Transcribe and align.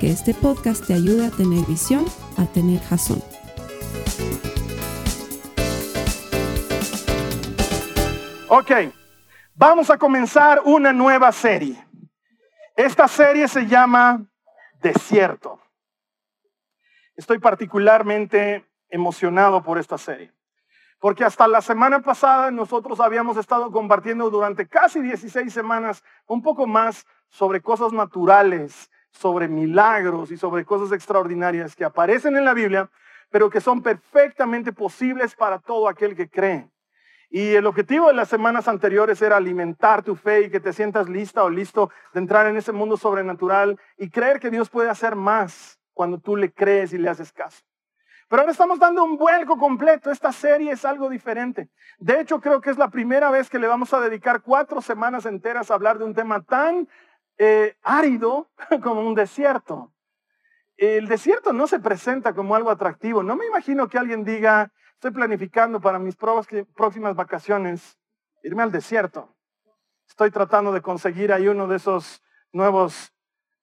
que 0.00 0.10
este 0.10 0.34
podcast 0.34 0.86
te 0.86 0.94
ayude 0.94 1.26
a 1.26 1.30
tener 1.30 1.64
visión, 1.66 2.04
a 2.36 2.44
tener 2.46 2.80
jazón. 2.80 3.22
Ok, 8.48 8.70
vamos 9.54 9.90
a 9.90 9.96
comenzar 9.96 10.60
una 10.64 10.92
nueva 10.92 11.32
serie. 11.32 11.82
Esta 12.76 13.08
serie 13.08 13.48
se 13.48 13.66
llama 13.66 14.24
Desierto. 14.82 15.60
Estoy 17.16 17.38
particularmente 17.38 18.66
emocionado 18.90 19.62
por 19.62 19.78
esta 19.78 19.96
serie. 19.96 20.30
Porque 20.98 21.24
hasta 21.24 21.48
la 21.48 21.62
semana 21.62 22.00
pasada 22.00 22.50
nosotros 22.50 23.00
habíamos 23.00 23.36
estado 23.36 23.70
compartiendo 23.70 24.28
durante 24.28 24.66
casi 24.66 25.00
16 25.00 25.52
semanas 25.52 26.04
un 26.26 26.42
poco 26.42 26.66
más 26.66 27.06
sobre 27.28 27.60
cosas 27.60 27.92
naturales, 27.92 28.90
sobre 29.16 29.48
milagros 29.48 30.30
y 30.30 30.36
sobre 30.36 30.64
cosas 30.64 30.92
extraordinarias 30.92 31.74
que 31.74 31.84
aparecen 31.84 32.36
en 32.36 32.44
la 32.44 32.54
Biblia, 32.54 32.90
pero 33.30 33.50
que 33.50 33.60
son 33.60 33.82
perfectamente 33.82 34.72
posibles 34.72 35.34
para 35.34 35.58
todo 35.58 35.88
aquel 35.88 36.14
que 36.14 36.28
cree. 36.28 36.70
Y 37.28 37.54
el 37.54 37.66
objetivo 37.66 38.06
de 38.08 38.14
las 38.14 38.28
semanas 38.28 38.68
anteriores 38.68 39.20
era 39.20 39.36
alimentar 39.36 40.02
tu 40.02 40.14
fe 40.14 40.42
y 40.42 40.50
que 40.50 40.60
te 40.60 40.72
sientas 40.72 41.08
lista 41.08 41.42
o 41.42 41.50
listo 41.50 41.90
de 42.12 42.20
entrar 42.20 42.46
en 42.46 42.56
ese 42.56 42.72
mundo 42.72 42.96
sobrenatural 42.96 43.78
y 43.98 44.10
creer 44.10 44.38
que 44.38 44.50
Dios 44.50 44.70
puede 44.70 44.90
hacer 44.90 45.16
más 45.16 45.80
cuando 45.92 46.18
tú 46.18 46.36
le 46.36 46.52
crees 46.52 46.92
y 46.92 46.98
le 46.98 47.08
haces 47.08 47.32
caso. 47.32 47.64
Pero 48.28 48.42
ahora 48.42 48.52
estamos 48.52 48.78
dando 48.78 49.04
un 49.04 49.16
vuelco 49.16 49.56
completo. 49.56 50.10
Esta 50.10 50.32
serie 50.32 50.72
es 50.72 50.84
algo 50.84 51.08
diferente. 51.08 51.68
De 51.98 52.20
hecho, 52.20 52.40
creo 52.40 52.60
que 52.60 52.70
es 52.70 52.78
la 52.78 52.88
primera 52.88 53.30
vez 53.30 53.48
que 53.48 53.58
le 53.58 53.68
vamos 53.68 53.94
a 53.94 54.00
dedicar 54.00 54.42
cuatro 54.42 54.80
semanas 54.80 55.26
enteras 55.26 55.70
a 55.70 55.74
hablar 55.74 55.98
de 55.98 56.04
un 56.04 56.14
tema 56.14 56.42
tan 56.42 56.88
eh, 57.38 57.76
árido 57.82 58.50
como 58.82 59.02
un 59.02 59.14
desierto. 59.14 59.92
El 60.76 61.08
desierto 61.08 61.52
no 61.52 61.66
se 61.66 61.80
presenta 61.80 62.34
como 62.34 62.54
algo 62.54 62.70
atractivo. 62.70 63.22
No 63.22 63.36
me 63.36 63.46
imagino 63.46 63.88
que 63.88 63.98
alguien 63.98 64.24
diga, 64.24 64.72
estoy 64.94 65.10
planificando 65.10 65.80
para 65.80 65.98
mis 65.98 66.16
próximas 66.16 67.14
vacaciones 67.14 67.98
irme 68.42 68.62
al 68.62 68.72
desierto. 68.72 69.34
Estoy 70.06 70.30
tratando 70.30 70.72
de 70.72 70.82
conseguir 70.82 71.32
ahí 71.32 71.48
uno 71.48 71.66
de 71.66 71.76
esos 71.76 72.22
nuevos 72.52 73.12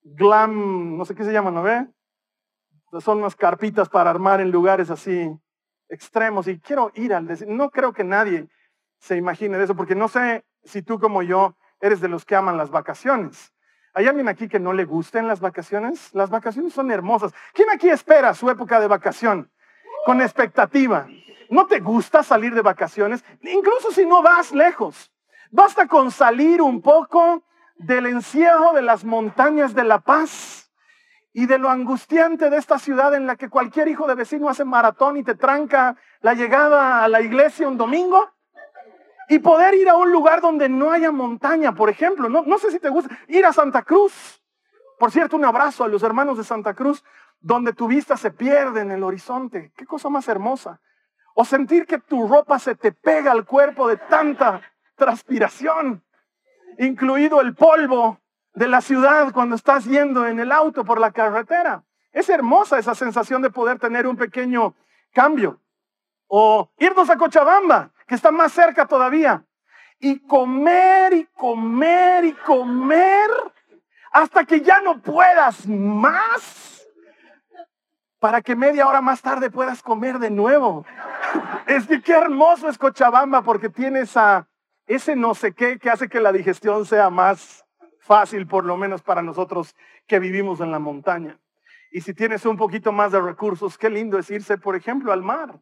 glam, 0.02 0.98
no 0.98 1.06
sé 1.06 1.16
qué 1.16 1.24
se 1.24 1.32
llaman, 1.32 1.54
¿no 1.54 1.64
ve? 1.64 1.88
Son 3.00 3.20
unas 3.20 3.36
carpitas 3.36 3.90
para 3.90 4.10
armar 4.10 4.42
en 4.42 4.52
lugares 4.52 4.90
así 4.90 5.32
extremos 5.88 6.48
y 6.48 6.60
quiero 6.60 6.92
ir 6.96 7.14
al 7.14 7.28
desierto. 7.28 7.54
No 7.54 7.70
creo 7.70 7.94
que 7.94 8.04
nadie 8.04 8.48
se 9.00 9.18
imagine 9.18 9.58
de 9.58 9.66
eso, 9.66 9.76
porque 9.76 9.96
no 9.96 10.08
sé 10.08 10.46
si 10.64 10.82
tú 10.82 11.00
como 11.00 11.24
yo 11.24 11.56
eres 11.80 12.02
de 12.02 12.08
los 12.08 12.26
que 12.26 12.36
aman 12.36 12.58
las 12.58 12.70
vacaciones. 12.70 13.54
¿Hay 13.96 14.08
alguien 14.08 14.28
aquí 14.28 14.48
que 14.48 14.60
no 14.60 14.74
le 14.74 14.86
gusten 14.86 15.28
las 15.28 15.40
vacaciones? 15.40 16.14
Las 16.14 16.32
vacaciones 16.32 16.74
son 16.74 16.90
hermosas. 16.90 17.32
¿Quién 17.54 17.70
aquí 17.70 17.90
espera 17.90 18.34
su 18.34 18.50
época 18.50 18.80
de 18.80 18.88
vacación? 18.88 19.52
Con 20.06 20.22
expectativa. 20.22 21.08
¿No 21.50 21.68
te 21.68 21.80
gusta 21.80 22.24
salir 22.24 22.56
de 22.56 22.62
vacaciones? 22.62 23.24
Incluso 23.42 23.92
si 23.92 24.06
no 24.06 24.24
vas 24.24 24.52
lejos. 24.52 25.12
Basta 25.52 25.88
con 25.88 26.10
salir 26.10 26.62
un 26.62 26.82
poco 26.82 27.44
del 27.76 28.08
encierro 28.08 28.74
de 28.74 28.82
las 28.82 29.06
montañas 29.06 29.76
de 29.76 29.84
La 29.84 30.00
Paz 30.00 30.72
y 31.32 31.46
de 31.46 31.60
lo 31.60 31.70
angustiante 31.70 32.50
de 32.50 32.58
esta 32.58 32.80
ciudad 32.80 33.14
en 33.14 33.28
la 33.28 33.36
que 33.36 33.50
cualquier 33.50 33.88
hijo 33.88 34.08
de 34.08 34.16
vecino 34.16 34.50
hace 34.50 34.66
maratón 34.66 35.18
y 35.18 35.24
te 35.24 35.36
tranca 35.36 35.96
la 36.22 36.34
llegada 36.34 37.04
a 37.04 37.08
la 37.08 37.22
iglesia 37.22 37.68
un 37.68 37.78
domingo 37.78 38.32
y 39.34 39.40
poder 39.40 39.74
ir 39.74 39.90
a 39.90 39.96
un 39.96 40.12
lugar 40.12 40.42
donde 40.42 40.70
no 40.70 40.92
haya 40.92 41.12
montaña, 41.12 41.74
por 41.74 41.90
ejemplo. 41.90 42.30
No, 42.30 42.44
no 42.44 42.60
sé 42.60 42.70
si 42.70 42.80
te 42.80 42.90
gusta 42.90 43.18
ir 43.28 43.44
a 43.48 43.52
Santa 43.52 43.82
Cruz. 43.82 44.44
Por 45.00 45.12
cierto, 45.12 45.36
un 45.36 45.46
abrazo 45.46 45.84
a 45.84 45.88
los 45.88 46.04
hermanos 46.04 46.38
de 46.38 46.44
Santa 46.44 46.76
Cruz, 46.76 47.04
donde 47.40 47.74
tu 47.74 47.88
vista 47.88 48.16
se 48.16 48.30
pierde 48.30 48.82
en 48.82 48.92
el 48.92 49.02
horizonte. 49.02 49.74
Qué 49.76 49.88
cosa 49.88 50.10
más 50.10 50.28
hermosa. 50.28 50.80
O 51.34 51.46
sentir 51.46 51.88
que 51.88 51.98
tu 51.98 52.28
ropa 52.28 52.60
se 52.60 52.76
te 52.76 52.92
pega 52.92 53.32
al 53.32 53.44
cuerpo 53.44 53.88
de 53.88 53.98
tanta 53.98 54.62
transpiración, 54.96 56.04
incluido 56.78 57.42
el 57.42 57.56
polvo 57.56 58.20
de 58.54 58.68
la 58.68 58.82
ciudad 58.82 59.34
cuando 59.34 59.56
estás 59.56 59.86
yendo 59.86 60.28
en 60.28 60.40
el 60.40 60.52
auto 60.52 60.86
por 60.86 61.00
la 61.00 61.12
carretera. 61.12 61.84
Es 62.12 62.30
hermosa 62.30 62.78
esa 62.78 62.94
sensación 62.94 63.42
de 63.42 63.50
poder 63.50 63.80
tener 63.80 64.06
un 64.06 64.16
pequeño 64.16 64.76
cambio. 65.12 65.60
O 66.28 66.70
irnos 66.78 67.10
a 67.10 67.18
Cochabamba, 67.18 67.92
está 68.14 68.32
más 68.32 68.52
cerca 68.52 68.86
todavía. 68.86 69.46
Y 70.00 70.20
comer 70.28 71.14
y 71.14 71.26
comer 71.26 72.26
y 72.26 72.34
comer 72.34 73.30
hasta 74.12 74.46
que 74.46 74.62
ya 74.62 74.82
no 74.82 75.02
puedas 75.02 75.68
más. 75.68 76.88
Para 78.20 78.42
que 78.42 78.56
media 78.56 78.88
hora 78.88 79.02
más 79.02 79.22
tarde 79.22 79.50
puedas 79.50 79.82
comer 79.82 80.20
de 80.20 80.30
nuevo. 80.30 80.86
Es 81.66 81.88
que 81.88 82.02
qué 82.02 82.14
hermoso 82.14 82.68
es 82.68 82.78
Cochabamba 82.78 83.42
porque 83.42 83.70
tiene 83.70 84.02
esa, 84.02 84.48
ese 84.86 85.16
no 85.16 85.34
sé 85.34 85.54
qué 85.54 85.80
que 85.80 85.90
hace 85.90 86.10
que 86.10 86.20
la 86.20 86.34
digestión 86.34 86.86
sea 86.86 87.10
más 87.10 87.64
fácil, 88.00 88.48
por 88.48 88.66
lo 88.66 88.76
menos 88.76 89.02
para 89.02 89.22
nosotros 89.22 89.74
que 90.06 90.20
vivimos 90.20 90.60
en 90.60 90.72
la 90.72 90.80
montaña. 90.80 91.40
Y 91.92 92.02
si 92.02 92.14
tienes 92.14 92.46
un 92.46 92.58
poquito 92.58 92.92
más 92.92 93.12
de 93.12 93.22
recursos, 93.22 93.78
qué 93.78 93.90
lindo 93.90 94.18
es 94.20 94.30
irse, 94.30 94.58
por 94.58 94.76
ejemplo, 94.76 95.14
al 95.14 95.22
mar, 95.22 95.60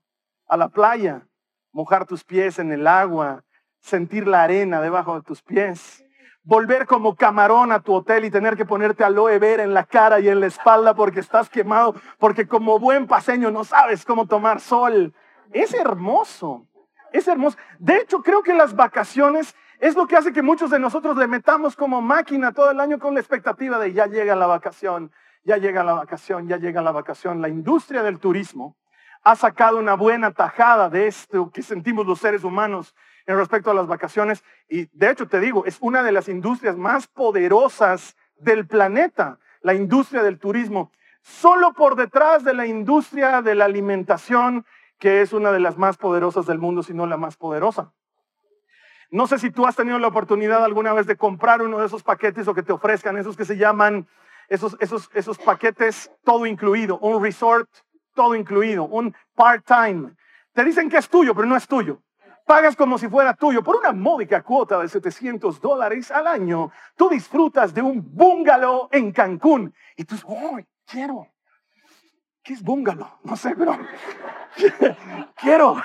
a 0.48 0.58
la 0.58 0.70
playa, 0.70 1.28
mojar 1.72 2.06
tus 2.06 2.24
pies 2.24 2.60
en 2.60 2.72
el 2.72 2.88
agua, 2.88 3.44
sentir 3.80 4.28
la 4.28 4.44
arena 4.44 4.82
debajo 4.82 5.16
de 5.16 5.22
tus 5.22 5.42
pies, 5.42 6.04
volver 6.44 6.86
como 6.86 7.16
camarón 7.16 7.72
a 7.72 7.82
tu 7.82 7.94
hotel 7.94 8.26
y 8.26 8.32
tener 8.32 8.58
que 8.58 8.66
ponerte 8.66 9.04
aloe 9.04 9.38
vera 9.40 9.64
en 9.64 9.74
la 9.74 9.86
cara 9.86 10.20
y 10.20 10.28
en 10.28 10.40
la 10.40 10.48
espalda 10.48 10.94
porque 10.94 11.20
estás 11.20 11.50
quemado, 11.50 11.96
porque 12.18 12.48
como 12.48 12.80
buen 12.80 13.08
paseño 13.08 13.52
no 13.52 13.64
sabes 13.64 14.06
cómo 14.06 14.28
tomar 14.28 14.60
sol. 14.60 15.14
Es 15.52 15.74
hermoso, 15.74 16.68
es 17.12 17.28
hermoso. 17.28 17.58
De 17.80 17.98
hecho, 17.98 18.22
creo 18.22 18.42
que 18.42 18.54
las 18.54 18.76
vacaciones 18.76 19.56
es 19.80 19.96
lo 19.96 20.08
que 20.08 20.16
hace 20.16 20.32
que 20.32 20.42
muchos 20.42 20.70
de 20.70 20.80
nosotros 20.80 21.18
le 21.18 21.28
metamos 21.28 21.76
como 21.76 22.02
máquina 22.02 22.54
todo 22.54 22.72
el 22.72 22.80
año 22.80 23.00
con 23.00 23.14
la 23.14 23.20
expectativa 23.20 23.80
de 23.80 23.94
ya 23.94 24.06
llega 24.06 24.36
la 24.36 24.46
vacación, 24.46 25.12
ya 25.44 25.58
llega 25.58 25.84
la 25.84 25.94
vacación, 25.94 26.48
ya 26.48 26.58
llega 26.58 26.82
la 26.82 26.92
vacación. 26.92 27.42
La 27.42 27.50
industria 27.50 28.04
del 28.04 28.20
turismo 28.20 28.78
ha 29.24 29.36
sacado 29.36 29.78
una 29.78 29.96
buena 29.96 30.32
tajada 30.32 30.90
de 30.90 31.08
esto 31.08 31.52
que 31.52 31.62
sentimos 31.62 32.06
los 32.06 32.20
seres 32.20 32.44
humanos 32.44 32.96
en 33.26 33.38
respecto 33.38 33.72
a 33.72 33.74
las 33.74 33.88
vacaciones. 33.88 34.44
Y 34.68 34.86
de 34.98 35.12
hecho 35.12 35.28
te 35.28 35.40
digo, 35.40 35.66
es 35.66 35.78
una 35.80 36.04
de 36.04 36.12
las 36.12 36.28
industrias 36.28 36.78
más 36.78 37.08
poderosas 37.08 38.16
del 38.36 38.66
planeta, 38.66 39.38
la 39.62 39.74
industria 39.74 40.24
del 40.24 40.40
turismo. 40.40 40.92
Solo 41.22 41.74
por 41.74 41.96
detrás 41.96 42.44
de 42.44 42.54
la 42.54 42.66
industria 42.66 43.44
de 43.44 43.54
la 43.54 43.66
alimentación, 43.66 44.66
que 44.98 45.22
es 45.22 45.34
una 45.34 45.52
de 45.52 45.60
las 45.60 45.78
más 45.78 45.98
poderosas 45.98 46.48
del 46.48 46.58
mundo, 46.58 46.82
si 46.82 46.94
no 46.94 47.06
la 47.06 47.18
más 47.18 47.38
poderosa. 47.38 47.94
No 49.12 49.28
sé 49.28 49.38
si 49.38 49.52
tú 49.52 49.68
has 49.68 49.76
tenido 49.76 50.00
la 50.00 50.08
oportunidad 50.08 50.64
alguna 50.64 50.94
vez 50.94 51.06
de 51.06 51.18
comprar 51.18 51.62
uno 51.62 51.80
de 51.80 51.86
esos 51.86 52.02
paquetes 52.02 52.48
o 52.48 52.56
que 52.56 52.64
te 52.64 52.72
ofrezcan, 52.72 53.18
esos 53.18 53.36
que 53.36 53.46
se 53.46 53.58
llaman, 53.58 54.08
esos, 54.48 54.78
esos, 54.80 55.12
esos 55.14 55.38
paquetes 55.38 56.12
todo 56.24 56.46
incluido, 56.46 56.98
un 57.00 57.22
resort 57.22 57.70
todo 58.22 58.36
incluido, 58.36 58.84
un 58.86 59.16
part-time. 59.34 60.14
Te 60.54 60.64
dicen 60.64 60.88
que 60.92 60.98
es 60.98 61.10
tuyo, 61.10 61.34
pero 61.34 61.48
no 61.48 61.56
es 61.56 61.68
tuyo. 61.68 62.04
Pagas 62.46 62.76
como 62.76 63.00
si 63.00 63.08
fuera 63.08 63.34
tuyo 63.34 63.64
por 63.64 63.78
una 63.78 63.94
módica 63.94 64.44
cuota 64.44 64.80
de 64.80 64.88
700 64.90 65.60
dólares 65.60 66.12
al 66.12 66.28
año. 66.28 66.72
Tú 66.96 67.10
disfrutas 67.10 67.74
de 67.74 67.82
un 67.82 68.16
bungalow 68.16 68.90
en 68.92 69.12
Cancún. 69.12 69.74
Y 69.98 70.04
tú 70.04 70.16
oh, 70.26 70.60
quiero. 70.86 71.30
¿Qué 72.44 72.54
es 72.54 72.62
bungalow? 72.62 73.10
No 73.24 73.36
sé, 73.36 73.56
pero 73.56 73.76
quiero. 75.42 75.78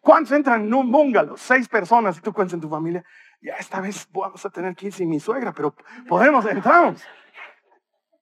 ¿Cuántos 0.00 0.32
entran 0.32 0.62
en 0.62 0.74
un 0.74 0.90
bungalow? 0.90 1.36
Seis 1.36 1.68
personas 1.68 2.18
y 2.18 2.20
tú 2.20 2.32
cuentas 2.32 2.54
en 2.54 2.62
tu 2.62 2.68
familia. 2.68 3.04
Ya 3.40 3.54
esta 3.54 3.80
vez 3.80 4.08
vamos 4.10 4.44
a 4.44 4.50
tener 4.50 4.74
que 4.74 4.86
ir 4.86 4.92
sin 4.92 5.08
mi 5.08 5.20
suegra, 5.20 5.52
pero 5.52 5.72
podemos, 6.08 6.44
entramos 6.46 7.00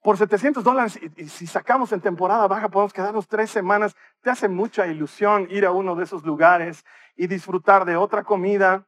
por 0.06 0.17
700 0.19 0.62
dólares 0.62 1.00
y, 1.17 1.29
si 1.29 1.49
sacamos 1.49 1.91
en 1.91 2.00
temporada 2.00 2.47
baja 2.47 2.69
podemos 2.69 2.93
quedarnos 2.93 3.26
tres 3.26 3.50
semanas. 3.50 3.97
Te 4.20 4.31
hace 4.31 4.47
mucha 4.49 4.87
ilusión 4.87 5.49
ir 5.50 5.67
a 5.67 5.73
uno 5.73 5.97
de 5.97 6.05
esos 6.05 6.25
lugares 6.25 6.85
y 7.17 7.26
disfrutar 7.26 7.85
de 7.85 7.97
otra 7.97 8.23
comida, 8.23 8.87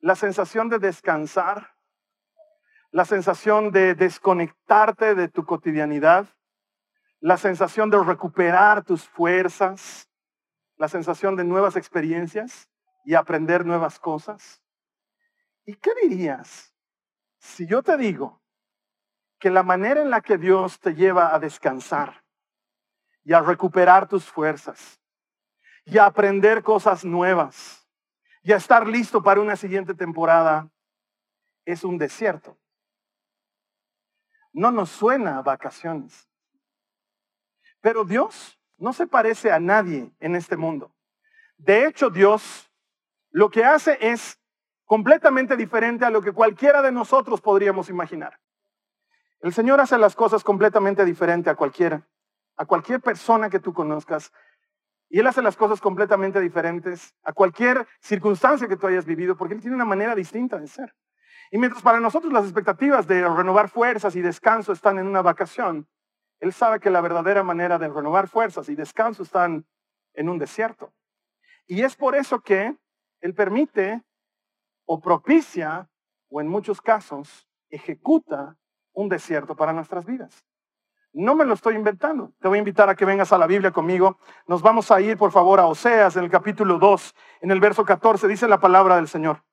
la 0.00 0.14
sensación 0.14 0.68
de 0.68 0.78
descansar, 0.78 1.72
la 2.90 3.06
sensación 3.06 3.72
de 3.72 3.94
desconectarte 3.94 5.14
de 5.14 5.28
tu 5.28 5.46
cotidianidad, 5.46 6.26
la 7.20 7.38
sensación 7.38 7.88
de 7.88 8.04
recuperar 8.04 8.84
tus 8.84 9.08
fuerzas, 9.08 10.06
la 10.76 10.88
sensación 10.88 11.34
de 11.34 11.44
nuevas 11.44 11.76
experiencias 11.76 12.68
y 13.06 13.14
aprender 13.14 13.64
nuevas 13.64 13.98
cosas. 13.98 14.60
¿Y 15.64 15.76
qué 15.76 15.92
dirías 16.02 16.74
si 17.38 17.66
yo 17.66 17.82
te 17.82 17.96
digo 17.96 18.42
que 19.38 19.50
la 19.50 19.62
manera 19.62 20.02
en 20.02 20.10
la 20.10 20.20
que 20.20 20.36
Dios 20.36 20.80
te 20.80 20.94
lleva 20.94 21.34
a 21.34 21.38
descansar 21.38 22.22
y 23.24 23.32
a 23.32 23.40
recuperar 23.40 24.08
tus 24.08 24.24
fuerzas 24.24 25.00
y 25.84 25.98
a 25.98 26.06
aprender 26.06 26.62
cosas 26.62 27.04
nuevas 27.04 27.88
y 28.42 28.52
a 28.52 28.56
estar 28.56 28.86
listo 28.86 29.22
para 29.22 29.40
una 29.40 29.56
siguiente 29.56 29.94
temporada 29.94 30.68
es 31.64 31.84
un 31.84 31.98
desierto? 31.98 32.56
No 34.52 34.70
nos 34.70 34.90
suena 34.90 35.38
a 35.38 35.42
vacaciones. 35.42 36.28
Pero 37.80 38.04
Dios 38.04 38.58
no 38.76 38.92
se 38.92 39.06
parece 39.06 39.52
a 39.52 39.60
nadie 39.60 40.10
en 40.18 40.34
este 40.34 40.56
mundo. 40.56 40.94
De 41.56 41.86
hecho, 41.86 42.10
Dios 42.10 42.68
lo 43.30 43.50
que 43.50 43.64
hace 43.64 43.98
es 44.00 44.40
completamente 44.84 45.56
diferente 45.56 46.04
a 46.04 46.10
lo 46.10 46.22
que 46.22 46.32
cualquiera 46.32 46.80
de 46.80 46.90
nosotros 46.90 47.40
podríamos 47.40 47.88
imaginar. 47.90 48.40
El 49.40 49.52
Señor 49.52 49.80
hace 49.80 49.98
las 49.98 50.16
cosas 50.16 50.42
completamente 50.42 51.04
diferente 51.04 51.48
a 51.48 51.54
cualquiera, 51.54 52.06
a 52.56 52.66
cualquier 52.66 53.00
persona 53.00 53.48
que 53.48 53.60
tú 53.60 53.72
conozcas. 53.72 54.32
Y 55.08 55.20
Él 55.20 55.26
hace 55.28 55.42
las 55.42 55.56
cosas 55.56 55.80
completamente 55.80 56.40
diferentes 56.40 57.14
a 57.22 57.32
cualquier 57.32 57.86
circunstancia 58.00 58.66
que 58.66 58.76
tú 58.76 58.88
hayas 58.88 59.06
vivido, 59.06 59.36
porque 59.36 59.54
Él 59.54 59.60
tiene 59.60 59.76
una 59.76 59.84
manera 59.84 60.14
distinta 60.16 60.58
de 60.58 60.66
ser. 60.66 60.94
Y 61.50 61.58
mientras 61.58 61.82
para 61.82 62.00
nosotros 62.00 62.32
las 62.32 62.44
expectativas 62.44 63.06
de 63.06 63.26
renovar 63.26 63.68
fuerzas 63.68 64.16
y 64.16 64.22
descanso 64.22 64.72
están 64.72 64.98
en 64.98 65.06
una 65.06 65.22
vacación, 65.22 65.88
Él 66.40 66.52
sabe 66.52 66.80
que 66.80 66.90
la 66.90 67.00
verdadera 67.00 67.44
manera 67.44 67.78
de 67.78 67.88
renovar 67.88 68.28
fuerzas 68.28 68.68
y 68.68 68.74
descanso 68.74 69.22
están 69.22 69.66
en 70.14 70.28
un 70.28 70.38
desierto. 70.38 70.92
Y 71.66 71.82
es 71.82 71.94
por 71.94 72.16
eso 72.16 72.40
que 72.40 72.76
Él 73.20 73.34
permite 73.34 74.02
o 74.84 75.00
propicia, 75.00 75.88
o 76.28 76.40
en 76.40 76.48
muchos 76.48 76.80
casos, 76.80 77.48
ejecuta 77.70 78.56
un 78.98 79.08
desierto 79.08 79.54
para 79.54 79.72
nuestras 79.72 80.04
vidas. 80.04 80.44
No 81.12 81.36
me 81.36 81.44
lo 81.44 81.54
estoy 81.54 81.76
inventando. 81.76 82.32
Te 82.40 82.48
voy 82.48 82.58
a 82.58 82.58
invitar 82.58 82.88
a 82.88 82.96
que 82.96 83.04
vengas 83.04 83.32
a 83.32 83.38
la 83.38 83.46
Biblia 83.46 83.70
conmigo. 83.70 84.18
Nos 84.48 84.60
vamos 84.60 84.90
a 84.90 85.00
ir, 85.00 85.16
por 85.16 85.30
favor, 85.30 85.60
a 85.60 85.66
Oseas, 85.66 86.16
en 86.16 86.24
el 86.24 86.30
capítulo 86.30 86.78
2, 86.78 87.14
en 87.42 87.50
el 87.52 87.60
verso 87.60 87.84
14, 87.84 88.26
dice 88.26 88.48
la 88.48 88.58
palabra 88.58 88.96
del 88.96 89.06
Señor. 89.06 89.44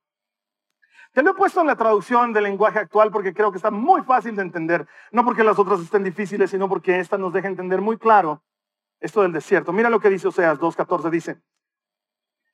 Te 1.13 1.21
lo 1.21 1.31
he 1.31 1.33
puesto 1.35 1.61
en 1.61 1.67
la 1.67 1.75
traducción 1.75 2.33
del 2.33 2.43
lenguaje 2.45 2.79
actual 2.79 3.11
porque 3.11 3.35
creo 3.35 3.51
que 3.51 3.57
está 3.57 3.69
muy 3.69 4.01
fácil 4.01 4.35
de 4.35 4.41
entender. 4.41 4.87
No 5.11 5.23
porque 5.23 5.43
las 5.43 5.59
otras 5.59 5.79
estén 5.79 6.03
difíciles, 6.03 6.49
sino 6.49 6.67
porque 6.67 6.99
esta 6.99 7.17
nos 7.17 7.31
deja 7.31 7.47
entender 7.47 7.81
muy 7.81 7.97
claro 7.97 8.43
esto 8.99 9.21
del 9.21 9.31
desierto. 9.31 9.71
Mira 9.71 9.91
lo 9.91 9.99
que 9.99 10.09
dice 10.09 10.27
Oseas 10.27 10.59
2.14. 10.59 11.09
Dice, 11.11 11.39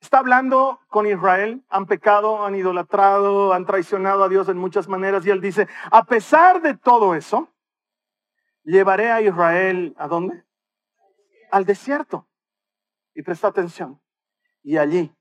está 0.02 0.18
hablando 0.18 0.80
con 0.88 1.06
Israel, 1.06 1.64
han 1.68 1.86
pecado, 1.86 2.44
han 2.44 2.56
idolatrado, 2.56 3.52
han 3.52 3.64
traicionado 3.64 4.24
a 4.24 4.28
Dios 4.28 4.48
en 4.48 4.58
muchas 4.58 4.88
maneras. 4.88 5.24
Y 5.24 5.30
él 5.30 5.40
dice, 5.40 5.68
a 5.90 6.04
pesar 6.04 6.60
de 6.60 6.76
todo 6.76 7.14
eso, 7.14 7.48
llevaré 8.64 9.12
a 9.12 9.22
Israel 9.22 9.94
a 9.96 10.08
dónde? 10.08 10.44
Al 11.52 11.64
desierto. 11.64 12.28
Y 13.14 13.22
presta 13.22 13.48
atención. 13.48 14.02
Y 14.62 14.76
allí, 14.76 15.14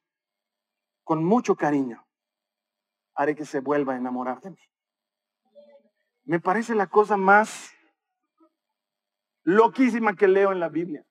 con 1.04 1.24
mucho 1.24 1.56
cariño, 1.56 2.06
haré 3.14 3.36
que 3.36 3.46
se 3.46 3.60
vuelva 3.60 3.94
a 3.94 3.98
enamorar 3.98 4.42
de 4.42 4.50
mí. 4.50 4.70
Me 6.24 6.40
parece 6.40 6.74
la 6.74 6.88
cosa 6.88 7.18
más 7.18 7.72
loquísima 9.44 10.16
que 10.16 10.28
leo 10.28 10.52
en 10.52 10.60
la 10.60 10.70
Biblia. 10.70 11.06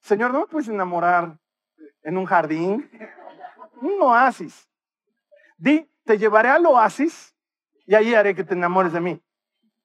Señor, 0.00 0.32
¿no 0.32 0.40
me 0.40 0.46
puedes 0.46 0.68
enamorar 0.68 1.40
en 2.06 2.16
un 2.16 2.24
jardín? 2.24 2.88
Un 3.82 4.00
oasis. 4.00 4.70
Di, 5.58 5.90
te 6.04 6.16
llevaré 6.16 6.48
al 6.48 6.64
oasis 6.64 7.36
y 7.84 7.96
allí 7.96 8.14
haré 8.14 8.34
que 8.34 8.44
te 8.44 8.54
enamores 8.54 8.92
de 8.92 9.00
mí. 9.00 9.22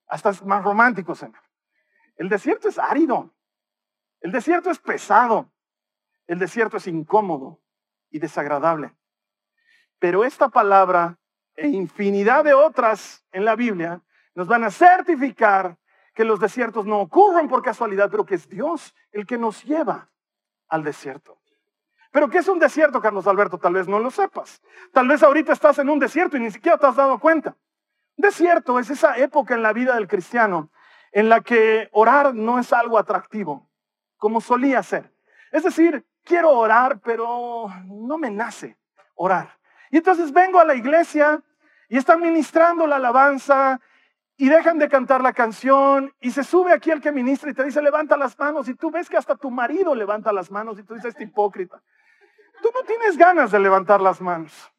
Hasta 0.07 0.29
es 0.29 0.43
más 0.45 0.63
romántico, 0.63 1.15
Señor. 1.15 1.41
El 2.15 2.29
desierto 2.29 2.69
es 2.69 2.77
árido. 2.77 3.33
El 4.21 4.31
desierto 4.31 4.69
es 4.69 4.77
pesado. 4.77 5.51
El 6.27 6.37
desierto 6.37 6.77
es 6.77 6.85
incómodo 6.85 7.59
y 8.11 8.19
desagradable. 8.19 8.95
Pero 9.97 10.23
esta 10.23 10.49
palabra 10.49 11.17
e 11.55 11.67
infinidad 11.67 12.43
de 12.43 12.53
otras 12.53 13.25
en 13.31 13.45
la 13.45 13.55
Biblia 13.55 14.01
nos 14.35 14.47
van 14.47 14.63
a 14.63 14.69
certificar 14.69 15.77
que 16.13 16.23
los 16.23 16.39
desiertos 16.39 16.85
no 16.85 16.99
ocurren 16.99 17.47
por 17.47 17.63
casualidad, 17.63 18.11
pero 18.11 18.25
que 18.25 18.35
es 18.35 18.47
Dios 18.47 18.93
el 19.11 19.25
que 19.25 19.39
nos 19.39 19.63
lleva 19.63 20.11
al 20.67 20.83
desierto. 20.83 21.40
Pero 22.11 22.29
¿qué 22.29 22.39
es 22.39 22.47
un 22.47 22.59
desierto, 22.59 23.01
Carlos 23.01 23.25
Alberto? 23.25 23.57
Tal 23.57 23.73
vez 23.73 23.87
no 23.87 23.99
lo 23.99 24.11
sepas. 24.11 24.61
Tal 24.91 25.07
vez 25.07 25.23
ahorita 25.23 25.53
estás 25.53 25.79
en 25.79 25.89
un 25.89 25.99
desierto 25.99 26.37
y 26.37 26.41
ni 26.41 26.51
siquiera 26.51 26.77
te 26.77 26.85
has 26.85 26.95
dado 26.95 27.19
cuenta. 27.19 27.55
Desierto 28.17 28.79
es 28.79 28.89
esa 28.89 29.17
época 29.17 29.55
en 29.55 29.63
la 29.63 29.73
vida 29.73 29.95
del 29.95 30.07
cristiano 30.07 30.69
en 31.11 31.29
la 31.29 31.41
que 31.41 31.89
orar 31.91 32.33
no 32.33 32.59
es 32.59 32.71
algo 32.71 32.97
atractivo, 32.97 33.69
como 34.17 34.41
solía 34.41 34.83
ser. 34.83 35.13
Es 35.51 35.63
decir, 35.63 36.05
quiero 36.23 36.51
orar, 36.51 36.99
pero 37.01 37.67
no 37.85 38.17
me 38.17 38.29
nace 38.29 38.77
orar. 39.15 39.57
Y 39.89 39.97
entonces 39.97 40.31
vengo 40.31 40.59
a 40.59 40.65
la 40.65 40.75
iglesia 40.75 41.41
y 41.89 41.97
están 41.97 42.21
ministrando 42.21 42.87
la 42.87 42.95
alabanza 42.95 43.81
y 44.37 44.49
dejan 44.49 44.79
de 44.79 44.89
cantar 44.89 45.21
la 45.21 45.33
canción 45.33 46.13
y 46.21 46.31
se 46.31 46.43
sube 46.43 46.71
aquí 46.73 46.89
el 46.89 47.01
que 47.01 47.11
ministra 47.11 47.51
y 47.51 47.53
te 47.53 47.63
dice 47.65 47.81
levanta 47.81 48.15
las 48.15 48.39
manos 48.39 48.67
y 48.69 48.75
tú 48.75 48.89
ves 48.89 49.09
que 49.09 49.17
hasta 49.17 49.35
tu 49.35 49.51
marido 49.51 49.93
levanta 49.93 50.31
las 50.31 50.49
manos 50.49 50.79
y 50.79 50.83
tú 50.83 50.95
dices 50.95 51.09
este 51.09 51.23
hipócrita. 51.25 51.81
Tú 52.61 52.69
no 52.73 52.83
tienes 52.83 53.17
ganas 53.17 53.51
de 53.51 53.59
levantar 53.59 54.01
las 54.01 54.21
manos. 54.21 54.71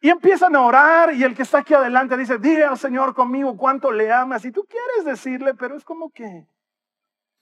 Y 0.00 0.10
empiezan 0.10 0.54
a 0.54 0.62
orar 0.62 1.14
y 1.14 1.24
el 1.24 1.34
que 1.34 1.42
está 1.42 1.58
aquí 1.58 1.74
adelante 1.74 2.16
dice, 2.16 2.38
dile 2.38 2.64
al 2.64 2.78
Señor 2.78 3.14
conmigo 3.14 3.56
cuánto 3.56 3.90
le 3.90 4.12
amas. 4.12 4.44
Y 4.44 4.52
tú 4.52 4.64
quieres 4.64 5.04
decirle, 5.04 5.54
pero 5.54 5.76
es 5.76 5.84
como 5.84 6.10
que 6.10 6.46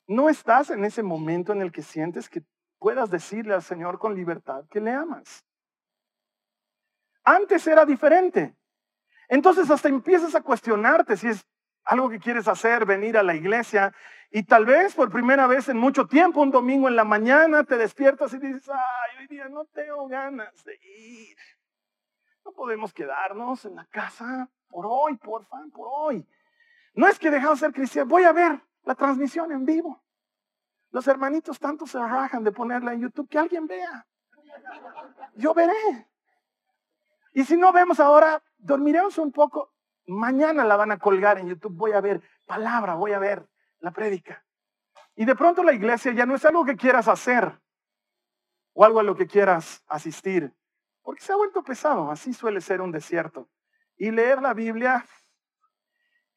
no 0.07 0.29
estás 0.29 0.71
en 0.71 0.85
ese 0.85 1.03
momento 1.03 1.53
en 1.53 1.61
el 1.61 1.71
que 1.71 1.83
sientes 1.83 2.29
que 2.29 2.43
puedas 2.79 3.11
decirle 3.11 3.55
al 3.55 3.63
Señor 3.63 3.99
con 3.99 4.15
libertad 4.15 4.65
que 4.71 4.81
le 4.81 4.93
amas. 4.93 5.45
Antes 7.25 7.67
era 7.67 7.85
diferente. 7.85 8.55
Entonces 9.29 9.71
hasta 9.71 9.89
empiezas 9.89 10.35
a 10.35 10.41
cuestionarte 10.41 11.17
si 11.17 11.29
es 11.29 11.47
algo 11.87 12.11
que 12.11 12.19
quieres 12.19 12.49
hacer, 12.49 12.85
venir 12.85 13.17
a 13.17 13.23
la 13.23 13.35
iglesia 13.35 13.95
y 14.31 14.43
tal 14.43 14.67
vez 14.67 14.95
por 14.95 15.11
primera 15.11 15.47
vez 15.47 15.69
en 15.69 15.79
mucho 15.79 16.07
tiempo, 16.07 16.43
un 16.43 16.51
domingo 16.51 16.89
en 16.89 16.97
la 16.97 17.05
mañana, 17.05 17.65
te 17.65 17.77
despiertas 17.77 18.35
y 18.35 18.39
dices, 18.39 18.69
ay, 18.69 19.19
hoy 19.21 19.27
día 19.29 19.49
no 19.49 19.65
tengo 19.67 20.09
ganas 20.09 20.65
de 20.65 20.75
ir. 20.83 21.37
No 22.45 22.53
podemos 22.53 22.93
quedarnos 22.93 23.65
en 23.65 23.77
la 23.77 23.87
casa 23.87 24.51
por 24.69 24.85
hoy, 24.87 25.17
por 25.17 25.47
fan, 25.47 25.71
por 25.71 25.89
hoy. 25.91 26.27
No 26.95 27.07
es 27.07 27.19
que 27.19 27.31
dejamos 27.31 27.61
ser 27.61 27.73
cristianos, 27.73 28.11
voy 28.11 28.25
a 28.25 28.33
ver 28.33 28.61
la 28.85 28.95
transmisión 28.95 29.53
en 29.53 29.65
vivo. 29.65 30.03
Los 30.91 31.07
hermanitos 31.07 31.59
tanto 31.59 31.87
se 31.87 31.99
rajan 31.99 32.43
de 32.43 32.53
ponerla 32.53 32.93
en 32.95 33.03
YouTube 33.03 33.29
que 33.29 33.39
alguien 33.39 33.67
vea. 33.67 34.07
Yo 35.35 35.55
veré. 35.55 36.09
Y 37.33 37.45
si 37.45 37.57
no 37.57 37.73
vemos 37.73 38.01
ahora, 38.01 38.43
dormiremos 38.59 39.19
un 39.19 39.31
poco. 39.31 39.76
Mañana 40.07 40.65
la 40.65 40.77
van 40.77 40.93
a 40.93 40.99
colgar 40.99 41.39
en 41.39 41.49
YouTube. 41.49 41.75
Voy 41.75 41.93
a 41.93 42.01
ver 42.01 42.21
palabra, 42.47 42.95
voy 42.95 43.13
a 43.13 43.19
ver 43.19 43.47
la 43.81 43.91
prédica. 43.91 44.45
Y 45.15 45.25
de 45.25 45.35
pronto 45.35 45.63
la 45.63 45.73
iglesia 45.73 46.13
ya 46.13 46.27
no 46.27 46.35
es 46.35 46.45
algo 46.45 46.65
que 46.65 46.77
quieras 46.77 47.09
hacer 47.09 47.59
o 48.73 48.85
algo 48.85 49.01
a 49.01 49.03
lo 49.03 49.17
que 49.17 49.27
quieras 49.27 49.83
asistir, 49.89 50.53
porque 51.03 51.23
se 51.23 51.33
ha 51.33 51.37
vuelto 51.37 51.63
pesado. 51.63 52.11
Así 52.11 52.35
suele 52.35 52.61
ser 52.61 52.83
un 52.83 52.93
desierto. 52.93 53.49
Y 53.97 54.11
leer 54.11 54.43
la 54.43 54.53
Biblia, 54.53 55.07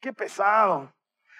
qué 0.00 0.12
pesado. 0.14 0.92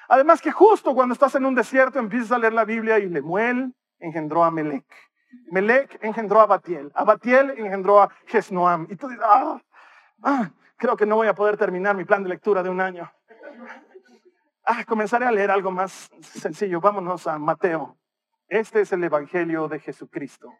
Además 0.08 0.42
que 0.42 0.52
justo 0.52 0.94
cuando 0.94 1.14
estás 1.14 1.34
en 1.36 1.46
un 1.46 1.54
desierto 1.54 1.98
empiezas 1.98 2.32
a 2.32 2.38
leer 2.38 2.52
la 2.52 2.64
Biblia 2.66 2.98
y 2.98 3.08
Lemuel 3.08 3.74
engendró 3.98 4.44
a 4.44 4.50
Melech. 4.50 4.84
Melech 5.50 5.98
engendró 6.02 6.40
a 6.40 6.46
Batiel. 6.46 6.90
Abatiel 6.94 7.50
engendró 7.50 8.02
a 8.02 8.10
Gesnoam. 8.26 8.86
Y 8.90 8.96
tú 8.96 9.08
dices, 9.08 9.24
ah, 9.26 9.62
ah, 10.22 10.50
creo 10.80 10.96
que 10.96 11.06
no 11.06 11.16
voy 11.16 11.28
a 11.28 11.34
poder 11.34 11.58
terminar 11.58 11.94
mi 11.94 12.04
plan 12.04 12.22
de 12.22 12.30
lectura 12.30 12.62
de 12.62 12.70
un 12.70 12.80
año. 12.80 13.12
Ah, 14.64 14.82
comenzaré 14.86 15.26
a 15.26 15.30
leer 15.30 15.50
algo 15.50 15.70
más 15.70 16.10
sencillo. 16.22 16.80
Vámonos 16.80 17.26
a 17.26 17.38
Mateo. 17.38 17.98
Este 18.48 18.80
es 18.80 18.92
el 18.92 19.04
Evangelio 19.04 19.68
de 19.68 19.78
Jesucristo. 19.78 20.50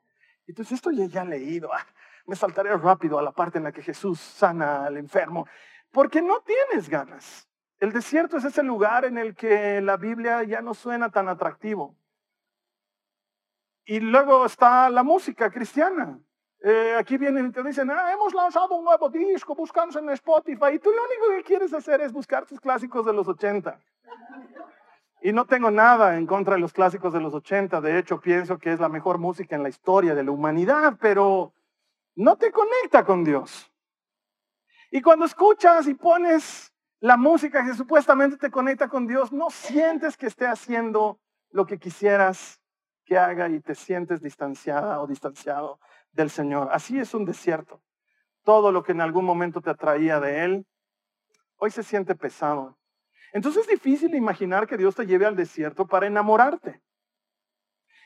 Entonces 0.46 0.74
esto 0.74 0.90
ya, 0.90 1.06
ya 1.06 1.24
leído. 1.24 1.72
Ah, 1.72 1.86
me 2.26 2.36
saltaré 2.36 2.76
rápido 2.76 3.18
a 3.18 3.22
la 3.22 3.32
parte 3.32 3.58
en 3.58 3.64
la 3.64 3.72
que 3.72 3.82
Jesús 3.82 4.20
sana 4.20 4.84
al 4.84 4.98
enfermo. 4.98 5.46
Porque 5.90 6.20
no 6.20 6.40
tienes 6.40 6.88
ganas. 6.90 7.48
El 7.78 7.92
desierto 7.92 8.36
es 8.36 8.44
ese 8.44 8.62
lugar 8.62 9.06
en 9.06 9.16
el 9.16 9.34
que 9.34 9.80
la 9.80 9.96
Biblia 9.96 10.42
ya 10.42 10.60
no 10.60 10.74
suena 10.74 11.10
tan 11.10 11.30
atractivo. 11.30 11.96
Y 13.86 14.00
luego 14.00 14.44
está 14.44 14.90
la 14.90 15.02
música 15.02 15.50
cristiana. 15.50 16.20
Eh, 16.62 16.94
aquí 16.98 17.16
vienen 17.16 17.46
y 17.46 17.52
te 17.52 17.62
dicen, 17.62 17.90
ah, 17.90 18.12
hemos 18.12 18.34
lanzado 18.34 18.74
un 18.74 18.84
nuevo 18.84 19.08
disco, 19.08 19.54
buscamos 19.54 19.96
en 19.96 20.10
Spotify, 20.10 20.74
y 20.74 20.78
tú 20.78 20.90
lo 20.90 21.02
único 21.04 21.36
que 21.36 21.42
quieres 21.42 21.72
hacer 21.72 22.02
es 22.02 22.12
buscar 22.12 22.44
tus 22.44 22.60
clásicos 22.60 23.06
de 23.06 23.14
los 23.14 23.26
80. 23.26 23.80
Y 25.22 25.32
no 25.32 25.46
tengo 25.46 25.70
nada 25.70 26.16
en 26.16 26.26
contra 26.26 26.54
de 26.54 26.60
los 26.60 26.72
clásicos 26.72 27.14
de 27.14 27.20
los 27.20 27.32
80, 27.32 27.80
de 27.80 27.98
hecho 27.98 28.20
pienso 28.20 28.58
que 28.58 28.72
es 28.72 28.80
la 28.80 28.90
mejor 28.90 29.18
música 29.18 29.56
en 29.56 29.62
la 29.62 29.70
historia 29.70 30.14
de 30.14 30.22
la 30.22 30.32
humanidad, 30.32 30.96
pero 31.00 31.54
no 32.16 32.36
te 32.36 32.52
conecta 32.52 33.04
con 33.04 33.24
Dios. 33.24 33.70
Y 34.90 35.00
cuando 35.00 35.24
escuchas 35.24 35.86
y 35.86 35.94
pones 35.94 36.74
la 37.00 37.16
música 37.16 37.64
que 37.64 37.72
supuestamente 37.72 38.36
te 38.36 38.50
conecta 38.50 38.88
con 38.88 39.06
Dios, 39.06 39.32
no 39.32 39.48
sientes 39.48 40.16
que 40.18 40.26
esté 40.26 40.46
haciendo 40.46 41.20
lo 41.52 41.64
que 41.64 41.78
quisieras 41.78 42.60
que 43.04 43.16
haga 43.16 43.48
y 43.48 43.60
te 43.60 43.74
sientes 43.74 44.20
distanciada 44.20 45.00
o 45.00 45.06
distanciado 45.06 45.80
del 46.12 46.30
Señor. 46.30 46.68
Así 46.72 46.98
es 46.98 47.14
un 47.14 47.24
desierto. 47.24 47.82
Todo 48.44 48.72
lo 48.72 48.82
que 48.82 48.92
en 48.92 49.00
algún 49.00 49.24
momento 49.24 49.60
te 49.60 49.70
atraía 49.70 50.20
de 50.20 50.44
Él, 50.44 50.66
hoy 51.56 51.70
se 51.70 51.82
siente 51.82 52.14
pesado. 52.14 52.78
Entonces 53.32 53.62
es 53.62 53.68
difícil 53.68 54.14
imaginar 54.14 54.66
que 54.66 54.76
Dios 54.76 54.94
te 54.94 55.06
lleve 55.06 55.26
al 55.26 55.36
desierto 55.36 55.86
para 55.86 56.06
enamorarte. 56.06 56.80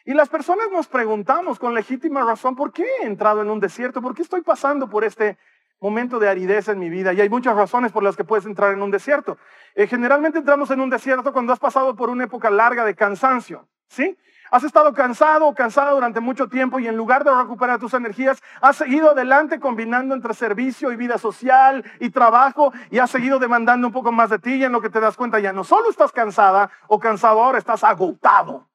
Y 0.04 0.12
las 0.12 0.28
personas 0.28 0.70
nos 0.70 0.86
preguntamos 0.86 1.58
con 1.58 1.72
legítima 1.72 2.22
razón, 2.24 2.56
¿por 2.56 2.72
qué 2.72 2.84
he 2.84 3.06
entrado 3.06 3.40
en 3.40 3.48
un 3.48 3.58
desierto? 3.58 4.02
¿Por 4.02 4.14
qué 4.14 4.22
estoy 4.22 4.42
pasando 4.42 4.90
por 4.90 5.02
este 5.02 5.38
momento 5.80 6.18
de 6.18 6.28
aridez 6.28 6.68
en 6.68 6.78
mi 6.78 6.90
vida? 6.90 7.14
Y 7.14 7.22
hay 7.22 7.30
muchas 7.30 7.56
razones 7.56 7.90
por 7.90 8.02
las 8.02 8.14
que 8.14 8.24
puedes 8.24 8.44
entrar 8.44 8.74
en 8.74 8.82
un 8.82 8.90
desierto. 8.90 9.38
Eh, 9.74 9.86
generalmente 9.86 10.38
entramos 10.38 10.70
en 10.70 10.80
un 10.80 10.90
desierto 10.90 11.32
cuando 11.32 11.54
has 11.54 11.58
pasado 11.58 11.96
por 11.96 12.10
una 12.10 12.24
época 12.24 12.50
larga 12.50 12.84
de 12.84 12.94
cansancio, 12.94 13.66
¿sí? 13.88 14.14
Has 14.50 14.64
estado 14.64 14.92
cansado 14.92 15.46
o 15.46 15.54
cansada 15.54 15.92
durante 15.92 16.20
mucho 16.20 16.48
tiempo 16.48 16.78
y 16.78 16.86
en 16.86 16.96
lugar 16.96 17.24
de 17.24 17.34
recuperar 17.34 17.78
tus 17.78 17.94
energías, 17.94 18.42
has 18.60 18.76
seguido 18.76 19.10
adelante 19.10 19.58
combinando 19.58 20.14
entre 20.14 20.34
servicio 20.34 20.92
y 20.92 20.96
vida 20.96 21.18
social 21.18 21.84
y 22.00 22.10
trabajo 22.10 22.72
y 22.90 22.98
has 22.98 23.10
seguido 23.10 23.38
demandando 23.38 23.86
un 23.86 23.92
poco 23.92 24.12
más 24.12 24.30
de 24.30 24.38
ti 24.38 24.54
y 24.54 24.64
en 24.64 24.72
lo 24.72 24.80
que 24.80 24.90
te 24.90 25.00
das 25.00 25.16
cuenta 25.16 25.40
ya 25.40 25.52
no 25.52 25.64
solo 25.64 25.90
estás 25.90 26.12
cansada 26.12 26.70
o 26.88 26.98
cansado 26.98 27.42
ahora, 27.42 27.58
estás 27.58 27.82
agotado. 27.84 28.68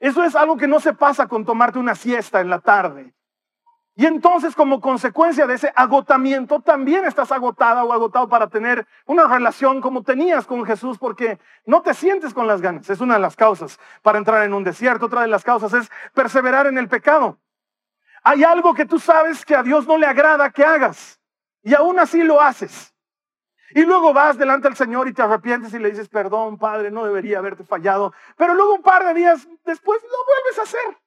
Eso 0.00 0.24
es 0.24 0.34
algo 0.34 0.56
que 0.56 0.68
no 0.68 0.80
se 0.80 0.92
pasa 0.92 1.28
con 1.28 1.44
tomarte 1.44 1.78
una 1.78 1.94
siesta 1.94 2.40
en 2.40 2.50
la 2.50 2.58
tarde. 2.58 3.14
Y 3.96 4.06
entonces 4.06 4.56
como 4.56 4.80
consecuencia 4.80 5.46
de 5.46 5.54
ese 5.54 5.72
agotamiento, 5.76 6.60
también 6.60 7.04
estás 7.04 7.30
agotada 7.30 7.84
o 7.84 7.92
agotado 7.92 8.28
para 8.28 8.48
tener 8.48 8.86
una 9.06 9.28
relación 9.28 9.80
como 9.80 10.02
tenías 10.02 10.46
con 10.46 10.64
Jesús 10.64 10.98
porque 10.98 11.38
no 11.64 11.80
te 11.82 11.94
sientes 11.94 12.34
con 12.34 12.48
las 12.48 12.60
ganas. 12.60 12.90
Es 12.90 13.00
una 13.00 13.14
de 13.14 13.20
las 13.20 13.36
causas 13.36 13.78
para 14.02 14.18
entrar 14.18 14.42
en 14.44 14.52
un 14.52 14.64
desierto. 14.64 15.06
Otra 15.06 15.22
de 15.22 15.28
las 15.28 15.44
causas 15.44 15.72
es 15.74 15.90
perseverar 16.12 16.66
en 16.66 16.76
el 16.76 16.88
pecado. 16.88 17.38
Hay 18.24 18.42
algo 18.42 18.74
que 18.74 18.84
tú 18.84 18.98
sabes 18.98 19.44
que 19.44 19.54
a 19.54 19.62
Dios 19.62 19.86
no 19.86 19.96
le 19.96 20.06
agrada 20.06 20.50
que 20.50 20.64
hagas 20.64 21.20
y 21.62 21.74
aún 21.74 22.00
así 22.00 22.24
lo 22.24 22.40
haces. 22.40 22.92
Y 23.70 23.84
luego 23.84 24.12
vas 24.12 24.36
delante 24.36 24.68
del 24.68 24.76
Señor 24.76 25.08
y 25.08 25.12
te 25.12 25.22
arrepientes 25.22 25.72
y 25.72 25.78
le 25.78 25.90
dices, 25.90 26.08
perdón, 26.08 26.58
Padre, 26.58 26.90
no 26.90 27.04
debería 27.04 27.38
haberte 27.38 27.64
fallado. 27.64 28.12
Pero 28.36 28.54
luego 28.54 28.74
un 28.74 28.82
par 28.82 29.04
de 29.04 29.14
días 29.14 29.46
después 29.64 30.00
lo 30.02 30.08
vuelves 30.08 30.58
a 30.58 30.62
hacer. 30.62 31.03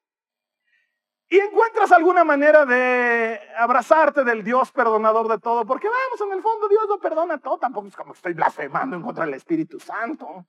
Y 1.29 1.38
encuentras 1.39 1.91
alguna 1.91 2.24
manera 2.24 2.65
de 2.65 3.38
abrazarte 3.57 4.24
del 4.24 4.46
Dios 4.46 4.72
perdonador 4.72 5.27
de 5.27 5.39
todo, 5.39 5.65
porque 5.65 5.89
vamos, 5.89 6.22
en 6.22 6.38
el 6.38 6.41
fondo 6.41 6.69
Dios 6.69 6.84
no 6.88 7.00
perdona 7.00 7.38
todo, 7.38 7.57
tampoco 7.57 7.88
es 7.88 7.96
como 7.98 8.13
estoy 8.13 8.34
blasfemando 8.34 8.96
en 8.96 9.01
contra 9.01 9.25
del 9.25 9.34
Espíritu 9.34 9.77
Santo. 9.77 10.46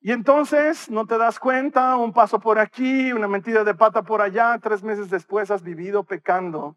Y 0.00 0.10
entonces 0.10 0.90
no 0.90 1.06
te 1.06 1.16
das 1.18 1.38
cuenta, 1.38 1.96
un 1.96 2.12
paso 2.12 2.40
por 2.40 2.58
aquí, 2.58 3.12
una 3.12 3.28
mentira 3.28 3.62
de 3.62 3.74
pata 3.76 4.02
por 4.02 4.20
allá, 4.20 4.58
tres 4.60 4.82
meses 4.82 5.08
después 5.08 5.52
has 5.52 5.62
vivido 5.62 6.02
pecando 6.02 6.76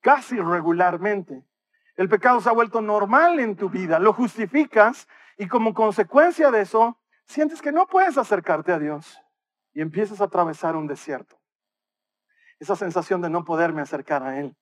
casi 0.00 0.40
regularmente. 0.40 1.44
El 1.96 2.08
pecado 2.08 2.40
se 2.40 2.48
ha 2.48 2.52
vuelto 2.52 2.80
normal 2.80 3.38
en 3.38 3.56
tu 3.56 3.68
vida, 3.68 3.98
lo 3.98 4.14
justificas 4.14 5.08
y 5.36 5.46
como 5.46 5.74
consecuencia 5.74 6.50
de 6.50 6.62
eso, 6.62 6.98
sientes 7.26 7.60
que 7.60 7.72
no 7.72 7.86
puedes 7.86 8.16
acercarte 8.16 8.72
a 8.72 8.78
Dios 8.78 9.20
y 9.74 9.82
empiezas 9.82 10.22
a 10.22 10.24
atravesar 10.24 10.74
un 10.74 10.86
desierto 10.86 11.36
esa 12.58 12.76
sensación 12.76 13.20
de 13.20 13.30
no 13.30 13.44
poderme 13.44 13.82
acercar 13.82 14.22
a 14.22 14.38
Él. 14.38 14.56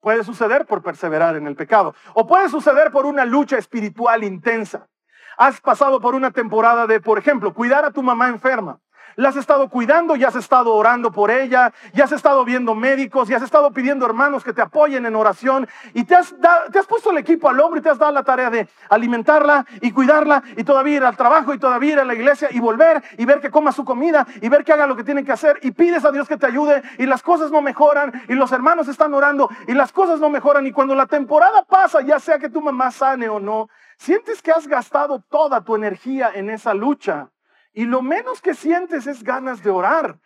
Puede 0.00 0.22
suceder 0.22 0.66
por 0.66 0.82
perseverar 0.82 1.36
en 1.36 1.46
el 1.46 1.56
pecado 1.56 1.94
o 2.14 2.26
puede 2.26 2.48
suceder 2.48 2.90
por 2.90 3.06
una 3.06 3.24
lucha 3.24 3.56
espiritual 3.56 4.22
intensa. 4.22 4.86
Has 5.36 5.60
pasado 5.60 6.00
por 6.00 6.14
una 6.14 6.30
temporada 6.30 6.86
de, 6.86 7.00
por 7.00 7.18
ejemplo, 7.18 7.54
cuidar 7.54 7.84
a 7.84 7.90
tu 7.90 8.02
mamá 8.02 8.28
enferma 8.28 8.80
la 9.16 9.28
has 9.28 9.36
estado 9.36 9.68
cuidando 9.68 10.16
y 10.16 10.24
has 10.24 10.36
estado 10.36 10.74
orando 10.74 11.10
por 11.10 11.30
ella, 11.30 11.72
y 11.92 12.00
has 12.00 12.12
estado 12.12 12.44
viendo 12.44 12.74
médicos, 12.74 13.30
y 13.30 13.34
has 13.34 13.42
estado 13.42 13.70
pidiendo 13.72 14.06
hermanos 14.06 14.44
que 14.44 14.52
te 14.52 14.62
apoyen 14.62 15.06
en 15.06 15.14
oración, 15.14 15.68
y 15.92 16.04
te 16.04 16.14
has, 16.14 16.34
te 16.72 16.78
has 16.78 16.86
puesto 16.86 17.10
el 17.10 17.18
equipo 17.18 17.48
al 17.48 17.60
hombro 17.60 17.78
y 17.78 17.82
te 17.82 17.90
has 17.90 17.98
dado 17.98 18.12
la 18.12 18.22
tarea 18.22 18.50
de 18.50 18.68
alimentarla 18.88 19.66
y 19.80 19.92
cuidarla, 19.92 20.42
y 20.56 20.64
todavía 20.64 20.96
ir 20.96 21.04
al 21.04 21.16
trabajo, 21.16 21.54
y 21.54 21.58
todavía 21.58 21.92
ir 21.94 22.00
a 22.00 22.04
la 22.04 22.14
iglesia, 22.14 22.48
y 22.50 22.60
volver, 22.60 23.02
y 23.18 23.24
ver 23.24 23.40
que 23.40 23.50
coma 23.50 23.72
su 23.72 23.84
comida, 23.84 24.26
y 24.40 24.48
ver 24.48 24.64
que 24.64 24.72
haga 24.72 24.86
lo 24.86 24.96
que 24.96 25.04
tiene 25.04 25.24
que 25.24 25.32
hacer, 25.32 25.58
y 25.62 25.70
pides 25.72 26.04
a 26.04 26.10
Dios 26.10 26.28
que 26.28 26.36
te 26.36 26.46
ayude, 26.46 26.82
y 26.98 27.06
las 27.06 27.22
cosas 27.22 27.50
no 27.50 27.62
mejoran, 27.62 28.24
y 28.28 28.34
los 28.34 28.52
hermanos 28.52 28.88
están 28.88 29.14
orando, 29.14 29.48
y 29.66 29.74
las 29.74 29.92
cosas 29.92 30.20
no 30.20 30.30
mejoran, 30.30 30.66
y 30.66 30.72
cuando 30.72 30.94
la 30.94 31.06
temporada 31.06 31.64
pasa, 31.64 32.00
ya 32.02 32.18
sea 32.18 32.38
que 32.38 32.48
tu 32.48 32.60
mamá 32.60 32.90
sane 32.90 33.28
o 33.28 33.40
no, 33.40 33.68
sientes 33.96 34.42
que 34.42 34.50
has 34.50 34.66
gastado 34.66 35.20
toda 35.20 35.62
tu 35.62 35.76
energía 35.76 36.30
en 36.34 36.50
esa 36.50 36.74
lucha 36.74 37.30
y 37.74 37.84
lo 37.84 38.00
menos 38.00 38.40
que 38.40 38.54
sientes 38.54 39.06
es 39.06 39.22
ganas 39.22 39.62
de 39.62 39.70
orar. 39.70 40.18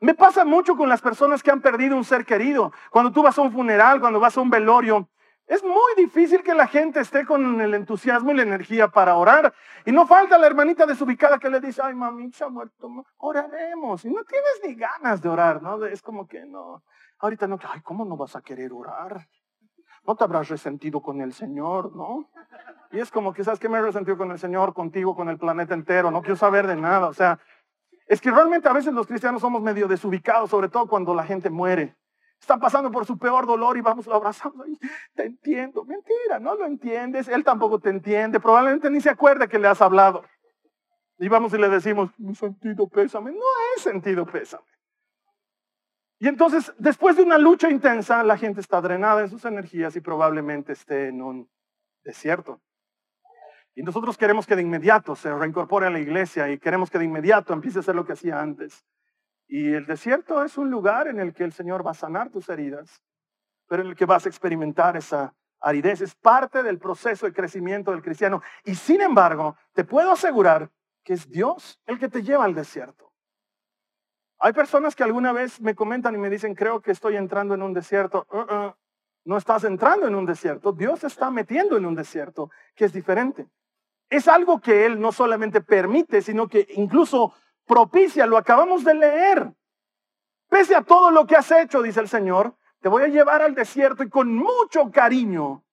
Me 0.00 0.14
pasa 0.14 0.44
mucho 0.44 0.76
con 0.76 0.88
las 0.88 1.00
personas 1.00 1.42
que 1.42 1.50
han 1.50 1.60
perdido 1.60 1.96
un 1.96 2.04
ser 2.04 2.24
querido. 2.24 2.72
Cuando 2.90 3.12
tú 3.12 3.22
vas 3.22 3.38
a 3.38 3.42
un 3.42 3.52
funeral, 3.52 4.00
cuando 4.00 4.18
vas 4.18 4.36
a 4.36 4.40
un 4.40 4.50
velorio, 4.50 5.08
es 5.46 5.62
muy 5.62 5.94
difícil 5.96 6.42
que 6.42 6.54
la 6.54 6.66
gente 6.66 7.00
esté 7.00 7.26
con 7.26 7.60
el 7.60 7.74
entusiasmo 7.74 8.32
y 8.32 8.36
la 8.36 8.42
energía 8.42 8.88
para 8.88 9.16
orar. 9.16 9.54
Y 9.84 9.92
no 9.92 10.06
falta 10.06 10.38
la 10.38 10.46
hermanita 10.46 10.86
desubicada 10.86 11.38
que 11.38 11.50
le 11.50 11.60
dice, 11.60 11.82
ay, 11.84 11.94
mami, 11.94 12.32
se 12.32 12.44
ha 12.44 12.48
muerto, 12.48 12.88
oraremos. 13.18 14.04
Y 14.06 14.10
no 14.10 14.24
tienes 14.24 14.60
ni 14.66 14.74
ganas 14.74 15.20
de 15.20 15.28
orar, 15.28 15.62
¿no? 15.62 15.84
Es 15.84 16.00
como 16.00 16.26
que 16.26 16.46
no, 16.46 16.82
ahorita 17.18 17.46
no, 17.46 17.58
ay, 17.68 17.82
¿cómo 17.82 18.06
no 18.06 18.16
vas 18.16 18.34
a 18.36 18.40
querer 18.40 18.72
orar? 18.72 19.28
No 20.06 20.14
te 20.14 20.24
habrás 20.24 20.48
resentido 20.48 21.00
con 21.00 21.20
el 21.20 21.32
Señor, 21.32 21.94
¿no? 21.96 22.28
Y 22.92 23.00
es 23.00 23.10
como 23.10 23.32
que, 23.32 23.42
¿sabes 23.42 23.58
qué 23.58 23.68
me 23.68 23.78
he 23.78 23.82
resentido 23.82 24.16
con 24.16 24.30
el 24.30 24.38
Señor, 24.38 24.74
contigo, 24.74 25.16
con 25.16 25.28
el 25.28 25.38
planeta 25.38 25.74
entero? 25.74 26.10
No 26.10 26.20
quiero 26.20 26.36
saber 26.36 26.66
de 26.66 26.76
nada. 26.76 27.08
O 27.08 27.14
sea, 27.14 27.40
es 28.06 28.20
que 28.20 28.30
realmente 28.30 28.68
a 28.68 28.72
veces 28.72 28.92
los 28.92 29.06
cristianos 29.06 29.40
somos 29.40 29.62
medio 29.62 29.88
desubicados, 29.88 30.50
sobre 30.50 30.68
todo 30.68 30.86
cuando 30.86 31.14
la 31.14 31.24
gente 31.24 31.50
muere. 31.50 31.96
Están 32.38 32.60
pasando 32.60 32.90
por 32.90 33.06
su 33.06 33.16
peor 33.18 33.46
dolor 33.46 33.76
y 33.78 33.80
vamos, 33.80 34.06
lo 34.06 34.14
abrazamos. 34.14 34.66
Te 35.14 35.24
entiendo. 35.24 35.84
Mentira, 35.84 36.38
no 36.38 36.54
lo 36.54 36.66
entiendes. 36.66 37.26
Él 37.28 37.42
tampoco 37.42 37.78
te 37.78 37.88
entiende. 37.88 38.38
Probablemente 38.38 38.90
ni 38.90 39.00
se 39.00 39.10
acuerde 39.10 39.48
que 39.48 39.58
le 39.58 39.68
has 39.68 39.80
hablado. 39.80 40.22
Y 41.18 41.28
vamos 41.28 41.54
y 41.54 41.58
le 41.58 41.68
decimos, 41.68 42.10
mi 42.18 42.34
sentido 42.34 42.86
pésame. 42.88 43.32
No 43.32 43.38
es 43.76 43.82
sentido 43.82 44.26
pésame. 44.26 44.73
Y 46.18 46.28
entonces, 46.28 46.72
después 46.78 47.16
de 47.16 47.22
una 47.22 47.38
lucha 47.38 47.70
intensa, 47.70 48.22
la 48.22 48.38
gente 48.38 48.60
está 48.60 48.80
drenada 48.80 49.22
en 49.22 49.28
sus 49.28 49.44
energías 49.44 49.96
y 49.96 50.00
probablemente 50.00 50.72
esté 50.72 51.08
en 51.08 51.20
un 51.22 51.50
desierto. 52.04 52.60
Y 53.74 53.82
nosotros 53.82 54.16
queremos 54.16 54.46
que 54.46 54.54
de 54.54 54.62
inmediato 54.62 55.16
se 55.16 55.34
reincorpore 55.34 55.86
a 55.86 55.90
la 55.90 55.98
iglesia 55.98 56.48
y 56.50 56.58
queremos 56.58 56.90
que 56.90 56.98
de 56.98 57.06
inmediato 57.06 57.52
empiece 57.52 57.78
a 57.78 57.80
hacer 57.80 57.96
lo 57.96 58.04
que 58.04 58.12
hacía 58.12 58.40
antes. 58.40 58.84
Y 59.48 59.72
el 59.72 59.86
desierto 59.86 60.44
es 60.44 60.56
un 60.56 60.70
lugar 60.70 61.08
en 61.08 61.18
el 61.18 61.34
que 61.34 61.44
el 61.44 61.52
Señor 61.52 61.84
va 61.84 61.90
a 61.90 61.94
sanar 61.94 62.30
tus 62.30 62.48
heridas, 62.48 63.02
pero 63.66 63.82
en 63.82 63.88
el 63.88 63.96
que 63.96 64.06
vas 64.06 64.26
a 64.26 64.28
experimentar 64.28 64.96
esa 64.96 65.34
aridez. 65.60 66.00
Es 66.00 66.14
parte 66.14 66.62
del 66.62 66.78
proceso 66.78 67.26
de 67.26 67.32
crecimiento 67.32 67.90
del 67.90 68.02
cristiano. 68.02 68.42
Y 68.64 68.76
sin 68.76 69.00
embargo, 69.00 69.56
te 69.72 69.84
puedo 69.84 70.12
asegurar 70.12 70.70
que 71.02 71.14
es 71.14 71.28
Dios 71.28 71.80
el 71.86 71.98
que 71.98 72.08
te 72.08 72.22
lleva 72.22 72.44
al 72.44 72.54
desierto. 72.54 73.12
Hay 74.38 74.52
personas 74.52 74.94
que 74.94 75.04
alguna 75.04 75.32
vez 75.32 75.60
me 75.60 75.74
comentan 75.74 76.14
y 76.14 76.18
me 76.18 76.30
dicen, 76.30 76.54
creo 76.54 76.80
que 76.80 76.92
estoy 76.92 77.16
entrando 77.16 77.54
en 77.54 77.62
un 77.62 77.72
desierto. 77.72 78.26
Uh-uh. 78.30 78.74
no 79.24 79.36
estás 79.36 79.64
entrando 79.64 80.06
en 80.06 80.14
un 80.14 80.26
desierto, 80.26 80.72
Dios 80.72 81.02
está 81.04 81.30
metiendo 81.30 81.76
en 81.76 81.86
un 81.86 81.94
desierto 81.94 82.50
que 82.74 82.84
es 82.84 82.92
diferente 82.92 83.48
es 84.16 84.28
algo 84.28 84.60
que 84.60 84.86
Él 84.86 85.00
no 85.00 85.12
solamente 85.12 85.60
permite, 85.60 86.22
sino 86.22 86.48
que 86.48 86.66
incluso 86.76 87.34
propicia, 87.66 88.26
lo 88.26 88.36
acabamos 88.36 88.84
de 88.84 88.94
leer. 88.94 89.52
Pese 90.48 90.74
a 90.74 90.82
todo 90.82 91.10
lo 91.10 91.26
que 91.26 91.36
has 91.36 91.50
hecho, 91.50 91.82
dice 91.82 92.00
el 92.00 92.08
Señor, 92.08 92.54
te 92.80 92.88
voy 92.88 93.02
a 93.02 93.08
llevar 93.08 93.42
al 93.42 93.54
desierto 93.54 94.02
y 94.02 94.10
con 94.10 94.34
mucho 94.34 94.90
cariño 94.92 95.64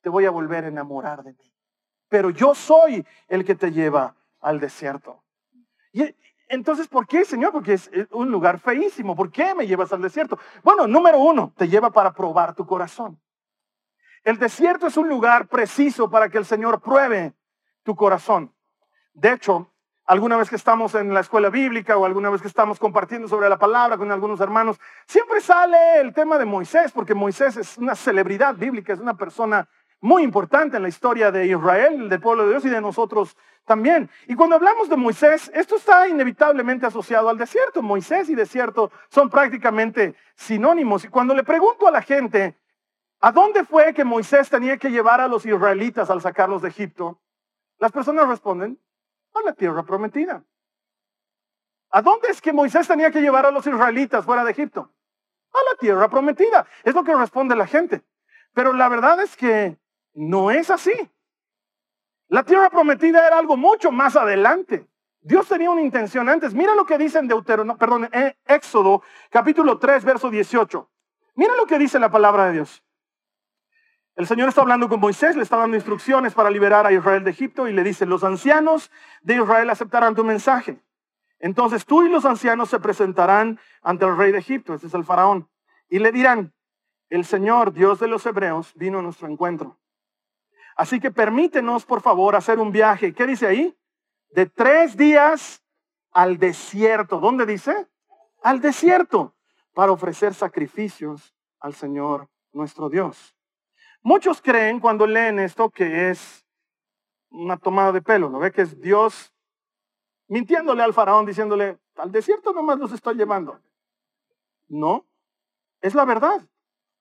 te 0.00 0.10
voy 0.10 0.26
a 0.26 0.30
volver 0.30 0.64
a 0.64 0.68
enamorar 0.68 1.22
de 1.24 1.32
mí. 1.32 1.52
Pero 2.08 2.30
yo 2.30 2.54
soy 2.54 3.04
el 3.26 3.44
que 3.44 3.54
te 3.54 3.72
lleva 3.72 4.14
al 4.40 4.60
desierto. 4.60 5.24
Entonces, 6.48 6.88
¿por 6.88 7.06
qué, 7.06 7.24
Señor? 7.24 7.52
Porque 7.52 7.74
es 7.74 7.90
un 8.10 8.30
lugar 8.30 8.58
feísimo. 8.58 9.14
¿Por 9.14 9.30
qué 9.30 9.54
me 9.54 9.66
llevas 9.66 9.92
al 9.92 10.02
desierto? 10.02 10.38
Bueno, 10.62 10.86
número 10.86 11.18
uno, 11.18 11.52
te 11.56 11.68
lleva 11.68 11.90
para 11.90 12.12
probar 12.12 12.54
tu 12.54 12.66
corazón. 12.66 13.20
El 14.24 14.38
desierto 14.38 14.86
es 14.86 14.96
un 14.96 15.08
lugar 15.08 15.48
preciso 15.48 16.10
para 16.10 16.28
que 16.28 16.38
el 16.38 16.44
Señor 16.44 16.80
pruebe 16.80 17.34
tu 17.82 17.94
corazón. 17.94 18.54
De 19.12 19.32
hecho, 19.32 19.72
alguna 20.06 20.36
vez 20.36 20.48
que 20.48 20.56
estamos 20.56 20.94
en 20.94 21.12
la 21.12 21.20
escuela 21.20 21.50
bíblica 21.50 21.96
o 21.96 22.06
alguna 22.06 22.30
vez 22.30 22.40
que 22.40 22.48
estamos 22.48 22.78
compartiendo 22.78 23.28
sobre 23.28 23.48
la 23.48 23.58
palabra 23.58 23.98
con 23.98 24.10
algunos 24.10 24.40
hermanos, 24.40 24.80
siempre 25.06 25.40
sale 25.40 26.00
el 26.00 26.14
tema 26.14 26.38
de 26.38 26.46
Moisés, 26.46 26.92
porque 26.92 27.14
Moisés 27.14 27.56
es 27.58 27.76
una 27.76 27.94
celebridad 27.94 28.54
bíblica, 28.54 28.92
es 28.94 29.00
una 29.00 29.16
persona 29.16 29.68
muy 30.00 30.22
importante 30.22 30.76
en 30.76 30.82
la 30.82 30.88
historia 30.88 31.30
de 31.30 31.46
Israel, 31.46 32.08
del 32.08 32.20
pueblo 32.20 32.44
de 32.44 32.50
Dios 32.50 32.64
y 32.64 32.68
de 32.68 32.80
nosotros 32.80 33.36
también. 33.64 34.08
Y 34.26 34.34
cuando 34.34 34.56
hablamos 34.56 34.88
de 34.88 34.96
Moisés, 34.96 35.50
esto 35.54 35.76
está 35.76 36.08
inevitablemente 36.08 36.86
asociado 36.86 37.28
al 37.28 37.38
desierto. 37.38 37.82
Moisés 37.82 38.28
y 38.28 38.34
desierto 38.34 38.90
son 39.08 39.28
prácticamente 39.28 40.14
sinónimos. 40.34 41.04
Y 41.04 41.08
cuando 41.08 41.34
le 41.34 41.44
pregunto 41.44 41.86
a 41.86 41.90
la 41.90 42.02
gente, 42.02 42.56
¿a 43.20 43.32
dónde 43.32 43.64
fue 43.64 43.92
que 43.92 44.04
Moisés 44.04 44.48
tenía 44.48 44.76
que 44.76 44.90
llevar 44.90 45.20
a 45.20 45.28
los 45.28 45.44
israelitas 45.44 46.10
al 46.10 46.22
sacarlos 46.22 46.62
de 46.62 46.68
Egipto? 46.68 47.20
Las 47.78 47.92
personas 47.92 48.26
responden, 48.26 48.78
a 49.34 49.42
la 49.42 49.52
tierra 49.52 49.82
prometida. 49.82 50.42
¿A 51.90 52.02
dónde 52.02 52.28
es 52.28 52.40
que 52.40 52.52
Moisés 52.52 52.86
tenía 52.86 53.10
que 53.10 53.20
llevar 53.20 53.46
a 53.46 53.50
los 53.50 53.66
israelitas 53.66 54.24
fuera 54.24 54.44
de 54.44 54.50
Egipto? 54.50 54.92
A 55.52 55.70
la 55.70 55.78
tierra 55.78 56.08
prometida. 56.08 56.66
Es 56.84 56.94
lo 56.94 57.02
que 57.04 57.14
responde 57.14 57.56
la 57.56 57.66
gente. 57.66 58.02
Pero 58.52 58.72
la 58.72 58.88
verdad 58.88 59.20
es 59.20 59.36
que 59.36 59.78
no 60.18 60.50
es 60.50 60.68
así. 60.68 60.92
La 62.26 62.42
tierra 62.42 62.70
prometida 62.70 63.24
era 63.26 63.38
algo 63.38 63.56
mucho 63.56 63.92
más 63.92 64.16
adelante. 64.16 64.86
Dios 65.20 65.46
tenía 65.46 65.70
una 65.70 65.80
intención 65.80 66.28
antes. 66.28 66.54
Mira 66.54 66.74
lo 66.74 66.84
que 66.84 66.98
dice 66.98 67.20
en 67.20 67.28
Deuteronomio, 67.28 67.78
perdón, 67.78 68.08
en 68.12 68.34
Éxodo, 68.44 69.02
capítulo 69.30 69.78
3, 69.78 70.04
verso 70.04 70.28
18. 70.28 70.90
Mira 71.36 71.54
lo 71.54 71.66
que 71.66 71.78
dice 71.78 72.00
la 72.00 72.10
palabra 72.10 72.46
de 72.46 72.54
Dios. 72.54 72.82
El 74.16 74.26
Señor 74.26 74.48
está 74.48 74.62
hablando 74.62 74.88
con 74.88 74.98
Moisés, 74.98 75.36
le 75.36 75.44
está 75.44 75.56
dando 75.56 75.76
instrucciones 75.76 76.34
para 76.34 76.50
liberar 76.50 76.84
a 76.84 76.92
Israel 76.92 77.22
de 77.22 77.30
Egipto 77.30 77.68
y 77.68 77.72
le 77.72 77.84
dice, 77.84 78.04
los 78.04 78.24
ancianos 78.24 78.90
de 79.22 79.36
Israel 79.36 79.70
aceptarán 79.70 80.16
tu 80.16 80.24
mensaje. 80.24 80.82
Entonces 81.38 81.86
tú 81.86 82.02
y 82.02 82.08
los 82.08 82.24
ancianos 82.24 82.70
se 82.70 82.80
presentarán 82.80 83.60
ante 83.82 84.04
el 84.04 84.16
rey 84.16 84.32
de 84.32 84.38
Egipto, 84.38 84.74
este 84.74 84.88
es 84.88 84.94
el 84.94 85.04
faraón, 85.04 85.48
y 85.88 86.00
le 86.00 86.10
dirán, 86.10 86.52
el 87.08 87.24
Señor, 87.24 87.72
Dios 87.72 88.00
de 88.00 88.08
los 88.08 88.26
hebreos, 88.26 88.72
vino 88.74 88.98
a 88.98 89.02
nuestro 89.02 89.28
encuentro. 89.28 89.78
Así 90.78 91.00
que 91.00 91.10
permítenos, 91.10 91.84
por 91.84 92.00
favor, 92.00 92.36
hacer 92.36 92.60
un 92.60 92.70
viaje. 92.70 93.12
¿Qué 93.12 93.26
dice 93.26 93.48
ahí? 93.48 93.76
De 94.30 94.46
tres 94.46 94.96
días 94.96 95.60
al 96.12 96.38
desierto. 96.38 97.18
¿Dónde 97.18 97.46
dice? 97.46 97.88
Al 98.44 98.60
desierto, 98.60 99.34
para 99.74 99.90
ofrecer 99.90 100.34
sacrificios 100.34 101.34
al 101.58 101.74
Señor 101.74 102.28
nuestro 102.52 102.88
Dios. 102.88 103.34
Muchos 104.02 104.40
creen 104.40 104.78
cuando 104.78 105.04
leen 105.04 105.40
esto 105.40 105.68
que 105.68 106.10
es 106.10 106.46
una 107.30 107.56
tomada 107.56 107.90
de 107.90 108.00
pelo, 108.00 108.30
¿no 108.30 108.38
ve? 108.38 108.52
Que 108.52 108.62
es 108.62 108.80
Dios 108.80 109.34
mintiéndole 110.28 110.84
al 110.84 110.94
faraón, 110.94 111.26
diciéndole, 111.26 111.76
al 111.96 112.12
desierto 112.12 112.52
nomás 112.52 112.78
los 112.78 112.92
estoy 112.92 113.16
llevando. 113.16 113.60
No, 114.68 115.04
es 115.80 115.96
la 115.96 116.04
verdad. 116.04 116.40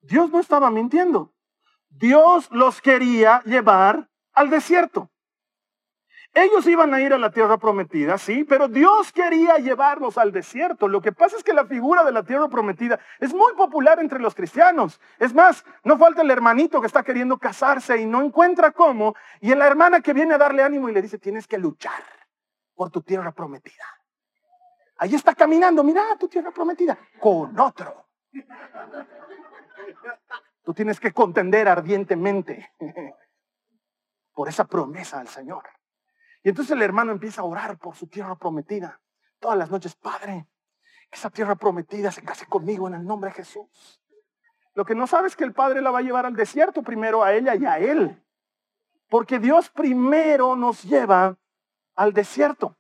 Dios 0.01 0.31
no 0.31 0.39
estaba 0.39 0.71
mintiendo. 0.71 1.31
Dios 1.89 2.49
los 2.51 2.81
quería 2.81 3.41
llevar 3.43 4.09
al 4.33 4.49
desierto. 4.49 5.09
Ellos 6.33 6.67
iban 6.67 6.93
a 6.93 7.01
ir 7.01 7.13
a 7.13 7.17
la 7.17 7.31
tierra 7.31 7.57
prometida, 7.57 8.17
sí, 8.19 8.43
pero 8.43 8.67
Dios 8.67 9.11
quería 9.11 9.57
llevarlos 9.57 10.19
al 10.19 10.31
desierto. 10.31 10.87
Lo 10.87 11.01
que 11.01 11.11
pasa 11.11 11.35
es 11.35 11.43
que 11.43 11.53
la 11.53 11.65
figura 11.65 12.03
de 12.03 12.11
la 12.11 12.21
tierra 12.21 12.47
prometida 12.47 12.99
es 13.19 13.33
muy 13.33 13.53
popular 13.55 13.99
entre 13.99 14.19
los 14.19 14.35
cristianos. 14.35 15.01
Es 15.17 15.33
más, 15.33 15.65
no 15.83 15.97
falta 15.97 16.21
el 16.21 16.29
hermanito 16.29 16.79
que 16.79 16.85
está 16.85 17.01
queriendo 17.01 17.39
casarse 17.39 17.97
y 17.97 18.05
no 18.05 18.21
encuentra 18.21 18.71
cómo, 18.71 19.15
y 19.41 19.55
la 19.55 19.65
hermana 19.65 20.01
que 20.01 20.13
viene 20.13 20.35
a 20.35 20.37
darle 20.37 20.61
ánimo 20.61 20.89
y 20.89 20.93
le 20.93 21.01
dice, 21.01 21.17
tienes 21.17 21.47
que 21.47 21.57
luchar 21.57 22.03
por 22.75 22.91
tu 22.91 23.01
tierra 23.01 23.31
prometida. 23.31 23.85
Ahí 24.97 25.15
está 25.15 25.33
caminando, 25.33 25.83
mira 25.83 26.15
tu 26.19 26.27
tierra 26.27 26.51
prometida, 26.51 26.97
con 27.19 27.59
otro. 27.59 28.05
Tú 30.67 30.73
tienes 30.73 30.99
que 30.99 31.13
contender 31.13 31.69
ardientemente 31.69 32.73
por 34.33 34.49
esa 34.49 34.65
promesa 34.65 35.19
del 35.19 35.29
Señor. 35.29 35.63
Y 36.43 36.49
entonces 36.49 36.75
el 36.75 36.81
hermano 36.81 37.13
empieza 37.13 37.39
a 37.39 37.45
orar 37.45 37.77
por 37.77 37.95
su 37.95 38.07
tierra 38.07 38.35
prometida. 38.35 38.99
Todas 39.39 39.57
las 39.57 39.71
noches, 39.71 39.95
Padre, 39.95 40.45
esa 41.09 41.29
tierra 41.29 41.55
prometida 41.55 42.11
se 42.11 42.21
case 42.21 42.47
conmigo 42.47 42.85
en 42.89 42.95
el 42.95 43.05
nombre 43.05 43.29
de 43.29 43.35
Jesús. 43.35 44.01
Lo 44.73 44.83
que 44.83 44.93
no 44.93 45.07
sabe 45.07 45.29
es 45.29 45.37
que 45.37 45.45
el 45.45 45.53
Padre 45.53 45.81
la 45.81 45.89
va 45.89 45.99
a 45.99 46.01
llevar 46.01 46.25
al 46.25 46.35
desierto 46.35 46.83
primero 46.83 47.23
a 47.23 47.33
ella 47.33 47.55
y 47.55 47.65
a 47.65 47.79
él. 47.79 48.21
Porque 49.07 49.39
Dios 49.39 49.69
primero 49.69 50.57
nos 50.57 50.83
lleva 50.83 51.37
al 51.95 52.11
desierto. 52.11 52.75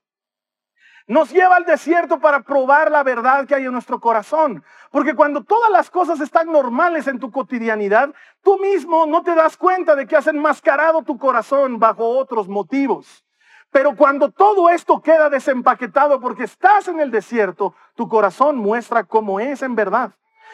Nos 1.07 1.31
lleva 1.31 1.55
al 1.55 1.63
desierto 1.63 2.19
para 2.19 2.41
probar 2.41 2.91
la 2.91 3.01
verdad 3.01 3.47
que 3.47 3.55
hay 3.55 3.65
en 3.65 3.71
nuestro 3.71 4.01
corazón. 4.01 4.61
Porque 4.91 5.15
cuando 5.15 5.41
todas 5.41 5.71
las 5.71 5.89
cosas 5.89 6.19
están 6.19 6.51
normales 6.51 7.07
en 7.07 7.17
tu 7.17 7.31
cotidianidad, 7.31 8.13
tú 8.43 8.59
mismo 8.59 9.05
no 9.05 9.23
te 9.23 9.33
das 9.33 9.55
cuenta 9.55 9.95
de 9.95 10.05
que 10.05 10.17
has 10.17 10.27
enmascarado 10.27 11.03
tu 11.03 11.17
corazón 11.17 11.79
bajo 11.79 12.05
otros 12.05 12.49
motivos. 12.49 13.23
Pero 13.71 13.95
cuando 13.95 14.31
todo 14.31 14.69
esto 14.69 15.01
queda 15.01 15.29
desempaquetado 15.29 16.19
porque 16.19 16.43
estás 16.43 16.89
en 16.89 16.99
el 16.99 17.09
desierto, 17.09 17.73
tu 17.95 18.09
corazón 18.09 18.57
muestra 18.57 19.05
cómo 19.05 19.39
es 19.39 19.61
en 19.61 19.75
verdad. 19.75 20.11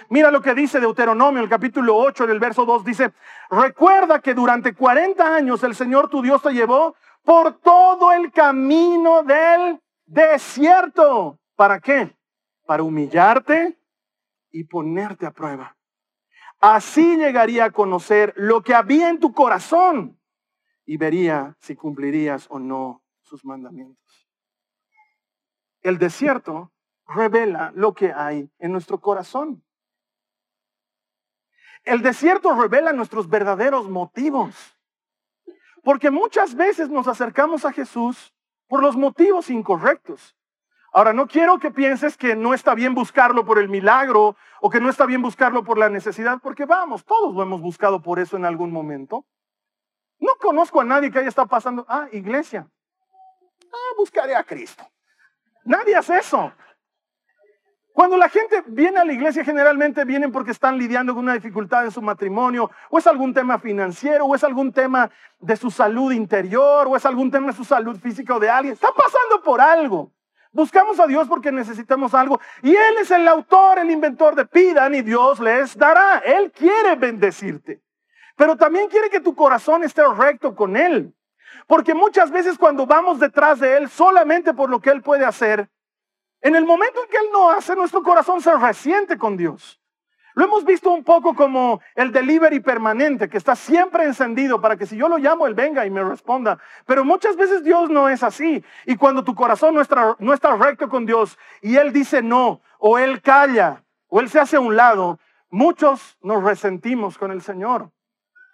Mira 0.10 0.30
lo 0.30 0.42
que 0.42 0.54
dice 0.54 0.80
Deuteronomio, 0.80 1.42
el 1.42 1.50
capítulo 1.50 1.96
8, 1.98 2.26
en 2.26 2.30
el 2.30 2.40
verso 2.40 2.66
2, 2.66 2.84
dice, 2.84 3.14
recuerda 3.50 4.20
que 4.20 4.36
durante 4.36 4.76
40 4.76 5.36
años 5.36 5.64
el 5.64 5.74
Señor 5.74 6.10
tu 6.10 6.22
Dios 6.22 6.44
te 6.44 6.54
llevó 6.54 6.96
por 7.24 7.54
todo 7.54 8.12
el 8.12 8.32
camino 8.32 9.24
del 9.24 9.80
desierto. 10.06 11.40
¿Para 11.56 11.80
qué? 11.80 12.16
Para 12.66 12.84
humillarte 12.84 13.78
y 14.52 14.64
ponerte 14.64 15.26
a 15.26 15.32
prueba. 15.32 15.78
Así 16.60 17.18
llegaría 17.18 17.66
a 17.66 17.72
conocer 17.72 18.34
lo 18.38 18.64
que 18.64 18.74
había 18.74 19.10
en 19.10 19.20
tu 19.20 19.34
corazón 19.34 20.20
y 20.86 20.98
vería 20.98 21.56
si 21.60 21.76
cumplirías 21.76 22.48
o 22.50 22.60
no 22.60 23.04
sus 23.22 23.44
mandamientos. 23.44 24.30
El 25.82 25.98
desierto 25.98 26.72
revela 27.06 27.72
lo 27.76 27.94
que 27.94 28.14
hay 28.14 28.50
en 28.60 28.72
nuestro 28.72 29.02
corazón. 29.02 29.64
El 31.84 32.02
desierto 32.02 32.56
revela 32.56 32.94
nuestros 32.94 33.30
verdaderos 33.30 33.90
motivos. 33.90 34.78
Porque 35.84 36.10
muchas 36.10 36.56
veces 36.56 36.90
nos 36.90 37.10
acercamos 37.10 37.66
a 37.66 37.74
Jesús 37.74 38.34
por 38.74 38.82
los 38.82 38.96
motivos 38.96 39.52
incorrectos. 39.52 40.36
Ahora, 40.94 41.14
no 41.14 41.28
quiero 41.28 41.60
que 41.60 41.70
pienses 41.70 42.18
que 42.18 42.36
no 42.36 42.56
está 42.56 42.74
bien 42.74 42.96
buscarlo 42.96 43.46
por 43.46 43.60
el 43.60 43.70
milagro 43.70 44.36
o 44.62 44.70
que 44.72 44.80
no 44.80 44.90
está 44.90 45.06
bien 45.06 45.22
buscarlo 45.22 45.64
por 45.64 45.78
la 45.78 45.90
necesidad, 45.90 46.40
porque 46.42 46.66
vamos, 46.66 47.06
todos 47.06 47.36
lo 47.36 47.44
hemos 47.44 47.62
buscado 47.62 48.02
por 48.02 48.18
eso 48.18 48.36
en 48.36 48.46
algún 48.46 48.72
momento. 48.72 49.28
No 50.18 50.38
conozco 50.40 50.82
a 50.82 50.86
nadie 50.86 51.12
que 51.12 51.20
haya 51.20 51.30
estado 51.30 51.48
pasando, 51.48 51.86
ah, 51.88 52.08
iglesia, 52.14 52.68
ah, 53.72 53.94
buscaré 53.96 54.36
a 54.36 54.44
Cristo. 54.44 54.84
Nadie 55.66 55.96
hace 55.96 56.18
eso. 56.18 56.52
Cuando 57.94 58.18
la 58.18 58.28
gente 58.28 58.64
viene 58.66 58.98
a 58.98 59.06
la 59.06 59.14
iglesia, 59.14 59.46
generalmente 59.46 60.04
vienen 60.04 60.32
porque 60.32 60.50
están 60.50 60.80
lidiando 60.80 61.14
con 61.14 61.26
una 61.26 61.36
dificultad 61.36 61.86
en 61.86 61.92
su 61.92 62.02
matrimonio, 62.02 62.72
o 62.90 62.98
es 62.98 63.06
algún 63.06 63.36
tema 63.36 63.60
financiero, 63.60 64.26
o 64.26 64.34
es 64.34 64.44
algún 64.44 64.74
tema 64.74 65.12
de 65.40 65.56
su 65.56 65.70
salud 65.70 66.12
interior, 66.12 66.88
o 66.88 66.98
es 66.98 67.06
algún 67.06 67.30
tema 67.30 67.48
de 67.48 67.54
su 67.54 67.64
salud 67.64 67.96
física 68.00 68.36
o 68.36 68.40
de 68.40 68.50
alguien. 68.50 68.74
Está 68.74 68.92
pasando 68.92 69.44
por 69.44 69.62
algo. 69.62 70.12
Buscamos 70.52 71.00
a 71.00 71.06
Dios 71.06 71.28
porque 71.28 71.52
necesitamos 71.52 72.16
algo. 72.16 72.40
Y 72.64 72.72
Él 72.72 72.98
es 73.00 73.12
el 73.12 73.28
autor, 73.28 73.78
el 73.78 73.92
inventor 73.92 74.34
de 74.36 74.46
pidan 74.46 74.96
y 74.96 75.04
Dios 75.04 75.40
les 75.40 75.78
dará. 75.78 76.18
Él 76.26 76.52
quiere 76.52 76.96
bendecirte. 76.96 77.84
Pero 78.36 78.56
también 78.56 78.90
quiere 78.90 79.12
que 79.12 79.20
tu 79.20 79.36
corazón 79.36 79.84
esté 79.84 80.02
recto 80.18 80.56
con 80.56 80.78
Él. 80.78 81.14
Porque 81.68 81.94
muchas 81.94 82.32
veces 82.32 82.58
cuando 82.58 82.88
vamos 82.88 83.20
detrás 83.20 83.60
de 83.60 83.78
Él 83.78 83.90
solamente 83.90 84.56
por 84.56 84.72
lo 84.72 84.80
que 84.80 84.90
Él 84.90 85.04
puede 85.04 85.26
hacer, 85.26 85.70
en 86.44 86.56
el 86.56 86.66
momento 86.66 87.02
en 87.02 87.10
que 87.10 87.18
Él 87.18 87.28
no 87.32 87.50
hace, 87.50 87.74
nuestro 87.76 88.04
corazón 88.04 88.42
se 88.42 88.54
resiente 88.54 89.18
con 89.18 89.38
Dios. 89.38 89.80
Lo 90.36 90.44
hemos 90.44 90.66
visto 90.66 90.92
un 90.92 91.04
poco 91.04 91.36
como 91.36 91.80
el 91.96 92.12
delivery 92.12 92.60
permanente, 92.60 93.30
que 93.30 93.38
está 93.38 93.56
siempre 93.56 94.04
encendido 94.04 94.60
para 94.60 94.76
que 94.76 94.86
si 94.86 94.98
yo 94.98 95.08
lo 95.08 95.18
llamo, 95.18 95.48
Él 95.48 95.54
venga 95.54 95.86
y 95.86 95.90
me 95.90 96.04
responda. 96.04 96.60
Pero 96.86 97.06
muchas 97.06 97.38
veces 97.38 97.64
Dios 97.64 97.90
no 97.90 98.10
es 98.10 98.24
así. 98.24 98.64
Y 98.86 98.98
cuando 98.98 99.24
tu 99.24 99.36
corazón 99.36 99.74
no 99.76 99.82
está, 99.82 100.18
no 100.20 100.34
está 100.34 100.56
recto 100.58 100.90
con 100.90 101.06
Dios 101.06 101.38
y 101.62 101.78
Él 101.78 101.94
dice 101.94 102.22
no, 102.22 102.62
o 102.78 102.98
Él 102.98 103.22
calla, 103.22 103.84
o 104.08 104.20
Él 104.20 104.30
se 104.30 104.40
hace 104.40 104.58
a 104.58 104.60
un 104.60 104.76
lado, 104.76 105.20
muchos 105.50 106.18
nos 106.22 106.44
resentimos 106.44 107.18
con 107.18 107.32
el 107.32 107.42
Señor. 107.42 107.92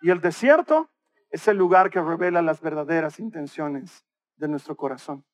Y 0.02 0.12
el 0.12 0.22
desierto 0.22 0.90
es 1.32 1.48
el 1.48 1.58
lugar 1.58 1.90
que 1.90 2.02
revela 2.02 2.44
las 2.44 2.62
verdaderas 2.62 3.20
intenciones 3.20 4.06
de 4.36 4.48
nuestro 4.48 4.76
corazón. 4.76 5.26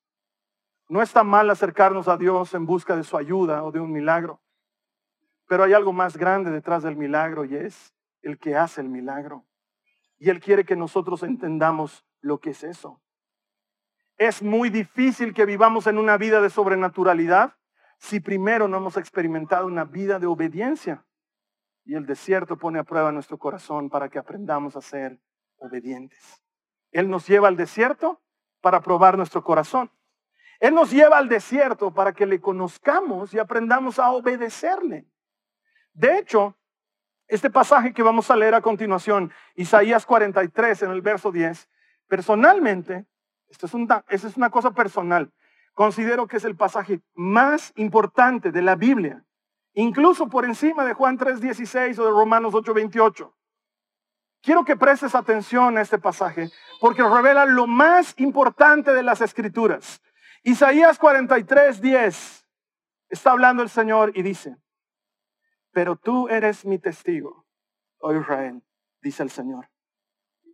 No 0.88 1.02
está 1.02 1.24
mal 1.24 1.50
acercarnos 1.50 2.08
a 2.08 2.16
Dios 2.16 2.54
en 2.54 2.66
busca 2.66 2.96
de 2.96 3.04
su 3.04 3.16
ayuda 3.16 3.64
o 3.64 3.72
de 3.72 3.80
un 3.80 3.92
milagro, 3.92 4.40
pero 5.46 5.64
hay 5.64 5.72
algo 5.72 5.92
más 5.92 6.16
grande 6.16 6.50
detrás 6.50 6.82
del 6.82 6.96
milagro 6.96 7.44
y 7.44 7.56
es 7.56 7.94
el 8.22 8.38
que 8.38 8.56
hace 8.56 8.80
el 8.80 8.88
milagro. 8.88 9.44
Y 10.18 10.30
Él 10.30 10.40
quiere 10.40 10.64
que 10.64 10.76
nosotros 10.76 11.22
entendamos 11.22 12.04
lo 12.20 12.38
que 12.38 12.50
es 12.50 12.64
eso. 12.64 13.00
Es 14.16 14.42
muy 14.42 14.70
difícil 14.70 15.34
que 15.34 15.44
vivamos 15.44 15.86
en 15.86 15.98
una 15.98 16.16
vida 16.16 16.40
de 16.40 16.50
sobrenaturalidad 16.50 17.54
si 17.98 18.20
primero 18.20 18.68
no 18.68 18.78
hemos 18.78 18.96
experimentado 18.96 19.66
una 19.66 19.84
vida 19.84 20.18
de 20.18 20.26
obediencia. 20.26 21.04
Y 21.84 21.94
el 21.94 22.06
desierto 22.06 22.56
pone 22.56 22.78
a 22.78 22.84
prueba 22.84 23.12
nuestro 23.12 23.38
corazón 23.38 23.90
para 23.90 24.08
que 24.08 24.18
aprendamos 24.18 24.74
a 24.76 24.80
ser 24.80 25.20
obedientes. 25.58 26.42
Él 26.90 27.08
nos 27.08 27.26
lleva 27.26 27.48
al 27.48 27.56
desierto 27.56 28.20
para 28.60 28.80
probar 28.80 29.16
nuestro 29.16 29.44
corazón. 29.44 29.90
Él 30.60 30.74
nos 30.74 30.90
lleva 30.90 31.18
al 31.18 31.28
desierto 31.28 31.92
para 31.92 32.12
que 32.12 32.26
le 32.26 32.40
conozcamos 32.40 33.34
y 33.34 33.38
aprendamos 33.38 33.98
a 33.98 34.10
obedecerle. 34.10 35.06
De 35.92 36.18
hecho, 36.18 36.56
este 37.28 37.50
pasaje 37.50 37.92
que 37.92 38.02
vamos 38.02 38.30
a 38.30 38.36
leer 38.36 38.54
a 38.54 38.60
continuación, 38.60 39.32
Isaías 39.54 40.06
43 40.06 40.82
en 40.82 40.90
el 40.90 41.02
verso 41.02 41.32
10, 41.32 41.68
personalmente, 42.06 43.06
esto 43.48 43.66
es, 43.66 44.36
una 44.36 44.50
cosa 44.50 44.72
personal, 44.72 45.32
considero 45.74 46.26
que 46.26 46.36
es 46.36 46.44
el 46.44 46.56
pasaje 46.56 47.00
más 47.14 47.72
importante 47.76 48.52
de 48.52 48.62
la 48.62 48.76
Biblia, 48.76 49.24
incluso 49.74 50.28
por 50.28 50.44
encima 50.44 50.84
de 50.84 50.94
Juan 50.94 51.18
3:16 51.18 51.98
o 51.98 52.04
de 52.04 52.10
Romanos 52.10 52.54
8:28. 52.54 53.34
Quiero 54.42 54.64
que 54.64 54.76
prestes 54.76 55.14
atención 55.14 55.76
a 55.76 55.80
este 55.80 55.98
pasaje 55.98 56.50
porque 56.80 57.02
revela 57.02 57.46
lo 57.46 57.66
más 57.66 58.14
importante 58.18 58.92
de 58.92 59.02
las 59.02 59.20
escrituras. 59.20 60.00
Isaías 60.46 60.96
43:10 61.00 62.46
está 63.08 63.32
hablando 63.32 63.64
el 63.64 63.68
Señor 63.68 64.16
y 64.16 64.22
dice, 64.22 64.56
pero 65.72 65.96
tú 65.96 66.28
eres 66.28 66.64
mi 66.64 66.78
testigo, 66.78 67.44
oh 67.98 68.14
Israel, 68.14 68.62
dice 69.02 69.24
el 69.24 69.30
Señor. 69.30 69.68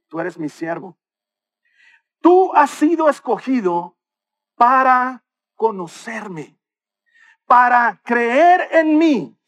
Tú 0.08 0.18
eres 0.18 0.38
mi 0.38 0.48
siervo. 0.48 0.98
Tú 2.22 2.54
has 2.54 2.70
sido 2.70 3.10
escogido 3.10 3.98
para 4.54 5.26
conocerme, 5.56 6.58
para 7.44 8.00
creer 8.02 8.68
en 8.72 8.96
mí 8.96 9.38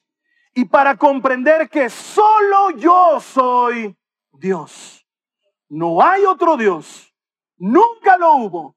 y 0.53 0.67
para 0.67 0.99
comprender 0.99 1.71
que 1.71 1.89
solo 1.89 2.73
yo 2.77 3.19
soy 3.19 3.97
Dios. 4.31 5.09
No 5.71 6.03
hay 6.03 6.27
otro 6.27 6.59
Dios. 6.59 7.17
Nunca 7.57 8.19
lo 8.19 8.35
hubo 8.35 8.77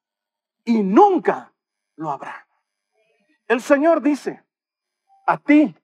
y 0.64 0.82
nunca 0.82 1.54
lo 1.98 2.12
habrá. 2.12 2.48
El 3.48 3.62
Señor 3.62 4.02
dice, 4.02 4.44
a 5.26 5.38
ti, 5.38 5.76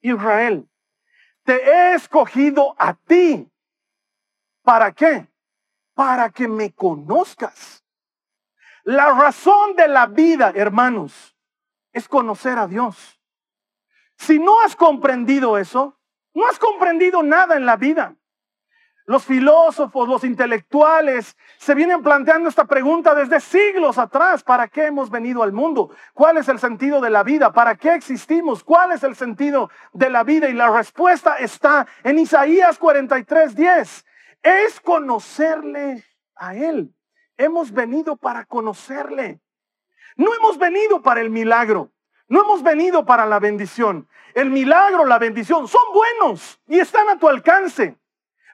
Israel, 0.00 0.68
te 1.44 1.54
he 1.54 1.94
escogido 1.94 2.76
a 2.78 2.94
ti. 2.94 3.50
¿Para 4.62 4.92
qué? 4.92 5.28
Para 5.94 6.30
que 6.30 6.46
me 6.46 6.72
conozcas. 6.72 7.84
La 8.84 9.12
razón 9.12 9.74
de 9.76 9.88
la 9.88 10.06
vida, 10.06 10.52
hermanos, 10.54 11.36
es 11.92 12.08
conocer 12.08 12.58
a 12.58 12.66
Dios. 12.66 13.20
Si 14.16 14.38
no 14.38 14.60
has 14.60 14.76
comprendido 14.76 15.58
eso, 15.58 15.98
no 16.34 16.46
has 16.46 16.58
comprendido 16.58 17.22
nada 17.22 17.56
en 17.56 17.66
la 17.66 17.76
vida. 17.76 18.16
Los 19.04 19.24
filósofos, 19.24 20.08
los 20.08 20.22
intelectuales 20.22 21.36
se 21.58 21.74
vienen 21.74 22.02
planteando 22.02 22.48
esta 22.48 22.64
pregunta 22.64 23.14
desde 23.14 23.40
siglos 23.40 23.98
atrás. 23.98 24.44
¿Para 24.44 24.68
qué 24.68 24.86
hemos 24.86 25.10
venido 25.10 25.42
al 25.42 25.52
mundo? 25.52 25.90
¿Cuál 26.14 26.36
es 26.36 26.48
el 26.48 26.60
sentido 26.60 27.00
de 27.00 27.10
la 27.10 27.24
vida? 27.24 27.52
¿Para 27.52 27.74
qué 27.74 27.94
existimos? 27.94 28.62
¿Cuál 28.62 28.92
es 28.92 29.02
el 29.02 29.16
sentido 29.16 29.70
de 29.92 30.08
la 30.08 30.22
vida? 30.22 30.48
Y 30.48 30.52
la 30.52 30.70
respuesta 30.70 31.36
está 31.36 31.86
en 32.04 32.20
Isaías 32.20 32.78
43, 32.78 33.56
10. 33.56 34.06
Es 34.42 34.80
conocerle 34.80 36.04
a 36.36 36.54
Él. 36.54 36.94
Hemos 37.36 37.72
venido 37.72 38.16
para 38.16 38.44
conocerle. 38.44 39.40
No 40.16 40.32
hemos 40.34 40.58
venido 40.58 41.02
para 41.02 41.20
el 41.20 41.30
milagro. 41.30 41.90
No 42.28 42.44
hemos 42.44 42.62
venido 42.62 43.04
para 43.04 43.26
la 43.26 43.40
bendición. 43.40 44.08
El 44.34 44.50
milagro, 44.50 45.04
la 45.04 45.18
bendición 45.18 45.66
son 45.66 45.82
buenos 45.92 46.60
y 46.68 46.78
están 46.78 47.08
a 47.08 47.18
tu 47.18 47.28
alcance. 47.28 47.98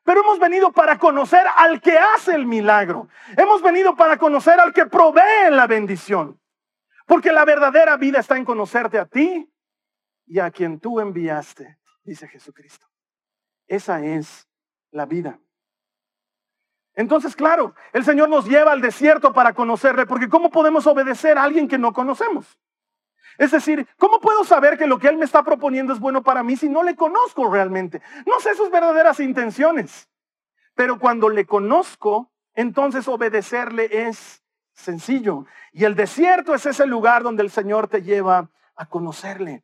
Pero 0.09 0.23
hemos 0.23 0.39
venido 0.39 0.73
para 0.73 0.99
conocer 0.99 1.47
al 1.55 1.83
que 1.83 1.99
hace 1.99 2.35
el 2.35 2.47
milagro. 2.47 3.09
Hemos 3.37 3.61
venido 3.61 3.95
para 3.95 4.17
conocer 4.17 4.59
al 4.59 4.73
que 4.73 4.87
provee 4.87 5.51
la 5.51 5.67
bendición. 5.67 6.41
Porque 7.05 7.31
la 7.31 7.45
verdadera 7.45 7.95
vida 7.99 8.19
está 8.19 8.39
en 8.39 8.47
conocerte 8.47 8.99
a 8.99 9.05
ti 9.05 9.53
y 10.25 10.39
a 10.39 10.51
quien 10.51 10.81
tú 10.81 10.99
enviaste, 10.99 11.79
dice 12.05 12.27
Jesucristo. 12.27 12.87
Esa 13.67 14.03
es 14.03 14.49
la 14.93 15.05
vida. 15.05 15.39
Entonces, 16.95 17.37
claro, 17.37 17.75
el 17.93 18.03
Señor 18.03 18.31
nos 18.31 18.47
lleva 18.47 18.73
al 18.73 18.81
desierto 18.81 19.35
para 19.35 19.53
conocerle, 19.53 20.07
porque 20.07 20.31
¿cómo 20.31 20.49
podemos 20.49 20.87
obedecer 20.87 21.37
a 21.37 21.43
alguien 21.43 21.69
que 21.69 21.77
no 21.77 21.93
conocemos? 21.93 22.59
Es 23.39 23.53
decir, 23.53 23.87
¿cómo 23.97 24.21
puedo 24.21 24.45
saber 24.45 24.77
que 24.77 24.89
lo 24.89 24.99
que 24.99 25.09
Él 25.09 25.17
me 25.17 25.25
está 25.25 25.45
proponiendo 25.45 25.93
es 25.93 26.01
bueno 26.01 26.23
para 26.23 26.43
mí 26.43 26.57
si 26.57 26.69
no 26.69 26.83
le 26.83 26.97
conozco 26.97 27.49
realmente? 27.51 28.03
No 28.27 28.41
sé 28.41 28.55
sus 28.57 28.71
verdaderas 28.71 29.21
intenciones. 29.21 30.09
Pero 30.75 30.99
cuando 30.99 31.29
le 31.29 31.47
conozco, 31.47 32.33
entonces 32.55 33.07
obedecerle 33.07 33.89
es 34.09 34.43
sencillo. 34.73 35.47
Y 35.73 35.85
el 35.85 35.95
desierto 35.95 36.55
es 36.55 36.67
ese 36.67 36.85
lugar 36.87 37.23
donde 37.23 37.45
el 37.45 37.51
Señor 37.51 37.87
te 37.87 38.03
lleva 38.03 38.51
a 38.75 38.87
conocerle. 38.87 39.63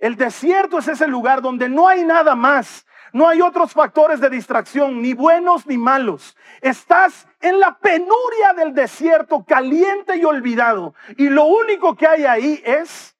El 0.00 0.16
desierto 0.16 0.78
es 0.78 0.88
ese 0.88 1.06
lugar 1.06 1.42
donde 1.42 1.68
no 1.68 1.86
hay 1.86 2.04
nada 2.04 2.34
más. 2.34 2.84
No 3.12 3.28
hay 3.28 3.40
otros 3.40 3.72
factores 3.72 4.20
de 4.20 4.30
distracción, 4.30 5.02
ni 5.02 5.12
buenos 5.12 5.66
ni 5.66 5.76
malos. 5.76 6.36
Estás 6.60 7.28
en 7.40 7.60
la 7.60 7.78
penuria 7.78 8.54
del 8.56 8.74
desierto, 8.74 9.44
caliente 9.44 10.16
y 10.16 10.24
olvidado. 10.24 10.94
Y 11.18 11.28
lo 11.28 11.44
único 11.44 11.94
que 11.94 12.06
hay 12.06 12.24
ahí 12.24 12.62
es 12.64 13.11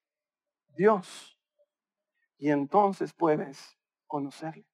Dios. 0.75 1.39
Y 2.39 2.51
entonces 2.51 3.13
puedes 3.13 3.79
conocerle. 4.07 4.67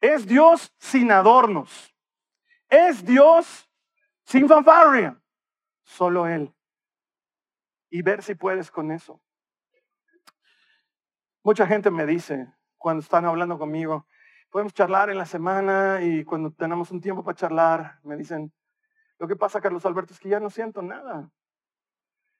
Es 0.00 0.26
Dios 0.26 0.72
sin 0.78 1.10
adornos. 1.10 1.94
Es 2.68 3.04
Dios 3.04 3.70
sin 4.24 4.48
fanfarria. 4.48 5.20
Solo 5.82 6.26
Él. 6.26 6.54
Y 7.90 8.02
ver 8.02 8.22
si 8.22 8.34
puedes 8.34 8.70
con 8.70 8.90
eso. 8.90 9.20
Mucha 11.42 11.66
gente 11.66 11.90
me 11.90 12.06
dice 12.06 12.52
cuando 12.84 13.00
están 13.00 13.24
hablando 13.24 13.58
conmigo, 13.58 14.06
podemos 14.50 14.74
charlar 14.74 15.08
en 15.08 15.16
la 15.16 15.24
semana 15.24 16.02
y 16.02 16.22
cuando 16.22 16.52
tenemos 16.52 16.90
un 16.90 17.00
tiempo 17.00 17.24
para 17.24 17.34
charlar, 17.34 17.98
me 18.02 18.14
dicen, 18.14 18.52
lo 19.18 19.26
que 19.26 19.36
pasa, 19.36 19.58
Carlos 19.58 19.86
Alberto, 19.86 20.12
es 20.12 20.20
que 20.20 20.28
ya 20.28 20.38
no 20.38 20.50
siento 20.50 20.82
nada. 20.82 21.30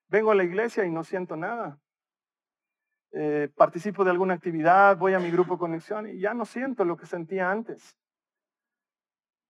Vengo 0.08 0.32
a 0.32 0.34
la 0.34 0.44
iglesia 0.44 0.84
y 0.84 0.90
no 0.90 1.02
siento 1.02 1.34
nada. 1.34 1.80
Eh, 3.16 3.48
participo 3.54 4.02
de 4.02 4.10
alguna 4.10 4.34
actividad, 4.34 4.96
voy 4.96 5.14
a 5.14 5.20
mi 5.20 5.30
grupo 5.30 5.56
conexión 5.56 6.08
y 6.08 6.18
ya 6.18 6.34
no 6.34 6.44
siento 6.44 6.84
lo 6.84 6.96
que 6.96 7.06
sentía 7.06 7.48
antes. 7.48 7.96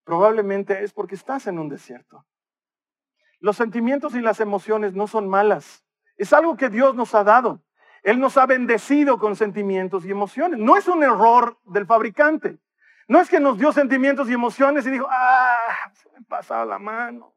Probablemente 0.04 0.84
es 0.84 0.92
porque 0.92 1.14
estás 1.14 1.46
en 1.46 1.58
un 1.58 1.70
desierto. 1.70 2.26
Los 3.40 3.56
sentimientos 3.56 4.14
y 4.14 4.20
las 4.20 4.40
emociones 4.40 4.92
no 4.92 5.06
son 5.06 5.28
malas. 5.28 5.82
Es 6.18 6.34
algo 6.34 6.58
que 6.58 6.68
Dios 6.68 6.94
nos 6.94 7.14
ha 7.14 7.24
dado. 7.24 7.62
Él 8.02 8.20
nos 8.20 8.36
ha 8.36 8.44
bendecido 8.44 9.18
con 9.18 9.34
sentimientos 9.34 10.04
y 10.04 10.10
emociones. 10.10 10.60
No 10.60 10.76
es 10.76 10.86
un 10.86 11.02
error 11.02 11.58
del 11.64 11.86
fabricante. 11.86 12.58
No 13.08 13.18
es 13.18 13.30
que 13.30 13.40
nos 13.40 13.58
dio 13.58 13.72
sentimientos 13.72 14.28
y 14.28 14.34
emociones 14.34 14.86
y 14.86 14.90
dijo, 14.90 15.06
ah, 15.10 15.56
se 15.94 16.10
me 16.10 16.22
pasado 16.26 16.66
la 16.66 16.78
mano. 16.78 17.32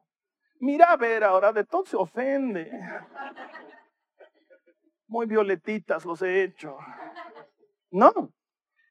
Mira 0.60 0.92
a 0.92 0.96
ver 0.98 1.24
ahora, 1.24 1.52
de 1.52 1.64
todo 1.64 1.86
se 1.86 1.96
ofende. 1.96 2.70
Muy 5.08 5.26
violetitas 5.26 6.04
los 6.04 6.22
he 6.22 6.42
hecho. 6.42 6.76
No, 7.90 8.30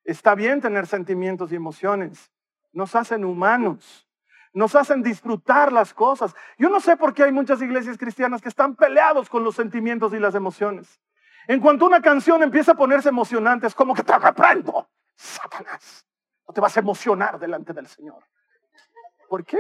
está 0.04 0.36
bien 0.36 0.60
tener 0.60 0.88
sentimientos 0.88 1.52
y 1.52 1.56
emociones. 1.56 2.32
Nos 2.74 2.96
hacen 2.96 3.24
humanos. 3.24 4.08
Nos 4.52 4.76
hacen 4.76 5.04
disfrutar 5.04 5.72
las 5.72 5.94
cosas. 5.94 6.36
Yo 6.58 6.70
no 6.70 6.80
sé 6.80 6.98
por 6.98 7.14
qué 7.14 7.24
hay 7.24 7.32
muchas 7.32 7.62
iglesias 7.62 7.98
cristianas 7.98 8.42
que 8.42 8.50
están 8.50 8.76
peleados 8.76 9.30
con 9.30 9.44
los 9.44 9.56
sentimientos 9.56 10.14
y 10.14 10.20
las 10.20 10.34
emociones. 10.34 11.00
En 11.48 11.60
cuanto 11.60 11.86
una 11.86 12.02
canción 12.02 12.42
empieza 12.42 12.72
a 12.72 12.76
ponerse 12.76 13.10
emocionante, 13.10 13.68
es 13.68 13.76
como 13.76 13.94
que 13.94 14.04
te 14.04 14.18
reprendo. 14.18 14.90
Satanás, 15.16 16.06
no 16.48 16.54
te 16.54 16.62
vas 16.62 16.76
a 16.76 16.80
emocionar 16.80 17.38
delante 17.38 17.74
del 17.74 17.88
Señor. 17.88 18.24
¿Por 19.30 19.46
qué? 19.46 19.60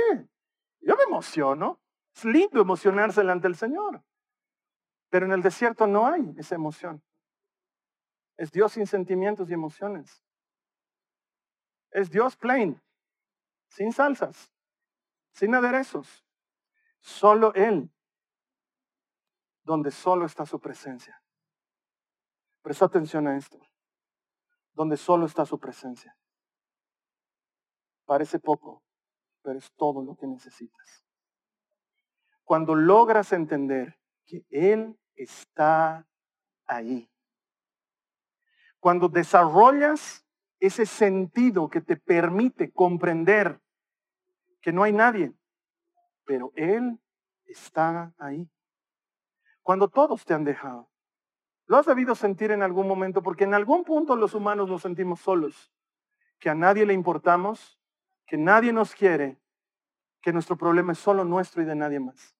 Yo 0.81 0.95
me 0.95 1.03
emociono. 1.03 1.79
Es 2.15 2.25
lindo 2.25 2.59
emocionarse 2.59 3.21
delante 3.21 3.47
del 3.47 3.55
Señor. 3.55 4.01
Pero 5.09 5.25
en 5.25 5.31
el 5.31 5.41
desierto 5.41 5.87
no 5.87 6.07
hay 6.07 6.33
esa 6.37 6.55
emoción. 6.55 7.01
Es 8.35 8.51
Dios 8.51 8.73
sin 8.73 8.85
sentimientos 8.85 9.49
y 9.49 9.53
emociones. 9.53 10.23
Es 11.91 12.11
Dios 12.11 12.35
plain, 12.35 12.81
sin 13.69 13.91
salsas, 13.91 14.51
sin 15.31 15.55
aderezos. 15.55 16.25
Solo 16.99 17.53
Él, 17.53 17.89
donde 19.63 19.91
solo 19.91 20.25
está 20.25 20.45
su 20.45 20.59
presencia. 20.59 21.21
Presta 22.61 22.85
atención 22.85 23.27
a 23.27 23.37
esto. 23.37 23.59
Donde 24.73 24.97
solo 24.97 25.25
está 25.25 25.45
su 25.45 25.57
presencia. 25.57 26.15
Parece 28.05 28.39
poco, 28.39 28.83
pero 29.41 29.57
es 29.57 29.71
todo 29.73 30.03
lo 30.03 30.15
que 30.15 30.27
necesitas. 30.27 31.03
cuando 32.43 32.75
logras 32.75 33.33
entender 33.33 33.99
que 34.27 34.45
Él 34.51 34.95
está 35.15 36.05
ahí. 36.67 37.09
Cuando 38.79 39.07
desarrollas 39.09 40.25
ese 40.59 40.85
sentido 40.85 41.69
que 41.69 41.81
te 41.81 41.95
permite 41.95 42.71
comprender 42.71 43.59
que 44.61 44.71
no 44.71 44.83
hay 44.83 44.91
nadie, 44.91 45.33
pero 46.25 46.51
Él 46.55 46.99
está 47.45 48.13
ahí. 48.17 48.47
Cuando 49.63 49.87
todos 49.87 50.25
te 50.25 50.33
han 50.33 50.43
dejado. 50.43 50.89
Lo 51.65 51.77
has 51.77 51.85
debido 51.85 52.15
sentir 52.15 52.51
en 52.51 52.63
algún 52.63 52.87
momento 52.87 53.21
porque 53.21 53.43
en 53.43 53.53
algún 53.53 53.83
punto 53.83 54.15
los 54.15 54.33
humanos 54.33 54.69
nos 54.69 54.81
sentimos 54.81 55.19
solos, 55.19 55.73
que 56.39 56.49
a 56.49 56.55
nadie 56.55 56.85
le 56.85 56.93
importamos, 56.93 57.77
que 58.25 58.37
nadie 58.37 58.71
nos 58.71 58.95
quiere, 58.95 59.37
que 60.21 60.31
nuestro 60.31 60.55
problema 60.57 60.93
es 60.93 60.99
solo 60.99 61.25
nuestro 61.25 61.61
y 61.61 61.65
de 61.65 61.75
nadie 61.75 61.99
más. 61.99 62.37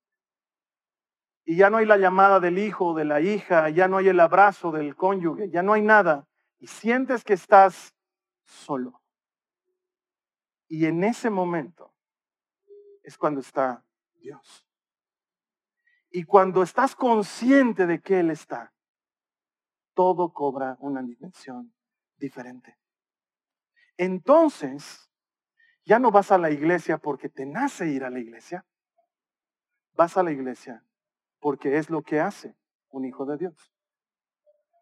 Y 1.50 1.56
ya 1.56 1.70
no 1.70 1.78
hay 1.78 1.86
la 1.86 1.96
llamada 1.96 2.42
del 2.42 2.60
hijo 2.60 2.94
de 2.94 3.06
la 3.06 3.22
hija, 3.22 3.70
ya 3.70 3.88
no 3.88 3.96
hay 3.96 4.10
el 4.10 4.20
abrazo 4.20 4.70
del 4.70 4.98
cónyuge, 4.98 5.50
ya 5.50 5.64
no 5.64 5.72
hay 5.72 5.82
nada. 5.82 6.28
Y 6.60 6.68
sientes 6.68 7.24
que 7.24 7.36
estás 7.36 7.96
solo. 8.44 9.02
Y 10.68 10.88
en 10.88 11.06
ese 11.06 11.30
momento 11.30 11.96
es 13.02 13.18
cuando 13.18 13.40
está 13.40 13.82
Dios. 14.16 14.68
Y 16.10 16.26
cuando 16.26 16.64
estás 16.64 16.98
consciente 16.98 17.88
de 17.88 18.02
que 18.02 18.20
Él 18.20 18.30
está, 18.30 18.74
todo 19.94 20.34
cobra 20.34 20.76
una 20.82 21.02
dimensión 21.02 21.74
diferente. 22.18 22.78
Entonces, 23.96 25.10
ya 25.86 25.98
no 25.98 26.12
vas 26.12 26.30
a 26.34 26.38
la 26.38 26.52
iglesia 26.52 26.98
porque 26.98 27.30
te 27.30 27.46
nace 27.46 27.88
ir 27.88 28.04
a 28.04 28.10
la 28.10 28.20
iglesia. 28.20 28.66
Vas 29.94 30.18
a 30.18 30.24
la 30.24 30.34
iglesia 30.34 30.84
porque 31.40 31.78
es 31.78 31.90
lo 31.90 32.02
que 32.02 32.20
hace 32.20 32.56
un 32.90 33.06
hijo 33.06 33.26
de 33.26 33.38
Dios. 33.38 33.74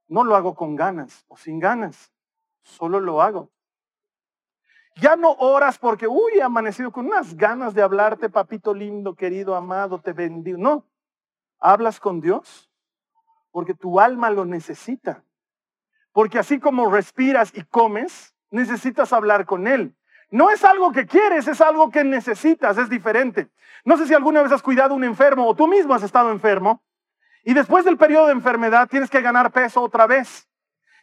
No 0.07 0.23
lo 0.23 0.35
hago 0.35 0.55
con 0.55 0.75
ganas 0.75 1.25
o 1.27 1.37
sin 1.37 1.59
ganas, 1.59 2.11
solo 2.63 2.99
lo 2.99 3.21
hago. 3.21 3.51
Ya 4.97 5.15
no 5.15 5.31
oras 5.33 5.77
porque, 5.77 6.07
uy, 6.07 6.39
amanecido 6.39 6.91
con 6.91 7.07
unas 7.07 7.35
ganas 7.35 7.73
de 7.73 7.81
hablarte, 7.81 8.29
papito 8.29 8.73
lindo, 8.73 9.13
querido, 9.15 9.55
amado, 9.55 9.99
te 9.99 10.13
bendigo. 10.13 10.57
No, 10.57 10.85
hablas 11.59 11.99
con 11.99 12.21
Dios 12.21 12.69
porque 13.51 13.73
tu 13.73 13.99
alma 13.99 14.29
lo 14.29 14.45
necesita. 14.45 15.23
Porque 16.11 16.39
así 16.39 16.59
como 16.59 16.89
respiras 16.89 17.51
y 17.55 17.63
comes, 17.63 18.33
necesitas 18.51 19.11
hablar 19.11 19.45
con 19.45 19.67
Él. 19.67 19.95
No 20.35 20.49
es 20.49 20.65
algo 20.65 20.91
que 20.91 21.05
quieres, 21.05 21.47
es 21.47 21.61
algo 21.61 21.89
que 21.89 22.03
necesitas, 22.03 22.77
es 22.77 22.89
diferente. 22.89 23.47
No 23.85 23.95
sé 23.95 24.05
si 24.05 24.13
alguna 24.13 24.43
vez 24.43 24.51
has 24.51 24.61
cuidado 24.61 24.91
a 24.91 24.97
un 24.97 25.05
enfermo 25.05 25.47
o 25.47 25.55
tú 25.55 25.65
mismo 25.65 25.93
has 25.93 26.03
estado 26.03 26.29
enfermo 26.29 26.83
y 27.45 27.53
después 27.53 27.85
del 27.85 27.95
periodo 27.95 28.25
de 28.25 28.33
enfermedad 28.33 28.89
tienes 28.89 29.09
que 29.09 29.21
ganar 29.21 29.53
peso 29.53 29.81
otra 29.81 30.07
vez. 30.07 30.49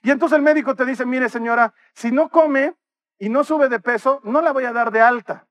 Y 0.03 0.11
entonces 0.11 0.37
el 0.37 0.43
médico 0.43 0.75
te 0.75 0.85
dice, 0.85 1.07
mire 1.07 1.31
señora, 1.31 1.73
si 1.95 2.13
no 2.13 2.29
come 2.29 2.75
y 3.19 3.31
no 3.31 3.43
sube 3.43 3.71
de 3.71 3.81
peso, 3.81 4.21
no 4.23 4.43
la 4.43 4.53
voy 4.53 4.67
a 4.67 4.73
dar 4.75 4.91
de 4.91 5.01
alta. 5.01 5.47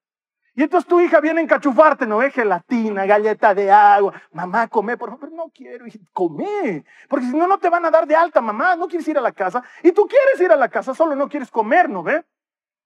Y 0.54 0.62
entonces 0.62 0.88
tu 0.88 1.02
hija 1.02 1.20
viene 1.20 1.40
a 1.40 1.44
encachufarte, 1.44 2.06
¿no 2.06 2.20
ve? 2.20 2.30
Gelatina, 2.30 3.08
galleta 3.08 3.56
de 3.56 3.72
agua. 3.72 4.14
Mamá, 4.32 4.68
come, 4.68 4.96
por 4.96 5.10
favor. 5.10 5.32
No 5.32 5.50
quiero, 5.52 5.86
come. 6.14 6.86
Porque 7.10 7.26
si 7.26 7.36
no, 7.36 7.48
no 7.48 7.58
te 7.58 7.70
van 7.70 7.86
a 7.86 7.90
dar 7.90 8.06
de 8.06 8.16
alta, 8.16 8.42
mamá. 8.42 8.76
No 8.76 8.88
quieres 8.88 9.08
ir 9.08 9.18
a 9.18 9.22
la 9.22 9.32
casa. 9.32 9.64
Y 9.82 9.92
tú 9.92 10.06
quieres 10.08 10.40
ir 10.40 10.52
a 10.52 10.56
la 10.56 10.70
casa, 10.70 10.94
solo 10.94 11.16
no 11.16 11.28
quieres 11.28 11.50
comer, 11.50 11.90
¿no 11.90 12.04
ve? 12.04 12.24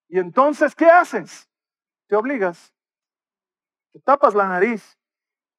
Y 0.07 0.19
entonces, 0.19 0.75
¿qué 0.75 0.85
haces? 0.85 1.49
Te 2.07 2.15
obligas. 2.15 2.73
Te 3.91 3.99
tapas 3.99 4.35
la 4.35 4.47
nariz 4.47 4.97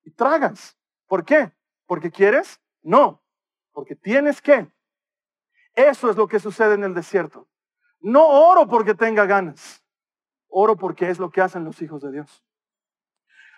y 0.05 0.11
tragas. 0.11 0.77
¿Por 1.07 1.25
qué? 1.25 1.53
¿Porque 1.87 2.11
quieres? 2.11 2.61
No. 2.83 3.23
Porque 3.73 3.97
tienes 3.97 4.41
que. 4.41 4.71
Eso 5.75 6.11
es 6.11 6.17
lo 6.17 6.27
que 6.27 6.39
sucede 6.39 6.75
en 6.75 6.85
el 6.85 6.95
desierto. 6.95 7.49
No 8.01 8.27
oro 8.27 8.67
porque 8.67 8.95
tenga 8.95 9.27
ganas. 9.27 9.85
Oro 10.49 10.77
porque 10.77 11.11
es 11.11 11.19
lo 11.19 11.31
que 11.31 11.41
hacen 11.41 11.65
los 11.65 11.81
hijos 11.83 12.03
de 12.03 12.13
Dios. 12.13 12.45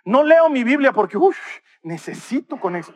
No 0.05 0.23
leo 0.23 0.49
mi 0.49 0.65
Biblia 0.65 0.93
porque, 0.93 1.19
necesito 1.83 2.59
con 2.59 2.77
eso. 2.77 2.93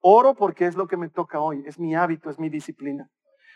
Oro 0.00 0.34
porque 0.34 0.66
es 0.66 0.76
lo 0.76 0.86
que 0.86 0.96
me 0.96 1.08
toca 1.08 1.40
hoy. 1.40 1.62
Es 1.66 1.78
mi 1.78 1.94
hábito, 1.94 2.30
es 2.30 2.38
mi 2.38 2.48
disciplina. 2.48 3.10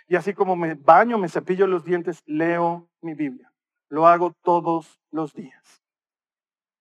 Y 0.06 0.16
así 0.16 0.34
como 0.34 0.56
me 0.56 0.74
baño, 0.74 1.18
me 1.18 1.28
cepillo 1.28 1.66
los 1.66 1.84
dientes, 1.84 2.22
leo 2.26 2.88
mi 3.00 3.14
Biblia. 3.14 3.52
Lo 3.88 4.06
hago 4.06 4.34
todos 4.42 5.00
los 5.10 5.32
días. 5.34 5.82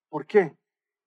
¿Por 0.10 0.26
qué? 0.26 0.56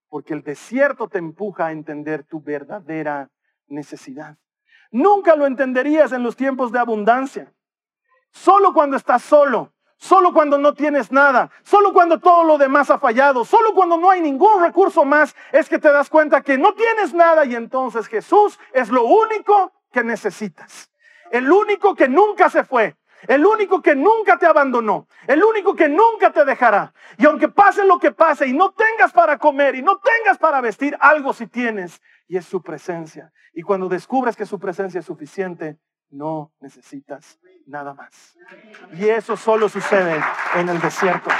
Porque 0.08 0.34
el 0.34 0.42
desierto 0.42 1.08
te 1.08 1.18
empuja 1.18 1.66
a 1.66 1.72
entender 1.72 2.24
tu 2.24 2.40
verdadera 2.40 3.30
necesidad. 3.66 4.36
Nunca 4.90 5.36
lo 5.36 5.46
entenderías 5.46 6.12
en 6.12 6.22
los 6.22 6.36
tiempos 6.36 6.72
de 6.72 6.78
abundancia. 6.78 7.52
Solo 8.32 8.72
cuando 8.72 8.96
estás 8.96 9.22
solo, 9.22 9.72
solo 9.96 10.32
cuando 10.32 10.58
no 10.58 10.74
tienes 10.74 11.12
nada, 11.12 11.50
solo 11.62 11.92
cuando 11.92 12.18
todo 12.18 12.44
lo 12.44 12.58
demás 12.58 12.90
ha 12.90 12.98
fallado, 12.98 13.44
solo 13.44 13.74
cuando 13.74 13.96
no 13.96 14.10
hay 14.10 14.20
ningún 14.20 14.62
recurso 14.62 15.04
más, 15.04 15.36
es 15.52 15.68
que 15.68 15.78
te 15.78 15.92
das 15.92 16.08
cuenta 16.08 16.42
que 16.42 16.58
no 16.58 16.74
tienes 16.74 17.12
nada 17.12 17.44
y 17.44 17.54
entonces 17.54 18.08
Jesús 18.08 18.58
es 18.72 18.88
lo 18.88 19.04
único 19.04 19.72
que 19.92 20.02
necesitas. 20.02 20.90
El 21.30 21.50
único 21.52 21.94
que 21.94 22.08
nunca 22.08 22.50
se 22.50 22.64
fue, 22.64 22.96
el 23.28 23.44
único 23.44 23.82
que 23.82 23.94
nunca 23.94 24.38
te 24.38 24.46
abandonó, 24.46 25.06
el 25.26 25.42
único 25.42 25.74
que 25.74 25.88
nunca 25.88 26.32
te 26.32 26.44
dejará. 26.44 26.92
Y 27.18 27.26
aunque 27.26 27.48
pase 27.48 27.84
lo 27.84 27.98
que 27.98 28.12
pase 28.12 28.46
y 28.46 28.52
no 28.52 28.72
tengas 28.72 29.12
para 29.12 29.38
comer 29.38 29.74
y 29.74 29.82
no 29.82 29.98
tengas 29.98 30.38
para 30.38 30.60
vestir, 30.60 30.96
algo 31.00 31.32
si 31.32 31.46
tienes 31.46 32.00
y 32.28 32.36
es 32.36 32.46
su 32.46 32.62
presencia. 32.62 33.32
Y 33.52 33.62
cuando 33.62 33.88
descubres 33.88 34.36
que 34.36 34.46
su 34.46 34.58
presencia 34.58 35.00
es 35.00 35.06
suficiente, 35.06 35.78
no 36.10 36.52
necesitas 36.60 37.38
nada 37.66 37.94
más. 37.94 38.36
Y 38.92 39.08
eso 39.08 39.36
solo 39.36 39.68
sucede 39.68 40.20
en 40.56 40.68
el 40.68 40.80
desierto. 40.80 41.30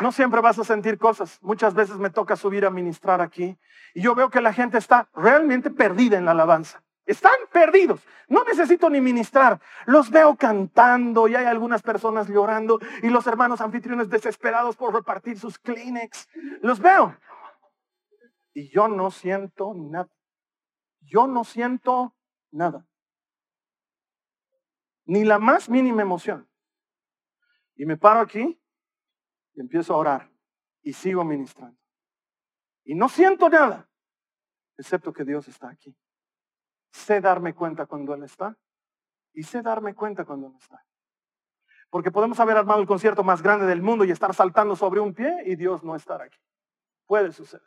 No 0.00 0.12
siempre 0.12 0.40
vas 0.40 0.58
a 0.58 0.64
sentir 0.64 0.98
cosas. 0.98 1.38
Muchas 1.42 1.74
veces 1.74 1.96
me 1.96 2.10
toca 2.10 2.36
subir 2.36 2.66
a 2.66 2.70
ministrar 2.70 3.20
aquí 3.20 3.56
y 3.94 4.02
yo 4.02 4.14
veo 4.14 4.28
que 4.28 4.40
la 4.40 4.52
gente 4.52 4.78
está 4.78 5.08
realmente 5.14 5.70
perdida 5.70 6.18
en 6.18 6.26
la 6.26 6.32
alabanza. 6.32 6.82
Están 7.06 7.36
perdidos. 7.52 8.00
No 8.28 8.44
necesito 8.44 8.90
ni 8.90 9.00
ministrar. 9.00 9.60
Los 9.86 10.10
veo 10.10 10.34
cantando 10.36 11.28
y 11.28 11.36
hay 11.36 11.46
algunas 11.46 11.82
personas 11.82 12.28
llorando 12.28 12.78
y 13.02 13.08
los 13.08 13.26
hermanos 13.26 13.60
anfitriones 13.60 14.10
desesperados 14.10 14.76
por 14.76 14.92
repartir 14.92 15.38
sus 15.38 15.58
Kleenex. 15.58 16.28
Los 16.60 16.80
veo 16.80 17.16
y 18.52 18.70
yo 18.70 18.88
no 18.88 19.10
siento 19.10 19.72
nada. 19.74 20.10
Yo 21.00 21.26
no 21.26 21.44
siento 21.44 22.14
nada. 22.50 22.86
Ni 25.04 25.24
la 25.24 25.38
más 25.38 25.70
mínima 25.70 26.02
emoción. 26.02 26.48
Y 27.76 27.86
me 27.86 27.96
paro 27.96 28.20
aquí 28.20 28.60
y 29.56 29.60
empiezo 29.60 29.94
a 29.94 29.96
orar 29.96 30.30
y 30.82 30.92
sigo 30.92 31.24
ministrando. 31.24 31.78
Y 32.84 32.94
no 32.94 33.08
siento 33.08 33.48
nada, 33.48 33.88
excepto 34.78 35.12
que 35.12 35.24
Dios 35.24 35.48
está 35.48 35.70
aquí. 35.70 35.96
Sé 36.92 37.20
darme 37.20 37.54
cuenta 37.54 37.86
cuando 37.86 38.14
Él 38.14 38.22
está 38.22 38.56
y 39.32 39.42
sé 39.42 39.62
darme 39.62 39.94
cuenta 39.94 40.24
cuando 40.24 40.50
no 40.50 40.58
está. 40.58 40.84
Porque 41.90 42.10
podemos 42.10 42.38
haber 42.38 42.56
armado 42.56 42.80
el 42.80 42.86
concierto 42.86 43.24
más 43.24 43.42
grande 43.42 43.66
del 43.66 43.82
mundo 43.82 44.04
y 44.04 44.10
estar 44.10 44.34
saltando 44.34 44.76
sobre 44.76 45.00
un 45.00 45.14
pie 45.14 45.42
y 45.46 45.56
Dios 45.56 45.82
no 45.82 45.96
estar 45.96 46.20
aquí. 46.22 46.38
Puede 47.06 47.32
suceder. 47.32 47.66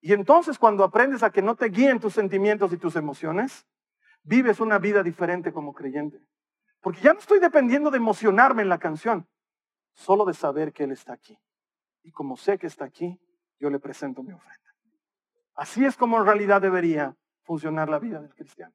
Y 0.00 0.12
entonces 0.12 0.58
cuando 0.58 0.82
aprendes 0.82 1.22
a 1.22 1.30
que 1.30 1.42
no 1.42 1.54
te 1.54 1.66
guíen 1.66 2.00
tus 2.00 2.14
sentimientos 2.14 2.72
y 2.72 2.76
tus 2.76 2.96
emociones, 2.96 3.66
vives 4.22 4.60
una 4.60 4.78
vida 4.78 5.02
diferente 5.02 5.52
como 5.52 5.72
creyente. 5.72 6.20
Porque 6.80 7.00
ya 7.00 7.12
no 7.12 7.20
estoy 7.20 7.38
dependiendo 7.38 7.90
de 7.90 7.98
emocionarme 7.98 8.62
en 8.62 8.68
la 8.68 8.78
canción, 8.78 9.28
solo 9.94 10.24
de 10.24 10.34
saber 10.34 10.72
que 10.72 10.84
Él 10.84 10.92
está 10.92 11.12
aquí. 11.12 11.38
Y 12.02 12.10
como 12.10 12.36
sé 12.36 12.58
que 12.58 12.66
está 12.66 12.84
aquí, 12.84 13.20
yo 13.58 13.70
le 13.70 13.78
presento 13.78 14.22
mi 14.22 14.32
ofrenda. 14.32 14.70
Así 15.54 15.84
es 15.84 15.96
como 15.96 16.18
en 16.18 16.26
realidad 16.26 16.60
debería 16.60 17.14
funcionar 17.44 17.88
la 17.88 17.98
vida 17.98 18.20
del 18.20 18.34
cristiano. 18.34 18.74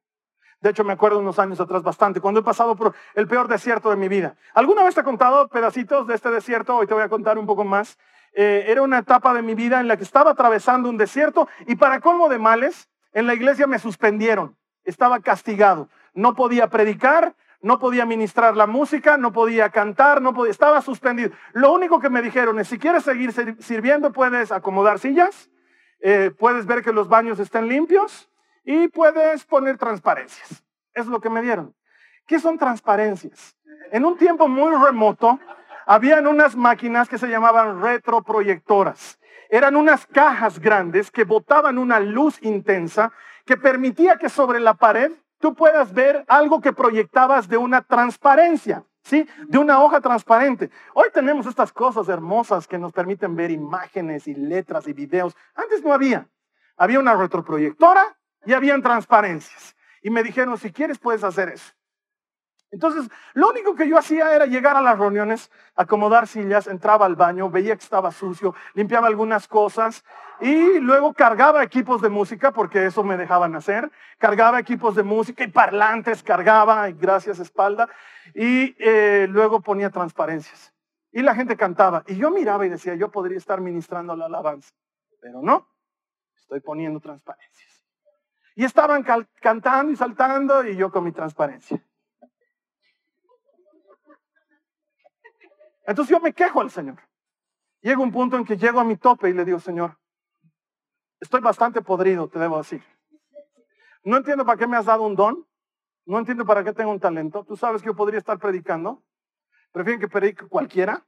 De 0.60 0.70
hecho, 0.70 0.82
me 0.82 0.92
acuerdo 0.92 1.20
unos 1.20 1.38
años 1.38 1.60
atrás 1.60 1.82
bastante, 1.82 2.20
cuando 2.20 2.40
he 2.40 2.42
pasado 2.42 2.74
por 2.74 2.94
el 3.14 3.28
peor 3.28 3.46
desierto 3.46 3.90
de 3.90 3.96
mi 3.96 4.08
vida. 4.08 4.36
¿Alguna 4.54 4.82
vez 4.82 4.94
te 4.94 5.02
he 5.02 5.04
contado 5.04 5.48
pedacitos 5.48 6.06
de 6.06 6.14
este 6.14 6.30
desierto? 6.30 6.76
Hoy 6.76 6.86
te 6.86 6.94
voy 6.94 7.02
a 7.04 7.08
contar 7.08 7.38
un 7.38 7.46
poco 7.46 7.64
más. 7.64 7.96
Eh, 8.32 8.64
era 8.66 8.82
una 8.82 8.98
etapa 8.98 9.32
de 9.34 9.42
mi 9.42 9.54
vida 9.54 9.80
en 9.80 9.86
la 9.86 9.96
que 9.96 10.02
estaba 10.02 10.32
atravesando 10.32 10.88
un 10.88 10.96
desierto 10.96 11.48
y 11.66 11.76
para 11.76 12.00
colmo 12.00 12.28
de 12.28 12.38
males, 12.38 12.88
en 13.12 13.26
la 13.26 13.34
iglesia 13.34 13.66
me 13.66 13.78
suspendieron. 13.78 14.56
Estaba 14.84 15.20
castigado. 15.20 15.88
No 16.12 16.34
podía 16.34 16.68
predicar, 16.68 17.36
no 17.60 17.78
podía 17.78 18.06
ministrar 18.06 18.56
la 18.56 18.66
música, 18.66 19.16
no 19.16 19.32
podía 19.32 19.70
cantar, 19.70 20.22
no 20.22 20.32
podía, 20.32 20.50
estaba 20.50 20.80
suspendido. 20.80 21.30
Lo 21.52 21.72
único 21.72 22.00
que 22.00 22.10
me 22.10 22.22
dijeron 22.22 22.58
es, 22.58 22.68
si 22.68 22.78
quieres 22.78 23.02
seguir 23.02 23.32
sirviendo, 23.60 24.12
puedes 24.12 24.52
acomodar 24.52 24.98
sillas, 24.98 25.50
eh, 26.00 26.30
puedes 26.38 26.66
ver 26.66 26.82
que 26.82 26.92
los 26.92 27.08
baños 27.08 27.40
estén 27.40 27.68
limpios 27.68 28.30
y 28.64 28.88
puedes 28.88 29.44
poner 29.44 29.76
transparencias. 29.78 30.62
Es 30.94 31.06
lo 31.06 31.20
que 31.20 31.30
me 31.30 31.42
dieron. 31.42 31.74
¿Qué 32.26 32.38
son 32.38 32.58
transparencias? 32.58 33.56
En 33.90 34.04
un 34.04 34.16
tiempo 34.16 34.48
muy 34.48 34.74
remoto, 34.76 35.40
habían 35.86 36.26
unas 36.26 36.54
máquinas 36.54 37.08
que 37.08 37.18
se 37.18 37.28
llamaban 37.28 37.80
retroproyectoras. 37.80 39.18
Eran 39.48 39.74
unas 39.74 40.06
cajas 40.06 40.58
grandes 40.58 41.10
que 41.10 41.24
botaban 41.24 41.78
una 41.78 41.98
luz 41.98 42.38
intensa 42.42 43.12
que 43.46 43.56
permitía 43.56 44.16
que 44.16 44.28
sobre 44.28 44.60
la 44.60 44.74
pared 44.74 45.12
tú 45.38 45.54
puedas 45.54 45.92
ver 45.92 46.24
algo 46.28 46.60
que 46.60 46.72
proyectabas 46.72 47.48
de 47.48 47.56
una 47.56 47.82
transparencia, 47.82 48.84
¿sí? 49.02 49.26
De 49.46 49.58
una 49.58 49.80
hoja 49.82 50.00
transparente. 50.00 50.70
Hoy 50.94 51.08
tenemos 51.12 51.46
estas 51.46 51.72
cosas 51.72 52.08
hermosas 52.08 52.66
que 52.66 52.78
nos 52.78 52.92
permiten 52.92 53.36
ver 53.36 53.50
imágenes 53.50 54.28
y 54.28 54.34
letras 54.34 54.86
y 54.88 54.92
videos. 54.92 55.36
Antes 55.54 55.82
no 55.82 55.92
había. 55.92 56.28
Había 56.76 57.00
una 57.00 57.14
retroproyectora 57.16 58.18
y 58.44 58.52
habían 58.52 58.82
transparencias. 58.82 59.76
Y 60.02 60.10
me 60.10 60.22
dijeron, 60.22 60.56
si 60.58 60.72
quieres 60.72 60.98
puedes 60.98 61.24
hacer 61.24 61.48
eso. 61.48 61.72
Entonces, 62.70 63.08
lo 63.32 63.48
único 63.48 63.74
que 63.74 63.88
yo 63.88 63.96
hacía 63.96 64.34
era 64.34 64.44
llegar 64.44 64.76
a 64.76 64.82
las 64.82 64.98
reuniones, 64.98 65.50
acomodar 65.74 66.26
sillas, 66.26 66.66
entraba 66.66 67.06
al 67.06 67.16
baño, 67.16 67.48
veía 67.48 67.74
que 67.74 67.82
estaba 67.82 68.12
sucio, 68.12 68.54
limpiaba 68.74 69.06
algunas 69.06 69.48
cosas 69.48 70.04
y 70.40 70.78
luego 70.78 71.14
cargaba 71.14 71.64
equipos 71.64 72.02
de 72.02 72.10
música, 72.10 72.52
porque 72.52 72.84
eso 72.84 73.02
me 73.02 73.16
dejaban 73.16 73.56
hacer, 73.56 73.90
cargaba 74.18 74.60
equipos 74.60 74.94
de 74.94 75.02
música 75.02 75.44
y 75.44 75.48
parlantes, 75.48 76.22
cargaba, 76.22 76.90
gracias 76.90 77.38
espalda, 77.38 77.88
y 78.34 78.76
eh, 78.78 79.26
luego 79.30 79.60
ponía 79.60 79.88
transparencias. 79.90 80.74
Y 81.10 81.22
la 81.22 81.34
gente 81.34 81.56
cantaba. 81.56 82.04
Y 82.06 82.16
yo 82.16 82.30
miraba 82.30 82.66
y 82.66 82.68
decía, 82.68 82.94
yo 82.94 83.10
podría 83.10 83.38
estar 83.38 83.62
ministrando 83.62 84.14
la 84.14 84.26
alabanza, 84.26 84.74
pero 85.22 85.40
no, 85.40 85.66
estoy 86.36 86.60
poniendo 86.60 87.00
transparencias. 87.00 87.86
Y 88.54 88.64
estaban 88.64 89.04
cantando 89.40 89.92
y 89.92 89.96
saltando 89.96 90.64
y 90.66 90.76
yo 90.76 90.90
con 90.90 91.04
mi 91.04 91.12
transparencia. 91.12 91.82
Entonces 95.88 96.14
yo 96.14 96.20
me 96.20 96.34
quejo 96.34 96.60
al 96.60 96.70
Señor. 96.70 97.00
Llega 97.80 98.02
un 98.02 98.12
punto 98.12 98.36
en 98.36 98.44
que 98.44 98.58
llego 98.58 98.78
a 98.78 98.84
mi 98.84 98.98
tope 98.98 99.30
y 99.30 99.32
le 99.32 99.46
digo, 99.46 99.58
Señor, 99.58 99.98
estoy 101.18 101.40
bastante 101.40 101.80
podrido, 101.80 102.28
te 102.28 102.38
debo 102.38 102.58
decir. 102.58 102.82
No 104.04 104.18
entiendo 104.18 104.44
para 104.44 104.58
qué 104.58 104.66
me 104.66 104.76
has 104.76 104.84
dado 104.84 105.04
un 105.04 105.16
don. 105.16 105.46
No 106.04 106.18
entiendo 106.18 106.44
para 106.44 106.62
qué 106.62 106.74
tengo 106.74 106.90
un 106.90 107.00
talento. 107.00 107.42
Tú 107.42 107.56
sabes 107.56 107.80
que 107.80 107.86
yo 107.86 107.96
podría 107.96 108.18
estar 108.18 108.38
predicando. 108.38 109.02
Prefieren 109.72 109.98
que 109.98 110.08
predique 110.08 110.46
cualquiera. 110.46 111.06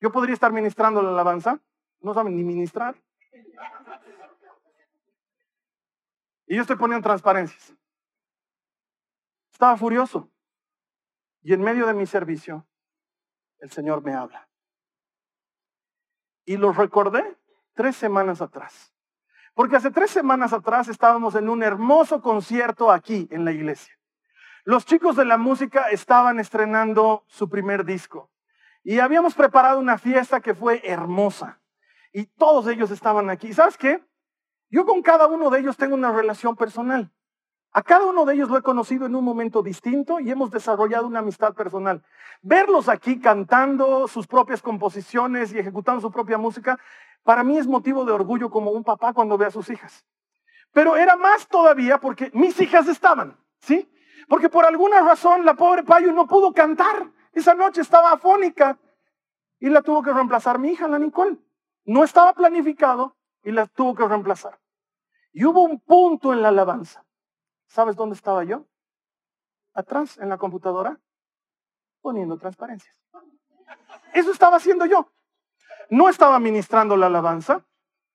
Yo 0.00 0.10
podría 0.10 0.34
estar 0.34 0.52
ministrando 0.52 1.00
la 1.00 1.10
alabanza. 1.10 1.60
No 2.00 2.12
saben 2.12 2.34
ni 2.34 2.42
ministrar. 2.42 3.00
Y 6.48 6.56
yo 6.56 6.62
estoy 6.62 6.76
poniendo 6.76 7.04
transparencias. 7.04 7.72
Estaba 9.52 9.76
furioso. 9.76 10.28
Y 11.42 11.52
en 11.52 11.60
medio 11.60 11.86
de 11.86 11.94
mi 11.94 12.06
servicio, 12.06 12.66
el 13.60 13.70
Señor 13.70 14.02
me 14.02 14.14
habla. 14.14 14.48
Y 16.44 16.56
lo 16.56 16.72
recordé 16.72 17.36
tres 17.74 17.96
semanas 17.96 18.40
atrás. 18.40 18.92
Porque 19.54 19.76
hace 19.76 19.90
tres 19.90 20.10
semanas 20.10 20.52
atrás 20.52 20.88
estábamos 20.88 21.34
en 21.34 21.48
un 21.48 21.62
hermoso 21.62 22.20
concierto 22.20 22.90
aquí 22.90 23.26
en 23.30 23.44
la 23.44 23.52
iglesia. 23.52 23.94
Los 24.64 24.84
chicos 24.84 25.16
de 25.16 25.24
la 25.24 25.38
música 25.38 25.90
estaban 25.90 26.40
estrenando 26.40 27.24
su 27.28 27.48
primer 27.48 27.84
disco. 27.84 28.30
Y 28.82 28.98
habíamos 28.98 29.34
preparado 29.34 29.78
una 29.78 29.98
fiesta 29.98 30.40
que 30.40 30.54
fue 30.54 30.82
hermosa. 30.84 31.60
Y 32.12 32.26
todos 32.26 32.66
ellos 32.68 32.90
estaban 32.90 33.30
aquí. 33.30 33.52
¿Sabes 33.52 33.76
qué? 33.76 34.04
Yo 34.68 34.84
con 34.84 35.02
cada 35.02 35.26
uno 35.26 35.50
de 35.50 35.60
ellos 35.60 35.76
tengo 35.76 35.94
una 35.94 36.12
relación 36.12 36.56
personal. 36.56 37.12
A 37.76 37.82
cada 37.82 38.06
uno 38.06 38.24
de 38.24 38.32
ellos 38.32 38.48
lo 38.48 38.56
he 38.56 38.62
conocido 38.62 39.04
en 39.04 39.14
un 39.14 39.22
momento 39.22 39.62
distinto 39.62 40.18
y 40.18 40.30
hemos 40.30 40.50
desarrollado 40.50 41.06
una 41.06 41.18
amistad 41.18 41.52
personal. 41.52 42.02
Verlos 42.40 42.88
aquí 42.88 43.20
cantando 43.20 44.08
sus 44.08 44.26
propias 44.26 44.62
composiciones 44.62 45.52
y 45.52 45.58
ejecutando 45.58 46.00
su 46.00 46.10
propia 46.10 46.38
música, 46.38 46.78
para 47.22 47.44
mí 47.44 47.58
es 47.58 47.66
motivo 47.66 48.06
de 48.06 48.12
orgullo 48.12 48.48
como 48.48 48.70
un 48.70 48.82
papá 48.82 49.12
cuando 49.12 49.36
ve 49.36 49.44
a 49.44 49.50
sus 49.50 49.68
hijas. 49.68 50.06
Pero 50.72 50.96
era 50.96 51.16
más 51.16 51.48
todavía 51.48 51.98
porque 51.98 52.30
mis 52.32 52.58
hijas 52.62 52.88
estaban, 52.88 53.36
¿sí? 53.60 53.86
Porque 54.26 54.48
por 54.48 54.64
alguna 54.64 55.02
razón 55.02 55.44
la 55.44 55.52
pobre 55.52 55.82
Payo 55.82 56.12
no 56.12 56.26
pudo 56.26 56.54
cantar. 56.54 57.12
Esa 57.34 57.52
noche 57.52 57.82
estaba 57.82 58.12
afónica 58.12 58.78
y 59.60 59.68
la 59.68 59.82
tuvo 59.82 60.02
que 60.02 60.14
reemplazar 60.14 60.58
mi 60.58 60.70
hija, 60.70 60.88
la 60.88 60.98
Nicole. 60.98 61.36
No 61.84 62.04
estaba 62.04 62.32
planificado 62.32 63.18
y 63.42 63.52
la 63.52 63.66
tuvo 63.66 63.94
que 63.94 64.08
reemplazar. 64.08 64.58
Y 65.30 65.44
hubo 65.44 65.62
un 65.62 65.78
punto 65.78 66.32
en 66.32 66.40
la 66.40 66.48
alabanza 66.48 67.05
¿Sabes 67.66 67.96
dónde 67.96 68.14
estaba 68.14 68.44
yo? 68.44 68.64
Atrás, 69.74 70.18
en 70.18 70.28
la 70.28 70.38
computadora, 70.38 71.00
poniendo 72.00 72.38
transparencias. 72.38 72.96
Eso 74.14 74.30
estaba 74.30 74.56
haciendo 74.56 74.86
yo. 74.86 75.10
No 75.90 76.08
estaba 76.08 76.38
ministrando 76.38 76.96
la 76.96 77.06
alabanza, 77.06 77.64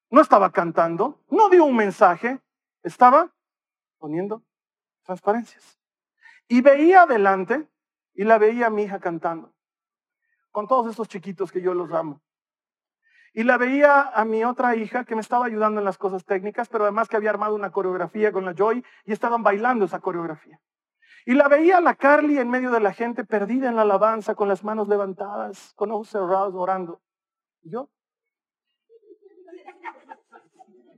no 0.10 0.22
estaba 0.22 0.52
cantando, 0.52 1.20
no 1.30 1.50
dio 1.50 1.66
un 1.66 1.76
mensaje, 1.76 2.42
estaba 2.84 3.34
poniendo 3.98 4.44
transparencias. 5.04 5.80
Y 6.48 6.62
veía 6.62 7.04
adelante 7.04 7.70
y 8.14 8.24
la 8.24 8.38
veía 8.38 8.70
mi 8.70 8.84
hija 8.84 9.00
cantando, 9.00 9.54
con 10.52 10.68
todos 10.68 10.90
estos 10.90 11.08
chiquitos 11.08 11.52
que 11.52 11.62
yo 11.62 11.74
los 11.74 11.92
amo. 11.94 12.22
Y 13.34 13.44
la 13.44 13.58
veía 13.58 14.02
a 14.02 14.26
mi 14.26 14.44
otra 14.44 14.76
hija 14.76 15.06
que 15.06 15.16
me 15.16 15.22
estaba 15.22 15.46
ayudando 15.46 15.80
en 15.80 15.86
las 15.86 15.98
cosas 15.98 16.26
técnicas, 16.26 16.68
pero 16.68 16.84
además 16.84 17.08
que 17.08 17.16
había 17.16 17.30
armado 17.30 17.56
una 17.56 17.72
coreografía 17.72 18.32
con 18.32 18.44
la 18.44 18.54
Joy 18.54 18.84
y 19.06 19.14
estaban 19.14 19.42
bailando 19.42 19.86
esa 19.86 20.00
coreografía. 20.00 20.60
Y 21.26 21.36
la 21.36 21.48
veía 21.48 21.78
a 21.78 21.82
la 21.82 21.96
Carly 21.96 22.40
en 22.40 22.50
medio 22.50 22.72
de 22.72 22.80
la 22.80 22.94
gente, 22.94 23.24
perdida 23.24 23.70
en 23.70 23.76
la 23.76 23.84
alabanza, 23.84 24.36
con 24.36 24.48
las 24.48 24.64
manos 24.64 24.88
levantadas, 24.88 25.74
con 25.76 25.92
ojos 25.92 26.10
cerrados, 26.10 26.54
orando. 26.56 27.02
Y 27.62 27.72
yo, 27.72 27.90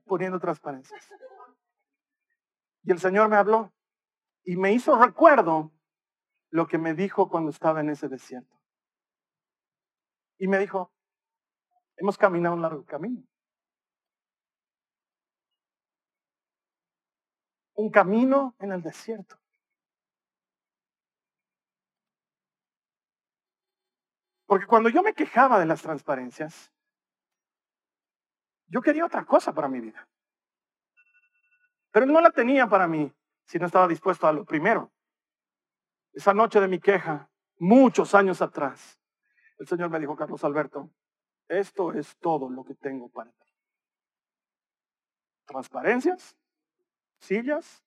poniendo 0.06 0.40
transparencias. 0.40 1.10
Y 2.84 2.92
el 2.92 3.00
Señor 3.00 3.30
me 3.30 3.36
habló 3.36 3.74
y 4.44 4.58
me 4.58 4.74
hizo 4.74 4.98
recuerdo 5.02 5.72
lo 6.50 6.68
que 6.68 6.78
me 6.78 6.94
dijo 6.94 7.30
cuando 7.30 7.50
estaba 7.50 7.82
en 7.82 7.90
ese 7.90 8.08
desierto. 8.08 8.56
Y 10.38 10.48
me 10.48 10.60
dijo, 10.60 10.92
Hemos 12.04 12.18
caminado 12.18 12.54
un 12.54 12.62
largo 12.62 12.84
camino. 12.84 13.24
Un 17.76 17.90
camino 17.92 18.58
en 18.60 18.74
el 18.74 18.82
desierto. 18.82 19.40
Porque 24.46 24.66
cuando 24.66 24.90
yo 24.90 25.02
me 25.02 25.14
quejaba 25.14 25.58
de 25.62 25.66
las 25.66 25.82
transparencias, 25.82 26.74
yo 28.68 28.82
quería 28.82 29.06
otra 29.06 29.24
cosa 29.24 29.54
para 29.54 29.70
mi 29.70 29.80
vida. 29.80 30.06
Pero 31.92 32.06
no 32.06 32.20
la 32.20 32.32
tenía 32.32 32.68
para 32.68 32.86
mí 32.86 33.14
si 33.46 33.60
no 33.60 33.68
estaba 33.68 33.88
dispuesto 33.88 34.28
a 34.28 34.34
lo 34.34 34.44
primero. 34.44 34.92
Esa 36.12 36.34
noche 36.34 36.60
de 36.60 36.68
mi 36.68 36.82
queja, 36.82 37.30
muchos 37.60 38.14
años 38.14 38.42
atrás, 38.42 39.00
el 39.58 39.68
Señor 39.70 39.90
me 39.90 40.02
dijo, 40.02 40.18
Carlos 40.18 40.44
Alberto, 40.44 40.92
esto 41.60 41.94
es 41.94 42.18
todo 42.18 42.50
lo 42.50 42.64
que 42.64 42.76
tengo 42.76 43.10
para 43.10 43.32
ti. 43.32 43.52
Transparencias, 45.46 46.36
sillas, 47.18 47.84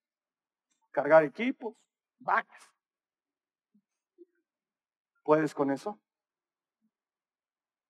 cargar 0.91 1.25
equipos, 1.25 1.77
vacas. 2.19 2.73
¿Puedes 5.23 5.55
con 5.55 5.71
eso? 5.71 6.01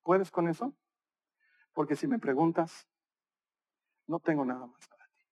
¿Puedes 0.03 0.31
con 0.31 0.49
eso? 0.49 0.75
Porque 1.73 1.97
si 1.97 2.07
me 2.07 2.19
preguntas, 2.19 2.89
no 4.07 4.21
tengo 4.21 4.45
nada 4.45 4.67
más 4.67 4.87
para 4.89 5.05
ti. 5.09 5.25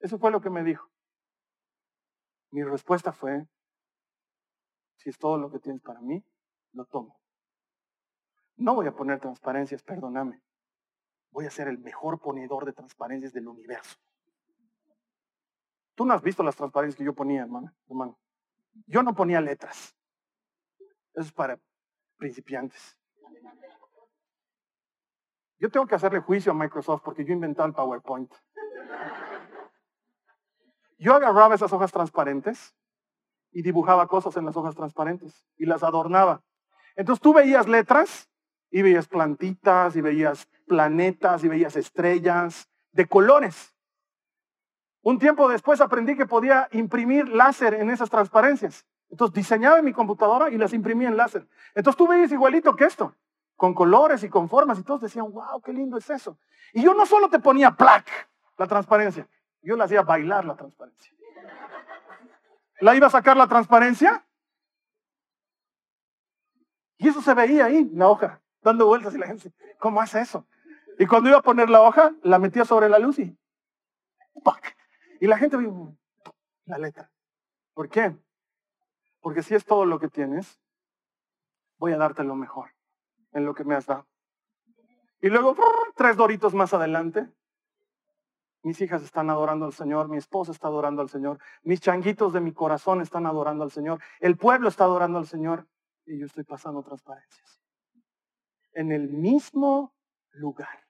Eso 0.00 0.18
fue 0.18 0.30
lo 0.30 0.40
que 0.40 0.50
me 0.50 0.62
dijo. 0.62 0.88
Mi 2.50 2.62
respuesta 2.62 3.12
fue, 3.12 3.46
si 4.96 5.10
es 5.10 5.18
todo 5.18 5.36
lo 5.36 5.50
que 5.50 5.58
tienes 5.58 5.82
para 5.82 6.00
mí, 6.00 6.24
lo 6.72 6.86
tomo. 6.86 7.17
No 8.58 8.74
voy 8.74 8.88
a 8.88 8.92
poner 8.92 9.20
transparencias, 9.20 9.82
perdóname. 9.82 10.42
Voy 11.30 11.46
a 11.46 11.50
ser 11.50 11.68
el 11.68 11.78
mejor 11.78 12.20
ponedor 12.20 12.64
de 12.64 12.72
transparencias 12.72 13.32
del 13.32 13.46
universo. 13.46 13.96
Tú 15.94 16.04
no 16.04 16.12
has 16.12 16.22
visto 16.22 16.42
las 16.42 16.56
transparencias 16.56 16.98
que 16.98 17.04
yo 17.04 17.14
ponía, 17.14 17.42
hermano. 17.42 17.72
hermano. 17.88 18.18
Yo 18.86 19.02
no 19.02 19.14
ponía 19.14 19.40
letras. 19.40 19.96
Eso 21.14 21.26
es 21.26 21.32
para 21.32 21.58
principiantes. 22.16 22.98
Yo 25.60 25.70
tengo 25.70 25.86
que 25.86 25.94
hacerle 25.94 26.20
juicio 26.20 26.52
a 26.52 26.54
Microsoft 26.54 27.02
porque 27.04 27.24
yo 27.24 27.32
inventé 27.32 27.62
el 27.62 27.72
PowerPoint. 27.72 28.32
Yo 30.98 31.14
agarraba 31.14 31.54
esas 31.54 31.72
hojas 31.72 31.92
transparentes 31.92 32.74
y 33.52 33.62
dibujaba 33.62 34.08
cosas 34.08 34.36
en 34.36 34.46
las 34.46 34.56
hojas 34.56 34.74
transparentes 34.74 35.46
y 35.56 35.66
las 35.66 35.84
adornaba. 35.84 36.42
Entonces 36.96 37.22
tú 37.22 37.32
veías 37.32 37.68
letras 37.68 38.27
y 38.70 38.82
veías 38.82 39.08
plantitas, 39.08 39.96
y 39.96 40.00
veías 40.00 40.48
planetas, 40.66 41.44
y 41.44 41.48
veías 41.48 41.76
estrellas 41.76 42.68
de 42.92 43.06
colores. 43.06 43.74
Un 45.02 45.18
tiempo 45.18 45.48
después 45.48 45.80
aprendí 45.80 46.16
que 46.16 46.26
podía 46.26 46.68
imprimir 46.72 47.28
láser 47.28 47.74
en 47.74 47.90
esas 47.90 48.10
transparencias. 48.10 48.86
Entonces 49.10 49.34
diseñaba 49.34 49.78
en 49.78 49.84
mi 49.84 49.92
computadora 49.92 50.50
y 50.50 50.58
las 50.58 50.72
imprimía 50.72 51.08
en 51.08 51.16
láser. 51.16 51.46
Entonces 51.74 51.96
tú 51.96 52.06
veías 52.06 52.30
igualito 52.30 52.76
que 52.76 52.84
esto, 52.84 53.14
con 53.56 53.74
colores 53.74 54.22
y 54.22 54.28
con 54.28 54.48
formas 54.48 54.78
y 54.78 54.82
todos 54.82 55.00
decían, 55.00 55.32
wow, 55.32 55.62
qué 55.62 55.72
lindo 55.72 55.96
es 55.96 56.10
eso. 56.10 56.38
Y 56.72 56.82
yo 56.82 56.94
no 56.94 57.06
solo 57.06 57.30
te 57.30 57.38
ponía 57.38 57.70
plaque, 57.70 58.12
la 58.58 58.66
transparencia, 58.66 59.26
yo 59.62 59.76
la 59.76 59.84
hacía 59.84 60.02
bailar 60.02 60.44
la 60.44 60.56
transparencia. 60.56 61.12
La 62.80 62.94
iba 62.94 63.06
a 63.06 63.10
sacar 63.10 63.36
la 63.36 63.46
transparencia 63.46 64.24
y 66.98 67.08
eso 67.08 67.22
se 67.22 67.32
veía 67.32 67.66
ahí, 67.66 67.88
la 67.94 68.08
hoja, 68.08 68.40
dando 68.62 68.86
vueltas 68.86 69.14
y 69.14 69.18
la 69.18 69.26
gente, 69.26 69.52
¿cómo 69.78 70.00
hace 70.00 70.20
eso? 70.20 70.46
Y 70.98 71.06
cuando 71.06 71.28
iba 71.28 71.38
a 71.38 71.42
poner 71.42 71.70
la 71.70 71.80
hoja, 71.82 72.14
la 72.22 72.38
metía 72.38 72.64
sobre 72.64 72.88
la 72.88 72.98
luz 72.98 73.18
y 73.18 73.38
Y 75.20 75.26
la 75.26 75.38
gente 75.38 75.56
vio 75.56 75.96
la 76.64 76.78
letra. 76.78 77.10
¿Por 77.74 77.88
qué? 77.88 78.16
Porque 79.20 79.42
si 79.42 79.54
es 79.54 79.64
todo 79.64 79.84
lo 79.84 79.98
que 79.98 80.08
tienes, 80.08 80.60
voy 81.78 81.92
a 81.92 81.96
darte 81.96 82.24
lo 82.24 82.34
mejor 82.34 82.70
en 83.32 83.44
lo 83.44 83.54
que 83.54 83.64
me 83.64 83.74
has 83.74 83.86
dado. 83.86 84.06
Y 85.20 85.28
luego, 85.28 85.56
tres 85.96 86.16
doritos 86.16 86.54
más 86.54 86.72
adelante, 86.74 87.28
mis 88.62 88.80
hijas 88.80 89.02
están 89.02 89.30
adorando 89.30 89.66
al 89.66 89.72
Señor, 89.72 90.08
mi 90.08 90.16
esposa 90.16 90.52
está 90.52 90.68
adorando 90.68 91.02
al 91.02 91.08
Señor, 91.08 91.38
mis 91.62 91.80
changuitos 91.80 92.32
de 92.32 92.40
mi 92.40 92.52
corazón 92.52 93.00
están 93.00 93.26
adorando 93.26 93.64
al 93.64 93.70
Señor, 93.70 94.00
el 94.20 94.36
pueblo 94.36 94.68
está 94.68 94.84
adorando 94.84 95.18
al 95.18 95.26
Señor 95.26 95.66
y 96.06 96.18
yo 96.18 96.26
estoy 96.26 96.44
pasando 96.44 96.82
transparencias. 96.82 97.60
En 98.78 98.92
el 98.92 99.08
mismo 99.08 99.92
lugar. 100.30 100.86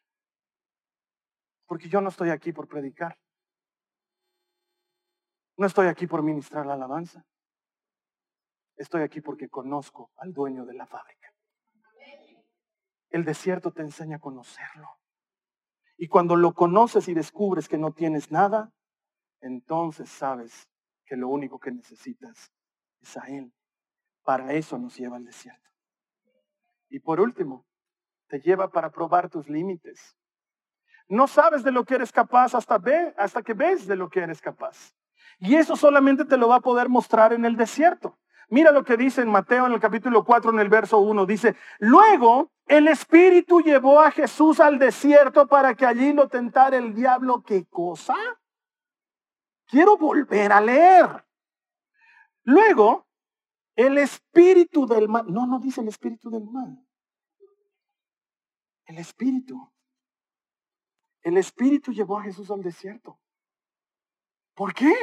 Porque 1.65 1.89
yo 1.89 2.03
no 2.03 2.11
estoy 2.11 2.29
aquí 2.29 2.53
por 2.53 2.69
predicar. 2.69 3.19
No 5.57 5.67
estoy 5.67 5.87
aquí 5.87 6.07
por 6.07 6.23
ministrar 6.23 6.67
la 6.67 6.75
alabanza. 6.75 7.25
Estoy 8.77 9.01
aquí 9.01 9.23
porque 9.23 9.49
conozco 9.49 10.11
al 10.19 10.35
dueño 10.35 10.67
de 10.67 10.75
la 10.75 10.87
fábrica. 10.87 11.33
El 13.09 13.25
desierto 13.25 13.73
te 13.73 13.81
enseña 13.81 14.17
a 14.17 14.21
conocerlo. 14.21 14.91
Y 15.97 16.09
cuando 16.09 16.37
lo 16.37 16.53
conoces 16.53 17.09
y 17.09 17.15
descubres 17.15 17.71
que 17.71 17.79
no 17.79 17.95
tienes 17.95 18.31
nada, 18.31 18.71
entonces 19.41 20.11
sabes 20.11 20.69
que 21.07 21.17
lo 21.17 21.29
único 21.29 21.59
que 21.59 21.71
necesitas 21.71 22.53
es 23.01 23.17
a 23.17 23.29
Él. 23.29 23.51
Para 24.25 24.53
eso 24.53 24.77
nos 24.77 24.95
lleva 24.95 25.17
al 25.17 25.25
desierto. 25.25 25.71
Y 26.91 27.01
por 27.01 27.19
último, 27.19 27.68
te 28.29 28.41
lleva 28.41 28.71
para 28.71 28.91
probar 28.91 29.29
tus 29.29 29.49
límites. 29.49 30.17
No 31.09 31.27
sabes 31.27 31.65
de 31.65 31.73
lo 31.73 31.85
que 31.85 31.95
eres 31.95 32.13
capaz 32.13 32.55
hasta, 32.55 32.79
ve, 32.79 33.15
hasta 33.17 33.43
que 33.43 33.55
ves 33.55 33.87
de 33.87 33.97
lo 33.97 34.09
que 34.11 34.21
eres 34.21 34.41
capaz. 34.41 34.95
Y 35.39 35.55
eso 35.55 35.77
solamente 35.77 36.25
te 36.25 36.37
lo 36.37 36.49
va 36.49 36.57
a 36.57 36.61
poder 36.61 36.89
mostrar 36.89 37.33
en 37.33 37.45
el 37.45 37.57
desierto. 37.57 38.19
Mira 38.51 38.73
lo 38.73 38.85
que 38.85 38.97
dice 38.97 39.23
en 39.23 39.31
Mateo 39.31 39.67
en 39.67 39.73
el 39.73 39.81
capítulo 39.81 40.25
4, 40.25 40.51
en 40.51 40.59
el 40.59 40.69
verso 40.69 40.99
1. 40.99 41.27
Dice, 41.27 41.57
luego 41.79 42.51
el 42.67 42.89
Espíritu 42.89 43.61
llevó 43.61 44.01
a 44.01 44.11
Jesús 44.11 44.61
al 44.61 44.79
desierto 44.79 45.47
para 45.47 45.75
que 45.75 45.87
allí 45.87 46.13
lo 46.13 46.29
tentara 46.29 46.77
el 46.77 46.95
diablo. 46.95 47.43
¿Qué 47.43 47.67
cosa? 47.67 48.15
Quiero 49.67 49.97
volver 49.97 50.53
a 50.53 50.61
leer. 50.61 51.25
Luego, 52.45 53.07
el 53.77 53.99
Espíritu 53.99 54.87
del 54.87 55.09
mal. 55.09 55.25
No, 55.29 55.47
no 55.47 55.59
dice 55.59 55.83
el 55.83 55.89
Espíritu 55.89 56.31
del 56.31 56.45
mal. 56.45 56.88
El 58.89 58.99
Espíritu. 58.99 59.71
El 61.21 61.37
Espíritu 61.37 61.93
llevó 61.93 62.19
a 62.19 62.23
Jesús 62.23 62.51
al 62.51 62.63
desierto. 62.63 63.21
¿Por 64.55 64.73
qué? 64.73 64.95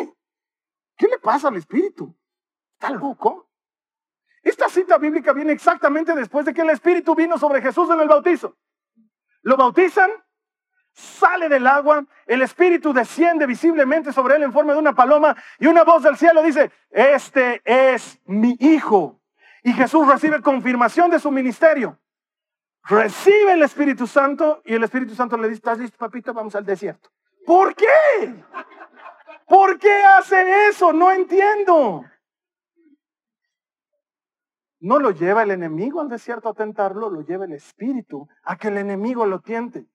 ¿Qué 0.97 1.07
le 1.07 1.19
pasa 1.19 1.49
al 1.49 1.55
Espíritu? 1.55 2.13
¿Está 2.73 2.89
loco? 2.89 3.47
Esta 4.41 4.69
cita 4.69 4.97
bíblica 4.97 5.33
viene 5.33 5.53
exactamente 5.53 6.15
después 6.15 6.45
de 6.45 6.53
que 6.53 6.61
el 6.61 6.71
Espíritu 6.71 7.15
vino 7.15 7.37
sobre 7.37 7.61
Jesús 7.61 7.87
en 7.91 7.99
el 7.99 8.07
bautizo. 8.07 8.57
Lo 9.43 9.55
bautizan, 9.55 10.09
sale 10.91 11.47
del 11.47 11.67
agua, 11.67 12.07
el 12.25 12.41
Espíritu 12.41 12.91
desciende 12.91 13.45
visiblemente 13.45 14.11
sobre 14.11 14.37
él 14.37 14.43
en 14.43 14.53
forma 14.53 14.73
de 14.73 14.79
una 14.79 14.95
paloma 14.95 15.35
y 15.59 15.67
una 15.67 15.83
voz 15.83 16.01
del 16.01 16.17
cielo 16.17 16.41
dice, 16.41 16.71
este 16.89 17.61
es 17.63 18.19
mi 18.25 18.57
Hijo. 18.59 19.21
Y 19.61 19.73
Jesús 19.73 20.07
recibe 20.07 20.41
confirmación 20.41 21.11
de 21.11 21.19
su 21.19 21.29
ministerio. 21.29 21.99
Recibe 22.87 23.53
el 23.53 23.63
Espíritu 23.63 24.05
Santo 24.05 24.61
y 24.63 24.75
el 24.75 24.83
Espíritu 24.83 25.15
Santo 25.15 25.37
le 25.37 25.47
dice, 25.47 25.57
¿estás 25.57 25.79
listo, 25.79 25.97
papito? 25.97 26.33
Vamos 26.33 26.55
al 26.55 26.65
desierto. 26.65 27.09
¿Por 27.45 27.75
qué? 27.75 28.43
¿Por 29.47 29.79
qué 29.79 30.03
hace 30.03 30.67
eso? 30.67 30.93
No 30.93 31.11
entiendo. 31.11 32.03
No 34.79 34.99
lo 34.99 35.11
lleva 35.11 35.43
el 35.43 35.51
enemigo 35.51 35.99
al 35.99 36.09
desierto 36.09 36.49
a 36.49 36.53
tentarlo, 36.53 37.09
lo 37.09 37.21
lleva 37.21 37.45
el 37.45 37.53
espíritu 37.53 38.27
a 38.43 38.55
que 38.55 38.67
el 38.67 38.77
enemigo 38.77 39.25
lo 39.25 39.39
tiente. 39.39 39.87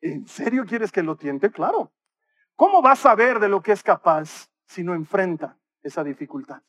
¿En 0.00 0.26
serio 0.26 0.64
quieres 0.64 0.92
que 0.92 1.02
lo 1.02 1.16
tiente? 1.16 1.50
Claro. 1.50 1.92
¿Cómo 2.54 2.80
va 2.80 2.92
a 2.92 2.96
saber 2.96 3.40
de 3.40 3.48
lo 3.48 3.60
que 3.60 3.72
es 3.72 3.82
capaz 3.82 4.48
si 4.66 4.84
no 4.84 4.94
enfrenta 4.94 5.58
esa 5.82 6.04
dificultad? 6.04 6.62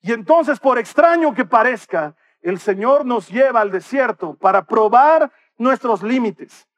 Y 0.00 0.12
entonces, 0.12 0.58
por 0.58 0.78
extraño 0.78 1.32
que 1.32 1.44
parezca, 1.44 2.16
el 2.48 2.60
Señor 2.60 3.04
nos 3.04 3.28
lleva 3.28 3.60
al 3.60 3.70
desierto 3.70 4.34
para 4.34 4.64
probar 4.64 5.32
nuestros 5.58 6.02
límites. 6.02 6.68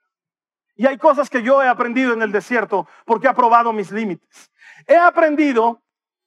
Y 0.77 0.87
hay 0.87 0.97
cosas 0.97 1.29
que 1.29 1.43
yo 1.43 1.63
he 1.63 1.69
aprendido 1.69 2.13
en 2.13 2.23
el 2.23 2.33
desierto 2.33 2.87
porque 3.05 3.29
he 3.29 3.35
probado 3.35 3.73
mis 3.73 3.91
límites. 3.91 4.51
He 4.87 4.97
aprendido 4.97 5.83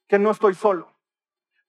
que 0.08 0.20
no 0.20 0.32
estoy 0.32 0.54
solo. 0.54 0.94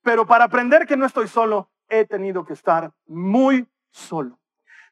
Pero 0.02 0.26
para 0.26 0.44
aprender 0.44 0.86
que 0.86 0.96
no 0.96 1.06
estoy 1.06 1.28
solo, 1.28 1.70
he 1.88 2.04
tenido 2.04 2.44
que 2.44 2.52
estar 2.54 2.92
muy 3.06 3.66
solo. 3.90 4.38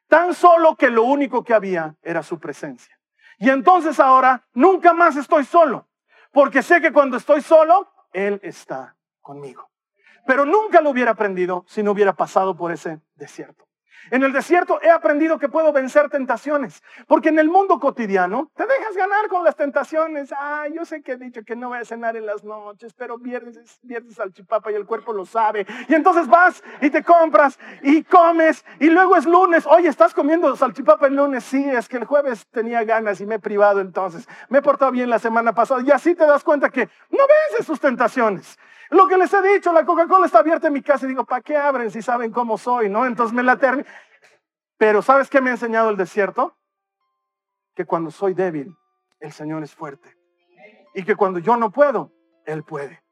Tan 0.09 0.35
solo 0.35 0.77
que 0.77 0.89
lo 0.89 1.03
único 1.03 1.45
que 1.45 1.55
había 1.55 1.97
era 2.03 2.23
su 2.23 2.39
presencia. 2.39 2.99
Y 3.39 3.51
entonces 3.51 4.01
ahora 4.01 4.47
nunca 4.55 4.93
más 4.93 5.17
estoy 5.17 5.45
solo, 5.45 5.89
porque 6.31 6.63
sé 6.63 6.81
que 6.81 6.93
cuando 6.93 7.17
estoy 7.17 7.41
solo, 7.41 7.91
Él 8.13 8.39
está 8.43 8.97
conmigo. 9.21 9.70
Pero 10.27 10.45
nunca 10.45 10.81
lo 10.81 10.91
hubiera 10.91 11.13
aprendido 11.13 11.65
si 11.67 11.83
no 11.83 11.93
hubiera 11.93 12.13
pasado 12.13 12.57
por 12.57 12.73
ese 12.73 13.01
desierto. 13.17 13.71
En 14.11 14.25
el 14.25 14.33
desierto 14.33 14.81
he 14.83 14.91
aprendido 14.91 15.39
que 15.39 15.49
puedo 15.49 15.73
vencer 15.73 16.09
tentaciones, 16.09 16.83
porque 17.07 17.29
en 17.29 17.39
el 17.39 17.49
mundo 17.49 17.79
cotidiano 17.79 18.51
te 18.57 18.67
dejas 18.67 18.97
ganar 18.97 19.29
con 19.29 19.45
las 19.45 19.55
tentaciones. 19.55 20.33
Ah, 20.37 20.67
yo 20.73 20.85
sé 20.85 21.03
que 21.03 21.13
he 21.13 21.17
dicho 21.17 21.43
que 21.45 21.55
no 21.55 21.69
voy 21.69 21.79
a 21.79 21.85
cenar 21.85 22.17
en 22.17 22.27
las 22.27 22.43
noches, 22.43 22.93
pero 22.95 23.19
viernes, 23.19 23.79
viernes 23.83 24.17
salchipapa 24.17 24.73
y 24.73 24.75
el 24.75 24.87
cuerpo 24.87 25.13
lo 25.13 25.27
sabe. 25.27 25.65
Y 25.89 25.95
entonces 25.95 26.27
vas 26.27 26.63
y 26.81 26.91
te 26.91 27.05
compras 27.05 27.59
y 27.83 28.03
comes 28.03 28.65
y 28.81 28.89
luego 28.89 29.17
es 29.17 29.27
lunes. 29.27 29.65
Oye, 29.67 29.89
¿estás 29.89 30.13
comiendo 30.13 30.57
salchipapa 30.57 31.07
el 31.07 31.15
lunes? 31.15 31.45
Sí, 31.45 31.65
es 31.69 31.89
que 31.89 31.99
el 31.99 32.05
jueves 32.05 32.47
tenía 32.51 32.83
ganas 32.83 33.21
y 33.21 33.27
me 33.27 33.37
he 33.37 33.41
privado 33.41 33.81
entonces. 33.81 34.27
Me 34.49 34.59
he 34.59 34.63
portado 34.63 34.91
bien 34.91 35.09
la 35.09 35.21
semana 35.21 35.55
pasada 35.55 35.83
y 35.87 35.91
así 35.93 36.17
te 36.17 36.27
das 36.27 36.43
cuenta 36.43 36.71
que 36.71 36.89
no 37.11 37.25
ves 37.59 37.67
sus 37.67 37.79
tentaciones. 37.79 38.59
Lo 38.91 39.07
que 39.07 39.17
les 39.17 39.33
he 39.33 39.43
dicho, 39.55 39.73
la 39.73 39.85
Coca-Cola 39.85 40.27
está 40.27 40.41
abierta 40.41 40.67
en 40.67 40.73
mi 40.73 40.83
casa 40.83 41.07
y 41.07 41.11
digo, 41.11 41.25
¿para 41.25 41.41
qué 41.41 41.57
abren 41.57 41.91
si 41.91 42.03
saben 42.03 42.33
cómo 42.33 42.59
soy? 42.59 42.89
¿No? 42.89 43.07
Entonces 43.07 43.35
me 43.35 43.43
la 43.43 43.57
termino. 43.57 43.89
Pero 44.77 45.01
¿sabes 45.01 45.31
qué 45.31 45.41
me 45.41 45.51
ha 45.51 45.53
enseñado 45.53 45.91
el 45.91 45.97
desierto? 45.97 46.57
Que 47.75 47.85
cuando 47.85 48.11
soy 48.11 48.35
débil, 48.35 48.77
el 49.21 49.33
Señor 49.33 49.63
es 49.63 49.75
fuerte. 49.75 50.17
Y 50.95 51.05
que 51.05 51.15
cuando 51.15 51.39
yo 51.39 51.57
no 51.57 51.71
puedo, 51.71 52.13
Él 52.47 52.65
puede. 52.65 53.03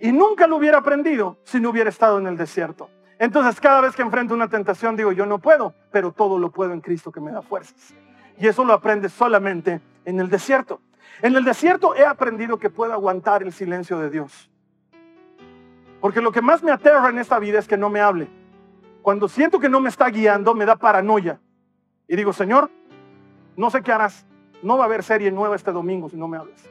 Y 0.00 0.10
nunca 0.10 0.46
lo 0.46 0.56
hubiera 0.56 0.78
aprendido 0.78 1.38
si 1.44 1.60
no 1.60 1.70
hubiera 1.70 1.90
estado 1.90 2.18
en 2.18 2.26
el 2.26 2.36
desierto. 2.36 2.90
Entonces 3.20 3.60
cada 3.60 3.80
vez 3.80 3.94
que 3.94 4.02
enfrento 4.02 4.34
una 4.34 4.48
tentación 4.48 4.96
digo, 4.96 5.12
yo 5.12 5.26
no 5.26 5.38
puedo, 5.38 5.74
pero 5.92 6.12
todo 6.12 6.38
lo 6.38 6.50
puedo 6.50 6.72
en 6.72 6.80
Cristo 6.80 7.12
que 7.12 7.20
me 7.20 7.30
da 7.30 7.42
fuerzas. 7.42 7.94
Y 8.38 8.46
eso 8.46 8.64
lo 8.64 8.72
aprendes 8.72 9.12
solamente 9.12 9.80
en 10.04 10.20
el 10.20 10.28
desierto. 10.28 10.80
En 11.22 11.36
el 11.36 11.44
desierto 11.44 11.94
he 11.94 12.04
aprendido 12.04 12.58
que 12.58 12.70
puedo 12.70 12.92
aguantar 12.92 13.42
el 13.42 13.52
silencio 13.52 13.98
de 13.98 14.10
Dios. 14.10 14.50
Porque 16.00 16.20
lo 16.20 16.30
que 16.32 16.42
más 16.42 16.62
me 16.62 16.70
aterra 16.70 17.08
en 17.08 17.18
esta 17.18 17.38
vida 17.38 17.58
es 17.58 17.66
que 17.66 17.76
no 17.76 17.90
me 17.90 18.00
hable. 18.00 18.28
Cuando 19.02 19.28
siento 19.28 19.58
que 19.58 19.68
no 19.68 19.80
me 19.80 19.88
está 19.88 20.08
guiando, 20.10 20.54
me 20.54 20.64
da 20.64 20.76
paranoia. 20.76 21.40
Y 22.06 22.16
digo, 22.16 22.32
Señor, 22.32 22.70
no 23.56 23.70
sé 23.70 23.82
qué 23.82 23.92
harás. 23.92 24.26
No 24.62 24.76
va 24.76 24.84
a 24.84 24.86
haber 24.86 25.02
serie 25.02 25.30
nueva 25.30 25.56
este 25.56 25.72
domingo 25.72 26.08
si 26.08 26.16
no 26.16 26.28
me 26.28 26.36
hablas. 26.36 26.68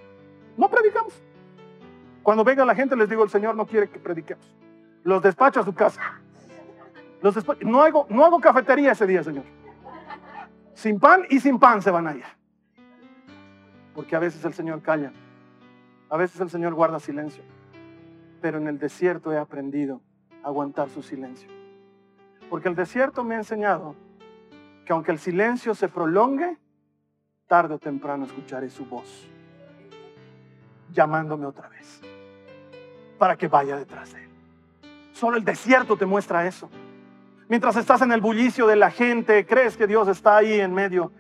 No 0.55 0.69
predicamos. 0.69 1.21
Cuando 2.23 2.43
venga 2.43 2.65
la 2.65 2.75
gente 2.75 2.95
les 2.95 3.09
digo, 3.09 3.23
el 3.23 3.29
Señor 3.29 3.55
no 3.55 3.65
quiere 3.65 3.89
que 3.89 3.99
prediquemos. 3.99 4.45
Los 5.03 5.21
despacho 5.21 5.59
a 5.59 5.63
su 5.63 5.73
casa. 5.73 6.01
No, 7.61 7.81
hago, 7.81 8.05
no 8.09 8.25
hago 8.25 8.39
cafetería 8.39 8.91
ese 8.91 9.07
día, 9.07 9.23
Señor. 9.23 9.45
Sin 10.73 10.99
pan 10.99 11.23
y 11.29 11.39
sin 11.39 11.59
pan 11.59 11.81
se 11.81 11.91
van 11.91 12.07
a 12.07 12.15
ir. 12.15 12.23
Porque 13.95 14.15
a 14.15 14.19
veces 14.19 14.43
el 14.45 14.53
Señor 14.53 14.81
calla. 14.81 15.11
A 16.09 16.17
veces 16.17 16.39
el 16.39 16.49
Señor 16.49 16.73
guarda 16.73 16.99
silencio 16.99 17.43
pero 18.41 18.57
en 18.57 18.67
el 18.67 18.79
desierto 18.79 19.31
he 19.31 19.37
aprendido 19.37 20.01
a 20.43 20.47
aguantar 20.47 20.89
su 20.89 21.01
silencio. 21.01 21.49
Porque 22.49 22.69
el 22.69 22.75
desierto 22.75 23.23
me 23.23 23.35
ha 23.35 23.39
enseñado 23.39 23.95
que 24.85 24.93
aunque 24.93 25.11
el 25.11 25.19
silencio 25.19 25.75
se 25.75 25.89
prolongue, 25.89 26.57
tarde 27.47 27.75
o 27.75 27.79
temprano 27.79 28.25
escucharé 28.25 28.69
su 28.69 28.85
voz. 28.85 29.27
llamándome 30.93 31.45
otra 31.45 31.67
vez 31.67 32.01
para 33.17 33.35
que 33.35 33.47
vaya 33.47 33.75
detrás 33.75 34.13
de 34.13 34.23
él. 34.23 34.29
Solo 35.11 35.37
el 35.37 35.43
desierto 35.43 35.97
te 35.97 36.05
muestra 36.05 36.47
eso. 36.47 36.69
Mientras 37.49 37.75
estás 37.75 38.01
en 38.01 38.11
el 38.11 38.21
bullicio 38.21 38.67
de 38.67 38.75
la 38.75 38.91
gente, 38.91 39.45
crees 39.45 39.75
que 39.75 39.87
Dios 39.87 40.07
está 40.07 40.37
ahí 40.37 40.59
en 40.59 40.73
medio, 40.73 41.11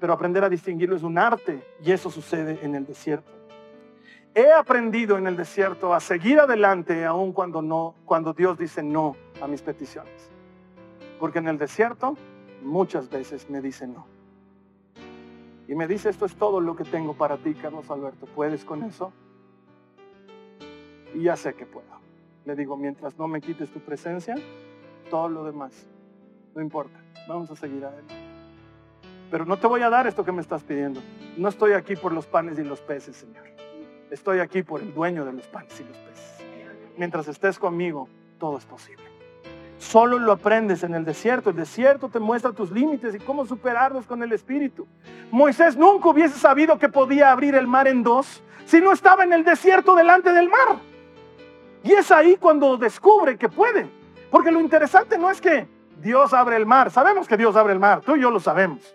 pero 0.00 0.12
aprender 0.12 0.44
a 0.44 0.48
distinguirlo 0.48 0.96
es 0.96 1.02
un 1.02 1.18
arte 1.18 1.62
y 1.82 1.92
eso 1.92 2.10
sucede 2.10 2.58
en 2.62 2.74
el 2.74 2.86
desierto. 2.86 3.30
He 4.34 4.52
aprendido 4.52 5.16
en 5.16 5.28
el 5.28 5.36
desierto 5.36 5.94
a 5.94 6.00
seguir 6.00 6.40
adelante 6.40 7.04
aun 7.04 7.32
cuando 7.32 7.62
no, 7.62 7.94
cuando 8.04 8.32
Dios 8.32 8.58
dice 8.58 8.82
no 8.82 9.14
a 9.40 9.46
mis 9.46 9.62
peticiones. 9.62 10.28
Porque 11.20 11.38
en 11.38 11.46
el 11.46 11.56
desierto 11.56 12.16
muchas 12.62 13.08
veces 13.08 13.48
me 13.48 13.60
dice 13.60 13.86
no. 13.86 14.06
Y 15.68 15.74
me 15.74 15.86
dice, 15.86 16.10
esto 16.10 16.26
es 16.26 16.34
todo 16.34 16.60
lo 16.60 16.76
que 16.76 16.84
tengo 16.84 17.14
para 17.14 17.36
ti, 17.36 17.54
Carlos 17.54 17.90
Alberto. 17.90 18.26
¿Puedes 18.26 18.64
con 18.64 18.82
eso? 18.82 19.12
Y 21.14 21.22
ya 21.22 21.36
sé 21.36 21.54
que 21.54 21.64
puedo. 21.64 21.86
Le 22.44 22.54
digo, 22.54 22.76
mientras 22.76 23.16
no 23.16 23.28
me 23.28 23.40
quites 23.40 23.70
tu 23.70 23.80
presencia, 23.80 24.34
todo 25.10 25.28
lo 25.28 25.44
demás, 25.44 25.86
no 26.54 26.60
importa. 26.60 26.98
Vamos 27.28 27.50
a 27.50 27.56
seguir 27.56 27.84
adelante. 27.84 28.14
Pero 29.30 29.46
no 29.46 29.56
te 29.56 29.66
voy 29.66 29.80
a 29.80 29.88
dar 29.88 30.06
esto 30.06 30.24
que 30.24 30.32
me 30.32 30.42
estás 30.42 30.62
pidiendo. 30.62 31.00
No 31.38 31.48
estoy 31.48 31.72
aquí 31.72 31.96
por 31.96 32.12
los 32.12 32.26
panes 32.26 32.58
y 32.58 32.64
los 32.64 32.80
peces, 32.80 33.16
Señor. 33.16 33.53
Estoy 34.14 34.38
aquí 34.38 34.62
por 34.62 34.80
el 34.80 34.94
dueño 34.94 35.24
de 35.24 35.32
los 35.32 35.44
panes 35.48 35.80
y 35.80 35.82
los 35.82 35.96
peces. 35.96 36.46
Mientras 36.96 37.26
estés 37.26 37.58
conmigo, 37.58 38.08
todo 38.38 38.58
es 38.58 38.64
posible. 38.64 39.02
Solo 39.76 40.20
lo 40.20 40.30
aprendes 40.30 40.84
en 40.84 40.94
el 40.94 41.04
desierto. 41.04 41.50
El 41.50 41.56
desierto 41.56 42.08
te 42.08 42.20
muestra 42.20 42.52
tus 42.52 42.70
límites 42.70 43.12
y 43.16 43.18
cómo 43.18 43.44
superarlos 43.44 44.06
con 44.06 44.22
el 44.22 44.30
Espíritu. 44.30 44.86
Moisés 45.32 45.76
nunca 45.76 46.10
hubiese 46.10 46.38
sabido 46.38 46.78
que 46.78 46.88
podía 46.88 47.32
abrir 47.32 47.56
el 47.56 47.66
mar 47.66 47.88
en 47.88 48.04
dos 48.04 48.40
si 48.66 48.80
no 48.80 48.92
estaba 48.92 49.24
en 49.24 49.32
el 49.32 49.42
desierto 49.42 49.96
delante 49.96 50.32
del 50.32 50.48
mar. 50.48 50.78
Y 51.82 51.90
es 51.90 52.12
ahí 52.12 52.36
cuando 52.36 52.76
descubre 52.76 53.36
que 53.36 53.48
puede. 53.48 53.90
Porque 54.30 54.52
lo 54.52 54.60
interesante 54.60 55.18
no 55.18 55.28
es 55.28 55.40
que 55.40 55.66
Dios 56.00 56.32
abre 56.32 56.54
el 56.54 56.66
mar. 56.66 56.92
Sabemos 56.92 57.26
que 57.26 57.36
Dios 57.36 57.56
abre 57.56 57.72
el 57.72 57.80
mar. 57.80 58.00
Tú 58.00 58.14
y 58.14 58.20
yo 58.20 58.30
lo 58.30 58.38
sabemos. 58.38 58.94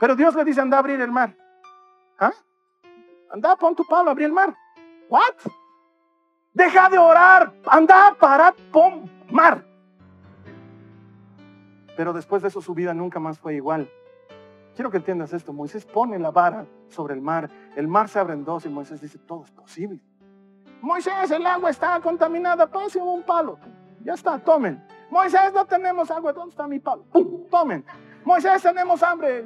Pero 0.00 0.16
Dios 0.16 0.34
le 0.34 0.44
dice, 0.44 0.60
anda 0.60 0.76
a 0.76 0.80
abrir 0.80 1.00
el 1.00 1.12
mar. 1.12 1.36
¿Ah? 2.18 2.32
Anda, 3.32 3.56
pon 3.56 3.74
tu 3.74 3.84
palo, 3.84 4.10
abrir 4.10 4.26
el 4.26 4.32
mar. 4.32 4.56
¿What? 5.08 5.34
Deja 6.52 6.88
de 6.88 6.98
orar. 6.98 7.52
Anda, 7.66 8.16
para, 8.18 8.52
pon 8.72 9.10
mar. 9.30 9.64
Pero 11.96 12.12
después 12.12 12.42
de 12.42 12.48
eso 12.48 12.60
su 12.60 12.74
vida 12.74 12.94
nunca 12.94 13.20
más 13.20 13.38
fue 13.38 13.54
igual. 13.54 13.88
Quiero 14.74 14.90
que 14.90 14.96
entiendas 14.96 15.32
esto. 15.32 15.52
Moisés 15.52 15.84
pone 15.84 16.18
la 16.18 16.30
vara 16.30 16.66
sobre 16.88 17.14
el 17.14 17.20
mar. 17.20 17.50
El 17.76 17.86
mar 17.86 18.08
se 18.08 18.18
abre 18.18 18.34
en 18.34 18.44
dos 18.44 18.66
y 18.66 18.68
Moisés 18.68 19.00
dice, 19.00 19.18
todo 19.18 19.44
es 19.44 19.50
posible. 19.50 20.00
Moisés, 20.80 21.30
el 21.30 21.46
agua 21.46 21.70
está 21.70 22.00
contaminada, 22.00 22.66
pasen 22.66 23.02
un 23.02 23.22
palo. 23.22 23.58
Ya 24.02 24.14
está, 24.14 24.38
tomen. 24.38 24.82
Moisés, 25.10 25.52
no 25.52 25.66
tenemos 25.66 26.10
agua, 26.10 26.32
¿dónde 26.32 26.50
está 26.50 26.66
mi 26.66 26.78
palo? 26.78 27.04
Tomen. 27.50 27.84
Moisés, 28.24 28.62
tenemos 28.62 29.02
hambre. 29.02 29.44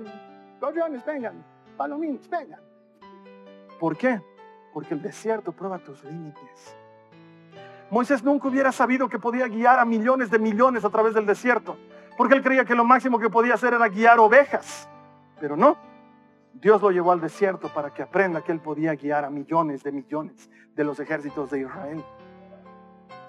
Gorriones, 0.61 1.05
vengan. 1.05 1.45
Palomines, 1.77 2.29
vengan. 2.31 2.61
¿Por 3.79 3.97
qué? 3.97 4.21
Porque 4.73 4.95
el 4.95 5.03
desierto 5.03 5.53
prueba 5.53 5.79
tus 5.79 6.03
límites. 6.05 6.77
Moisés 7.91 8.23
nunca 8.25 8.49
hubiera 8.49 8.73
sabido 8.73 9.09
que 9.09 9.19
podía 9.19 9.47
guiar 9.47 9.79
a 9.79 9.85
millones 9.85 10.31
de 10.31 10.39
millones 10.39 10.85
a 10.85 10.91
través 10.91 11.15
del 11.15 11.27
desierto, 11.27 11.77
porque 12.17 12.35
él 12.35 12.43
creía 12.43 12.65
que 12.65 12.75
lo 12.75 12.85
máximo 12.85 13.19
que 13.19 13.31
podía 13.31 13.55
hacer 13.55 13.75
era 13.75 13.89
guiar 13.89 14.19
ovejas. 14.19 14.89
Pero 15.39 15.57
no, 15.57 15.77
Dios 16.55 16.81
lo 16.81 16.91
llevó 16.91 17.13
al 17.13 17.21
desierto 17.21 17.69
para 17.69 17.93
que 17.93 18.03
aprenda 18.03 18.43
que 18.43 18.53
él 18.53 18.61
podía 18.61 18.95
guiar 18.95 19.25
a 19.25 19.31
millones 19.31 19.83
de 19.83 19.93
millones 19.93 20.51
de 20.75 20.85
los 20.85 20.99
ejércitos 21.01 21.51
de 21.51 21.61
Israel. 21.61 22.03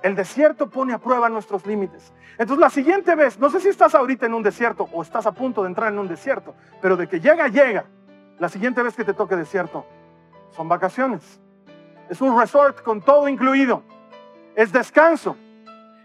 El 0.02 0.16
desierto 0.16 0.70
pone 0.70 0.94
a 0.94 1.00
prueba 1.00 1.30
nuestros 1.30 1.66
límites. 1.66 2.14
Entonces 2.38 2.60
la 2.60 2.70
siguiente 2.70 3.16
vez, 3.16 3.40
no 3.40 3.50
sé 3.50 3.60
si 3.60 3.70
estás 3.70 3.96
ahorita 3.96 4.28
en 4.28 4.36
un 4.36 4.44
desierto 4.44 4.88
o 4.94 5.02
estás 5.02 5.26
a 5.26 5.32
punto 5.32 5.64
de 5.64 5.70
entrar 5.70 5.92
en 5.92 5.98
un 5.98 6.08
desierto, 6.08 6.54
pero 6.82 6.96
de 6.96 7.08
que 7.08 7.20
llega, 7.20 7.48
llega. 7.48 7.86
La 8.38 8.50
siguiente 8.50 8.84
vez 8.84 8.96
que 8.96 9.04
te 9.04 9.14
toque 9.14 9.36
desierto, 9.36 9.86
son 10.56 10.70
vacaciones. 10.70 11.40
Es 12.10 12.22
un 12.22 12.40
resort 12.40 12.82
con 12.82 13.02
todo 13.02 13.28
incluido. 13.28 13.84
Es 14.56 14.72
descanso. 14.72 15.36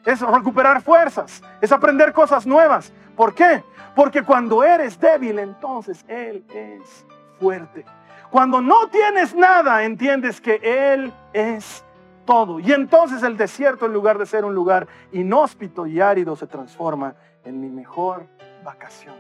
Es 0.05 0.21
recuperar 0.21 0.83
fuerzas. 0.83 1.43
Es 1.61 1.73
aprender 1.73 2.13
cosas 2.13 2.47
nuevas. 2.47 2.93
¿Por 3.17 3.35
qué? 3.35 3.63
Porque 3.95 4.23
cuando 4.23 4.65
eres 4.65 4.99
débil, 4.99 5.39
entonces 5.39 6.05
Él 6.09 6.45
es 6.55 7.07
fuerte. 7.39 7.85
Cuando 8.31 8.61
no 8.61 8.89
tienes 8.89 9.35
nada, 9.35 9.83
entiendes 9.85 10.41
que 10.41 10.61
Él 10.63 11.13
es 11.33 11.85
todo. 12.25 12.61
Y 12.61 12.73
entonces 12.73 13.23
el 13.23 13.37
desierto, 13.37 13.87
en 13.87 13.93
lugar 13.93 14.19
de 14.19 14.27
ser 14.27 14.45
un 14.45 14.55
lugar 14.55 14.87
inhóspito 15.13 15.87
y 15.87 16.01
árido, 16.01 16.37
se 16.37 16.47
transforma 16.47 17.15
en 17.45 17.61
mi 17.61 17.69
mejor 17.69 18.27
vacación. 18.65 19.17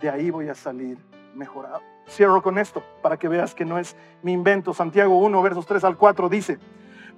De 0.00 0.08
ahí 0.08 0.30
voy 0.30 0.48
a 0.48 0.54
salir 0.54 1.09
mejorado. 1.34 1.82
Cierro 2.08 2.42
con 2.42 2.58
esto 2.58 2.82
para 3.02 3.16
que 3.16 3.28
veas 3.28 3.54
que 3.54 3.64
no 3.64 3.78
es 3.78 3.96
mi 4.22 4.32
invento. 4.32 4.74
Santiago 4.74 5.18
1, 5.18 5.42
versos 5.42 5.66
3 5.66 5.84
al 5.84 5.96
4 5.96 6.28
dice, 6.28 6.58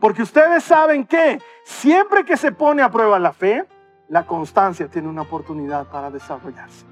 porque 0.00 0.22
ustedes 0.22 0.64
saben 0.64 1.06
que 1.06 1.40
siempre 1.64 2.24
que 2.24 2.36
se 2.36 2.52
pone 2.52 2.82
a 2.82 2.90
prueba 2.90 3.18
la 3.18 3.32
fe, 3.32 3.64
la 4.08 4.26
constancia 4.26 4.88
tiene 4.88 5.08
una 5.08 5.22
oportunidad 5.22 5.86
para 5.86 6.10
desarrollarse. 6.10 6.84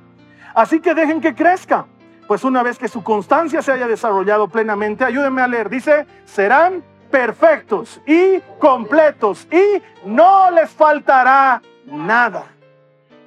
Así 0.55 0.81
que 0.81 0.95
dejen 0.95 1.21
que 1.21 1.35
crezca, 1.35 1.87
pues 2.27 2.45
una 2.45 2.63
vez 2.63 2.79
que 2.79 2.89
su 2.89 3.03
constancia 3.03 3.63
se 3.63 3.73
haya 3.73 3.87
desarrollado 3.87 4.49
plenamente, 4.49 5.05
ayúdenme 5.05 5.43
a 5.43 5.49
leer, 5.49 5.69
dice, 5.69 6.07
serán 6.25 6.83
perfectos 7.11 8.01
y 8.07 8.41
completos 8.59 9.47
y 9.51 9.83
no 10.07 10.51
les 10.51 10.71
faltará 10.71 11.61
nada. 11.87 12.45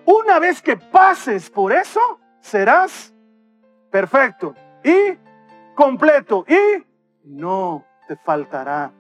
Una 0.05 0.39
vez 0.39 0.61
que 0.61 0.77
pases 0.77 1.49
por 1.49 1.71
eso, 1.71 2.19
serás 2.39 3.12
perfecto 3.93 4.55
y 4.83 5.15
completo 5.75 6.45
y 6.47 6.83
no 7.25 7.85
te 8.07 8.15
faltará 8.15 8.91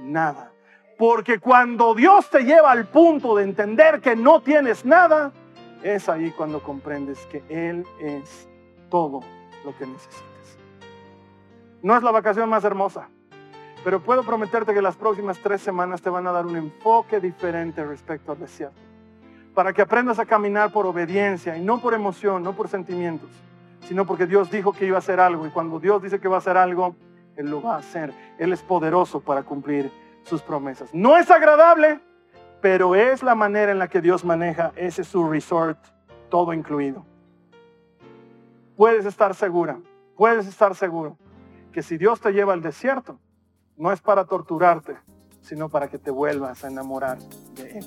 nada. 0.00 0.52
Porque 0.98 1.38
cuando 1.38 1.94
Dios 1.94 2.28
te 2.28 2.44
lleva 2.44 2.70
al 2.70 2.86
punto 2.86 3.34
de 3.34 3.44
entender 3.44 4.02
que 4.02 4.14
no 4.14 4.42
tienes 4.42 4.84
nada, 4.84 5.32
es 5.82 6.06
ahí 6.10 6.32
cuando 6.32 6.62
comprendes 6.62 7.18
que 7.30 7.42
Él 7.48 7.86
es 7.98 8.46
todo 8.90 9.20
lo 9.64 9.74
que 9.78 9.86
necesitas. 9.86 10.58
No 11.82 11.96
es 11.96 12.02
la 12.02 12.10
vacación 12.10 12.46
más 12.50 12.62
hermosa, 12.62 13.08
pero 13.82 14.02
puedo 14.02 14.22
prometerte 14.22 14.74
que 14.74 14.82
las 14.82 14.96
próximas 14.96 15.38
tres 15.38 15.62
semanas 15.62 16.02
te 16.02 16.10
van 16.10 16.26
a 16.26 16.32
dar 16.32 16.44
un 16.44 16.56
enfoque 16.56 17.20
diferente 17.20 17.82
respecto 17.86 18.32
al 18.32 18.38
desierto. 18.38 18.82
Para 19.54 19.72
que 19.72 19.80
aprendas 19.80 20.18
a 20.18 20.26
caminar 20.26 20.72
por 20.72 20.84
obediencia 20.84 21.56
y 21.56 21.62
no 21.62 21.80
por 21.80 21.94
emoción, 21.94 22.42
no 22.42 22.54
por 22.54 22.68
sentimientos 22.68 23.30
sino 23.82 24.06
porque 24.06 24.26
Dios 24.26 24.50
dijo 24.50 24.72
que 24.72 24.86
iba 24.86 24.96
a 24.96 25.00
hacer 25.00 25.20
algo. 25.20 25.46
Y 25.46 25.50
cuando 25.50 25.78
Dios 25.80 26.02
dice 26.02 26.20
que 26.20 26.28
va 26.28 26.36
a 26.36 26.38
hacer 26.38 26.56
algo, 26.56 26.96
Él 27.36 27.50
lo 27.50 27.62
va 27.62 27.74
a 27.74 27.78
hacer. 27.78 28.12
Él 28.38 28.52
es 28.52 28.62
poderoso 28.62 29.20
para 29.20 29.42
cumplir 29.42 29.92
sus 30.24 30.42
promesas. 30.42 30.92
No 30.92 31.16
es 31.16 31.30
agradable, 31.30 32.00
pero 32.60 32.94
es 32.94 33.22
la 33.22 33.34
manera 33.34 33.72
en 33.72 33.78
la 33.78 33.88
que 33.88 34.00
Dios 34.00 34.24
maneja 34.24 34.72
ese 34.76 35.04
su 35.04 35.28
resort, 35.28 35.78
todo 36.30 36.52
incluido. 36.52 37.04
Puedes 38.76 39.04
estar 39.04 39.34
segura, 39.34 39.78
puedes 40.16 40.46
estar 40.46 40.74
seguro 40.74 41.18
que 41.72 41.82
si 41.82 41.96
Dios 41.96 42.20
te 42.20 42.32
lleva 42.32 42.52
al 42.52 42.62
desierto, 42.62 43.18
no 43.76 43.92
es 43.92 44.00
para 44.00 44.24
torturarte, 44.24 44.96
sino 45.40 45.68
para 45.68 45.88
que 45.88 45.98
te 45.98 46.10
vuelvas 46.10 46.62
a 46.64 46.68
enamorar 46.68 47.18
de 47.54 47.78
Él. 47.78 47.86